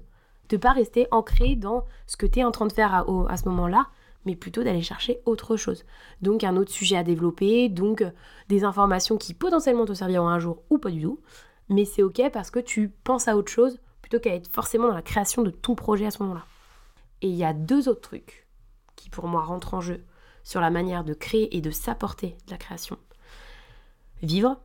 de 0.50 0.58
pas 0.58 0.72
rester 0.72 1.08
ancré 1.12 1.56
dans 1.56 1.86
ce 2.08 2.18
que 2.18 2.26
tu 2.26 2.40
es 2.40 2.44
en 2.44 2.52
train 2.52 2.68
de 2.68 2.74
faire 2.74 2.94
à, 2.94 3.06
à 3.30 3.38
ce 3.38 3.50
moment-là, 3.50 3.88
mais 4.26 4.36
plutôt 4.36 4.64
d'aller 4.64 4.82
chercher 4.82 5.20
autre 5.26 5.58
chose. 5.58 5.84
Donc 6.22 6.44
un 6.44 6.56
autre 6.56 6.72
sujet 6.72 6.98
à 6.98 7.04
développer, 7.04 7.70
donc 7.70 8.02
euh, 8.02 8.12
des 8.50 8.64
informations 8.64 9.18
qui 9.18 9.34
potentiellement 9.34 9.86
te 9.86 9.94
serviront 9.94 10.28
un 10.28 10.40
jour 10.40 10.64
ou 10.70 10.78
pas 10.78 10.90
du 10.90 11.02
tout, 11.02 11.20
mais 11.70 11.86
c'est 11.86 12.04
ok 12.04 12.30
parce 12.32 12.52
que 12.52 12.60
tu 12.60 12.90
penses 13.04 13.28
à 13.28 13.38
autre 13.38 13.52
chose 13.52 13.80
plutôt 14.02 14.20
qu'à 14.20 14.36
être 14.36 14.52
forcément 14.52 14.88
dans 14.88 14.96
la 14.96 15.02
création 15.02 15.42
de 15.42 15.50
ton 15.50 15.76
projet 15.76 16.06
à 16.06 16.12
ce 16.12 16.22
moment-là. 16.24 16.46
Et 17.26 17.30
il 17.30 17.34
y 17.34 17.44
a 17.44 17.54
deux 17.54 17.90
autres 17.90 18.02
trucs 18.02 18.46
qui 18.96 19.10
pour 19.10 19.28
moi 19.28 19.44
rentrent 19.44 19.74
en 19.74 19.82
jeu 19.82 20.06
sur 20.44 20.62
la 20.62 20.70
manière 20.70 21.04
de 21.04 21.16
créer 21.16 21.58
et 21.58 21.60
de 21.60 21.72
s'apporter 21.72 22.38
de 22.46 22.52
la 22.52 22.60
création. 22.60 23.00
Vivre. 24.22 24.62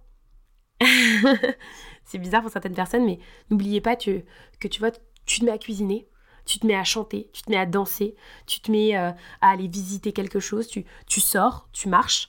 c'est 2.05 2.19
bizarre 2.19 2.43
pour 2.43 2.51
certaines 2.51 2.75
personnes, 2.75 3.07
mais 3.07 3.19
n'oubliez 3.49 3.81
pas 3.81 3.97
que 3.97 4.23
tu 4.61 4.79
vois, 4.79 4.91
tu 5.25 5.41
te 5.41 5.45
mets 5.47 5.53
à 5.53 5.57
cuisiner, 5.57 6.07
tu 6.45 6.59
te 6.59 6.67
mets 6.67 6.75
à 6.75 6.85
chanter, 6.85 7.31
tu 7.33 7.41
te 7.41 7.51
mets 7.51 7.57
à 7.57 7.65
danser, 7.65 8.15
tu 8.47 8.61
te 8.61 8.71
mets 8.71 8.95
euh, 8.95 9.11
à 9.41 9.49
aller 9.49 9.67
visiter 9.67 10.13
quelque 10.13 10.39
chose, 10.39 10.67
tu, 10.67 10.85
tu 11.07 11.23
sors, 11.23 11.67
tu 11.73 11.89
marches. 11.89 12.29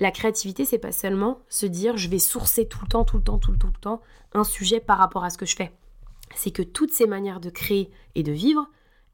La 0.00 0.10
créativité, 0.10 0.64
c'est 0.64 0.78
pas 0.78 0.90
seulement 0.90 1.38
se 1.48 1.66
dire 1.66 1.96
je 1.96 2.08
vais 2.08 2.18
sourcer 2.18 2.66
tout 2.66 2.80
le 2.82 2.88
temps, 2.88 3.04
tout 3.04 3.18
le 3.18 3.22
temps, 3.22 3.38
tout 3.38 3.52
le 3.52 3.58
temps, 3.58 3.68
tout 3.68 3.74
le 3.76 3.80
temps 3.80 4.02
un 4.32 4.42
sujet 4.42 4.80
par 4.80 4.98
rapport 4.98 5.22
à 5.22 5.30
ce 5.30 5.38
que 5.38 5.46
je 5.46 5.54
fais. 5.54 5.70
C'est 6.34 6.50
que 6.50 6.62
toutes 6.62 6.92
ces 6.92 7.06
manières 7.06 7.38
de 7.38 7.48
créer 7.48 7.92
et 8.16 8.24
de 8.24 8.32
vivre, 8.32 8.68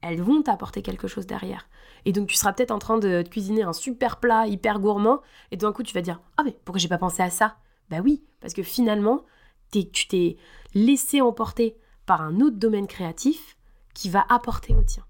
elles 0.05 0.21
vont 0.21 0.41
t'apporter 0.41 0.81
quelque 0.81 1.07
chose 1.07 1.25
derrière. 1.25 1.67
Et 2.05 2.11
donc 2.11 2.27
tu 2.27 2.35
seras 2.35 2.53
peut-être 2.53 2.71
en 2.71 2.79
train 2.79 2.97
de 2.97 3.23
cuisiner 3.23 3.63
un 3.63 3.73
super 3.73 4.19
plat 4.19 4.47
hyper 4.47 4.79
gourmand, 4.79 5.21
et 5.51 5.57
d'un 5.57 5.71
coup 5.73 5.83
tu 5.83 5.93
vas 5.93 6.01
dire 6.01 6.21
ah 6.37 6.43
mais 6.43 6.57
pourquoi 6.65 6.79
j'ai 6.79 6.87
pas 6.87 6.97
pensé 6.97 7.23
à 7.23 7.29
ça? 7.29 7.57
Bah 7.89 7.97
oui, 8.03 8.23
parce 8.41 8.53
que 8.53 8.63
finalement 8.63 9.23
t'es- 9.71 9.89
tu 9.91 10.07
t'es 10.07 10.37
laissé 10.73 11.21
emporter 11.21 11.75
par 12.05 12.21
un 12.21 12.39
autre 12.41 12.57
domaine 12.57 12.87
créatif 12.87 13.57
qui 13.93 14.09
va 14.09 14.25
apporter 14.29 14.75
au 14.75 14.83
tien. 14.83 15.05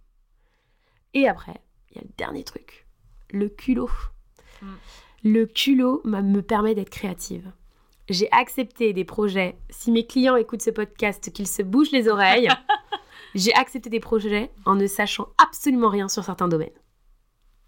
Et 1.14 1.28
après, 1.28 1.62
il 1.92 1.98
y 1.98 2.00
a 2.00 2.04
le 2.04 2.12
dernier 2.18 2.44
truc, 2.44 2.88
le 3.32 3.50
culot. 3.50 3.90
Mm. 4.62 4.68
Le 5.24 5.46
culot 5.46 6.02
me 6.06 6.42
permet 6.42 6.76
d'être 6.76 6.90
créative. 6.90 7.52
J'ai 8.10 8.32
accepté 8.32 8.94
des 8.94 9.06
projets. 9.06 9.58
Si 9.72 9.92
mes 9.92 10.06
clients 10.06 10.36
écoutent 10.36 10.62
ce 10.62 10.70
podcast, 10.70 11.32
qu'ils 11.34 11.48
se 11.48 11.64
bougent 11.64 11.92
les 11.92 12.08
oreilles. 12.08 12.50
J'ai 13.36 13.54
accepté 13.54 13.90
des 13.90 14.00
projets 14.00 14.50
en 14.64 14.76
ne 14.76 14.88
sachant 14.88 15.28
absolument 15.38 15.90
rien 15.90 16.08
sur 16.08 16.24
certains 16.24 16.48
domaines. 16.48 16.70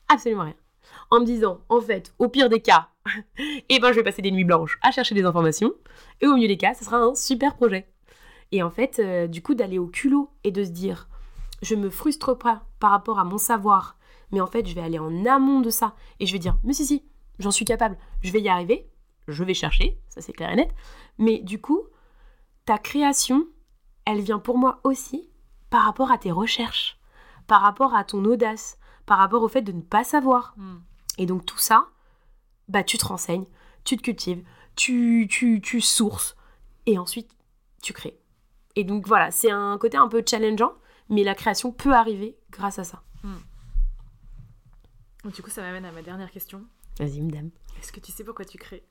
Absolument 0.08 0.44
rien. 0.44 0.56
En 1.12 1.20
me 1.20 1.26
disant, 1.26 1.60
en 1.68 1.82
fait, 1.82 2.14
au 2.20 2.30
pire 2.30 2.48
des 2.48 2.62
cas, 2.62 2.88
eh 3.38 3.80
ben, 3.80 3.92
je 3.92 3.98
vais 3.98 4.04
passer 4.04 4.22
des 4.22 4.32
nuits 4.32 4.46
blanches 4.46 4.80
à 4.82 4.92
chercher 4.92 5.14
des 5.14 5.26
informations. 5.26 5.74
Et 6.22 6.28
au 6.28 6.38
mieux 6.38 6.48
des 6.48 6.56
cas, 6.56 6.74
ce 6.74 6.86
sera 6.86 6.98
un 7.00 7.16
super 7.16 7.58
projet. 7.58 7.86
Et 8.54 8.64
en 8.64 8.70
fait, 8.70 9.00
euh, 9.00 9.28
du 9.28 9.42
coup, 9.42 9.56
d'aller 9.56 9.78
au 9.78 9.88
culot 9.88 10.30
et 10.46 10.52
de 10.52 10.64
se 10.64 10.70
dire, 10.70 11.10
je 11.62 11.76
me 11.76 11.90
frustre 11.90 12.38
pas 12.38 12.64
par 12.80 12.92
rapport 12.92 13.20
à 13.20 13.26
mon 13.26 13.38
savoir, 13.38 13.98
mais 14.32 14.40
en 14.40 14.48
fait, 14.48 14.66
je 14.68 14.74
vais 14.74 14.82
aller 14.82 15.00
en 15.00 15.26
amont 15.26 15.60
de 15.60 15.70
ça 15.70 15.96
et 16.22 16.26
je 16.26 16.32
vais 16.32 16.40
dire, 16.40 16.58
mais 16.64 16.72
si, 16.72 16.86
si, 16.86 17.04
j'en 17.40 17.52
suis 17.52 17.66
capable, 17.66 17.98
je 18.22 18.32
vais 18.32 18.40
y 18.40 18.48
arriver, 18.48 18.90
je 19.28 19.44
vais 19.44 19.54
chercher, 19.54 20.00
ça 20.08 20.22
c'est 20.22 20.32
clair 20.32 20.50
et 20.52 20.56
net. 20.56 20.74
Mais 21.18 21.40
du 21.40 21.60
coup, 21.60 21.82
ta 22.64 22.78
création, 22.78 23.48
elle 24.06 24.22
vient 24.22 24.40
pour 24.40 24.58
moi 24.58 24.80
aussi 24.86 25.30
par 25.70 25.84
rapport 25.86 26.12
à 26.12 26.18
tes 26.18 26.32
recherches, 26.32 26.98
par 27.48 27.62
rapport 27.62 27.96
à 27.96 28.04
ton 28.04 28.24
audace, 28.26 28.78
par 29.06 29.18
rapport 29.20 29.44
au 29.44 29.48
fait 29.48 29.62
de 29.62 29.72
ne 29.72 29.82
pas 29.82 30.04
savoir. 30.04 30.54
Mm. 30.58 30.78
Et 31.18 31.26
donc 31.26 31.46
tout 31.46 31.58
ça, 31.58 31.88
bah 32.68 32.84
tu 32.84 32.98
te 32.98 33.06
renseignes, 33.06 33.46
tu 33.84 33.98
te 33.98 34.02
cultives, 34.02 34.44
tu, 34.76 35.28
tu, 35.30 35.62
tu 35.62 35.82
sources, 35.82 36.36
et 36.86 36.98
ensuite 36.98 37.30
tu 37.82 37.94
crées. 37.94 38.20
Et 38.76 38.84
donc 38.84 39.08
voilà, 39.08 39.32
c'est 39.32 39.50
un 39.52 39.78
côté 39.78 39.98
un 39.98 40.08
peu 40.08 40.24
challengeant, 40.28 40.74
mais 41.10 41.24
la 41.24 41.34
création 41.36 41.72
peut 41.72 41.94
arriver 41.94 42.38
grâce 42.52 42.80
à 42.80 42.84
ça. 42.84 43.02
Donc, 45.24 45.34
Du 45.34 45.42
coup, 45.42 45.50
ça 45.50 45.62
m'amène 45.62 45.84
à 45.86 45.92
ma 45.92 46.02
dernière 46.02 46.30
question. 46.32 46.64
Vas-y, 47.00 47.22
madame. 47.22 47.50
Est-ce 47.80 47.92
que 47.92 48.00
tu 48.00 48.12
sais 48.12 48.24
pourquoi 48.24 48.46
tu 48.46 48.58
crées? 48.58 48.84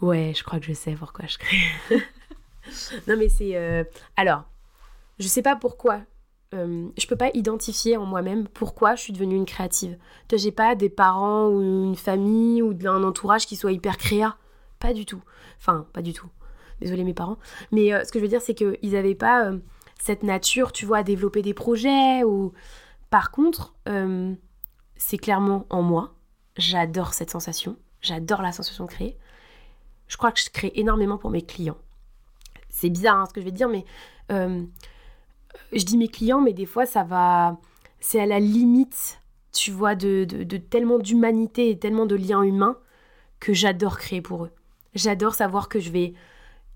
Ouais, 0.00 0.32
je 0.34 0.42
crois 0.42 0.58
que 0.58 0.66
je 0.66 0.72
sais 0.72 0.94
pourquoi 0.94 1.26
je 1.26 1.38
crée. 1.38 1.60
non, 3.06 3.16
mais 3.16 3.28
c'est. 3.28 3.56
euh, 3.56 3.84
Alors, 4.16 4.44
je 5.22 5.28
sais 5.28 5.42
pas 5.42 5.56
pourquoi. 5.56 6.02
euh, 6.54 6.88
je 6.98 7.06
peux 7.06 7.16
pas 7.16 7.30
identifier 7.32 7.96
en 7.96 8.04
moi-même 8.04 8.46
pourquoi 8.48 8.94
je 8.94 9.02
suis 9.02 9.12
devenue 9.12 9.36
une 9.36 9.46
créative. 9.46 9.96
J'ai 10.32 10.52
pas 10.52 10.74
des 10.74 10.90
parents 10.90 11.48
ou 11.48 11.62
une 11.62 11.96
famille 11.96 12.62
ou 12.62 12.76
un 12.86 13.02
entourage 13.02 13.46
qui 13.46 13.56
soit 13.56 13.72
hyper 13.72 13.96
créa. 13.96 14.36
Pas 14.78 14.92
du 14.92 15.06
tout. 15.06 15.22
Enfin, 15.58 15.86
pas 15.92 16.02
du 16.02 16.12
tout. 16.12 16.28
Désolée 16.80 17.04
mes 17.04 17.14
parents. 17.14 17.38
Mais 17.70 17.94
euh, 17.94 18.04
ce 18.04 18.12
que 18.12 18.18
je 18.18 18.24
veux 18.24 18.28
dire, 18.28 18.42
c'est 18.42 18.54
qu'ils 18.54 18.96
avaient 18.96 19.14
pas 19.14 19.46
euh, 19.46 19.58
cette 20.00 20.24
nature, 20.24 20.72
tu 20.72 20.84
vois, 20.84 20.98
à 20.98 21.02
développer 21.02 21.42
des 21.42 21.54
projets 21.54 22.24
ou. 22.24 22.52
Par 23.10 23.30
contre, 23.30 23.74
euh, 23.88 24.34
c'est 24.96 25.18
clairement 25.18 25.66
en 25.70 25.82
moi. 25.82 26.14
J'adore 26.56 27.14
cette 27.14 27.30
sensation. 27.30 27.76
J'adore 28.00 28.42
la 28.42 28.52
sensation 28.52 28.84
de 28.86 28.90
créer 28.90 29.18
je 30.12 30.18
crois 30.18 30.30
que 30.30 30.40
je 30.40 30.50
crée 30.50 30.72
énormément 30.74 31.16
pour 31.16 31.30
mes 31.30 31.40
clients. 31.40 31.78
C'est 32.68 32.90
bizarre 32.90 33.16
hein, 33.16 33.24
ce 33.26 33.32
que 33.32 33.40
je 33.40 33.46
vais 33.46 33.50
dire, 33.50 33.70
mais 33.70 33.86
je 35.72 35.84
dis 35.84 35.96
mes 35.96 36.08
clients, 36.08 36.40
mais 36.40 36.52
des 36.52 36.66
fois 36.66 36.86
ça 36.86 37.02
va, 37.04 37.58
c'est 38.00 38.20
à 38.20 38.26
la 38.26 38.40
limite, 38.40 39.20
tu 39.52 39.70
vois, 39.70 39.94
de, 39.94 40.24
de- 40.24 40.44
de 40.44 40.56
tellement 40.56 40.98
d'humanité 40.98 41.70
et 41.70 41.78
tellement 41.78 42.06
de 42.06 42.16
liens 42.16 42.42
humains 42.42 42.78
que 43.40 43.52
j'adore 43.52 43.98
créer 43.98 44.20
pour 44.22 44.44
eux. 44.44 44.50
J'adore 44.94 45.34
savoir 45.34 45.68
que 45.68 45.80
je 45.80 45.90
vais, 45.90 46.14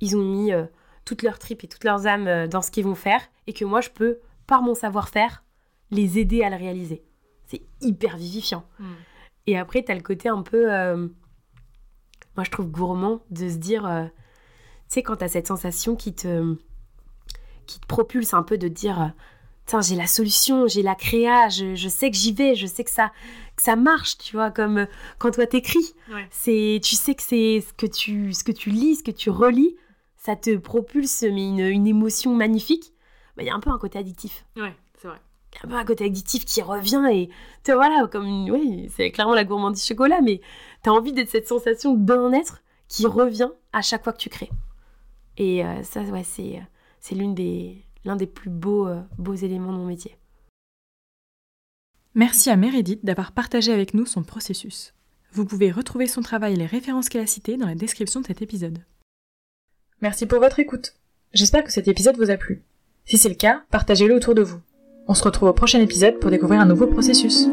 ils 0.01 0.16
ont 0.16 0.22
mis 0.24 0.53
euh, 0.53 0.64
toute 1.05 1.22
leur 1.22 1.39
trip 1.39 1.62
et 1.64 1.68
toute 1.68 1.85
leurs 1.85 2.07
âmes 2.07 2.27
euh, 2.27 2.47
dans 2.47 2.62
ce 2.62 2.70
qu'ils 2.70 2.85
vont 2.85 2.95
faire 2.95 3.20
et 3.47 3.53
que 3.53 3.64
moi 3.64 3.81
je 3.81 3.91
peux, 3.91 4.18
par 4.47 4.62
mon 4.62 4.74
savoir-faire, 4.74 5.43
les 5.91 6.18
aider 6.18 6.43
à 6.43 6.51
le 6.51 6.57
réaliser. 6.57 7.05
C'est 7.47 7.62
hyper 7.81 8.16
vivifiant. 8.16 8.64
Et 9.47 9.57
après, 9.57 9.83
t'as 9.83 9.95
le 9.95 10.01
côté 10.01 10.29
un 10.29 10.43
peu. 10.43 10.72
euh, 10.74 11.07
moi, 12.37 12.45
je 12.45 12.51
trouve 12.51 12.66
gourmand 12.66 13.20
de 13.31 13.49
se 13.49 13.57
dire. 13.57 13.83
tu 14.89 14.95
sais, 14.95 15.03
quand 15.03 15.16
t'as 15.16 15.29
cette 15.29 15.47
sensation 15.47 15.95
qui 15.97 16.12
te. 16.14 16.57
Qui 17.67 17.81
te 17.81 17.87
propulse 17.87 18.35
un 18.35 18.43
peu 18.43 18.59
de 18.59 18.69
te 18.69 18.73
dire. 18.73 19.01
euh, 19.01 19.07
Tiens, 19.67 19.81
j'ai 19.81 19.97
la 19.97 20.07
solution, 20.07 20.69
j'ai 20.69 20.83
la 20.83 20.95
créa, 20.95 21.49
je, 21.49 21.75
je 21.75 21.89
sais 21.89 22.09
que 22.11 22.17
j'y 22.17 22.33
vais, 22.33 22.55
je 22.55 22.67
sais 22.69 22.85
que 22.85 22.91
ça, 22.91 23.11
que 23.57 23.62
ça 23.62 23.75
marche, 23.75 24.17
tu 24.17 24.37
vois, 24.37 24.53
comme 24.53 24.79
euh, 24.79 24.87
quand 25.19 25.33
toi 25.33 25.45
t'écris. 25.47 25.93
Ouais. 26.12 26.25
C'est, 26.31 26.81
tu 26.85 26.95
sais 26.95 27.17
que 27.17 27.23
c'est 27.25 27.61
ce 27.67 27.73
que 27.73 27.87
tu, 27.87 28.33
ce 28.33 28.45
que 28.45 28.53
tu 28.53 28.71
lis, 28.71 28.95
ce 28.97 29.03
que 29.03 29.11
tu 29.11 29.29
relis, 29.29 29.75
ça 30.17 30.37
te 30.37 30.57
propulse, 30.57 31.23
mais 31.23 31.49
une, 31.49 31.59
une 31.59 31.87
émotion 31.89 32.33
magnifique. 32.33 32.93
Bah, 33.37 33.43
Il 33.43 33.47
y 33.47 33.51
a 33.51 33.55
un 33.57 33.61
peu 33.61 33.71
un 33.71 33.79
côté 33.79 33.99
addictif. 33.99 34.45
Ouais, 34.57 34.73
c'est 35.03 35.09
vrai. 35.09 35.19
un 35.64 35.69
peu 35.69 35.75
un 35.75 35.85
côté 35.85 36.05
addictif 36.05 36.45
qui 36.45 36.62
revient 36.62 37.03
et 37.11 37.29
tu 37.64 37.73
voilà, 37.73 38.07
comme 38.07 38.25
une, 38.25 38.49
oui, 38.53 38.89
c'est 38.95 39.11
clairement 39.11 39.35
la 39.35 39.43
gourmandise 39.45 39.85
chocolat, 39.85 40.21
mais 40.21 40.41
tu 40.85 40.91
as 40.91 40.93
envie 40.93 41.12
d'être 41.12 41.29
cette 41.31 41.49
sensation 41.49 41.93
de 41.93 41.99
bien-être 42.05 42.62
qui 42.87 43.05
revient 43.05 43.51
à 43.73 43.83
chaque 43.83 44.05
fois 44.05 44.12
que 44.12 44.19
tu 44.19 44.29
crées. 44.29 44.51
Et 45.39 45.64
euh, 45.64 45.83
ça, 45.83 46.03
ouais, 46.03 46.23
c'est, 46.25 46.62
c'est 47.07 47.15
l'une 47.15 47.37
des, 47.37 47.85
l'un 48.05 48.17
des 48.17 48.27
plus 48.27 48.51
beaux, 48.51 48.89
euh, 48.89 49.01
beaux 49.17 49.35
éléments 49.35 49.73
de 49.73 49.79
mon 49.79 49.87
métier. 49.87 50.17
Merci 52.15 52.51
à 52.51 52.57
Meredith 52.57 53.05
d'avoir 53.05 53.31
partagé 53.31 53.73
avec 53.73 53.95
nous 53.95 54.07
son 54.07 54.25
processus. 54.25 54.93
Vous 55.31 55.45
pouvez 55.45 55.71
retrouver 55.71 56.09
son 56.09 56.23
travail 56.23 56.55
et 56.55 56.57
les 56.57 56.67
références 56.67 57.09
qu'elle 57.09 57.23
a 57.23 57.27
citées 57.27 57.57
dans 57.57 57.67
la 57.67 57.77
description 57.77 58.23
de 58.23 58.27
cet 58.27 58.43
épisode. 58.43 58.79
Merci 60.01 60.27
pour 60.27 60.41
votre 60.41 60.59
écoute. 60.59 60.95
J'espère 61.33 61.63
que 61.63 61.73
cet 61.73 61.87
épisode 61.87 62.17
vous 62.17 62.31
a 62.31 62.37
plu. 62.37 62.65
Si 63.05 63.19
c'est 63.19 63.29
le 63.29 63.35
cas, 63.37 63.63
partagez-le 63.71 64.17
autour 64.17 64.35
de 64.35 64.43
vous. 64.43 64.59
On 65.07 65.15
se 65.15 65.23
retrouve 65.23 65.51
au 65.51 65.53
prochain 65.53 65.81
épisode 65.81 66.19
pour 66.19 66.33
découvrir 66.33 66.61
un 66.61 66.67
nouveau 66.67 66.89
processus. 66.89 67.47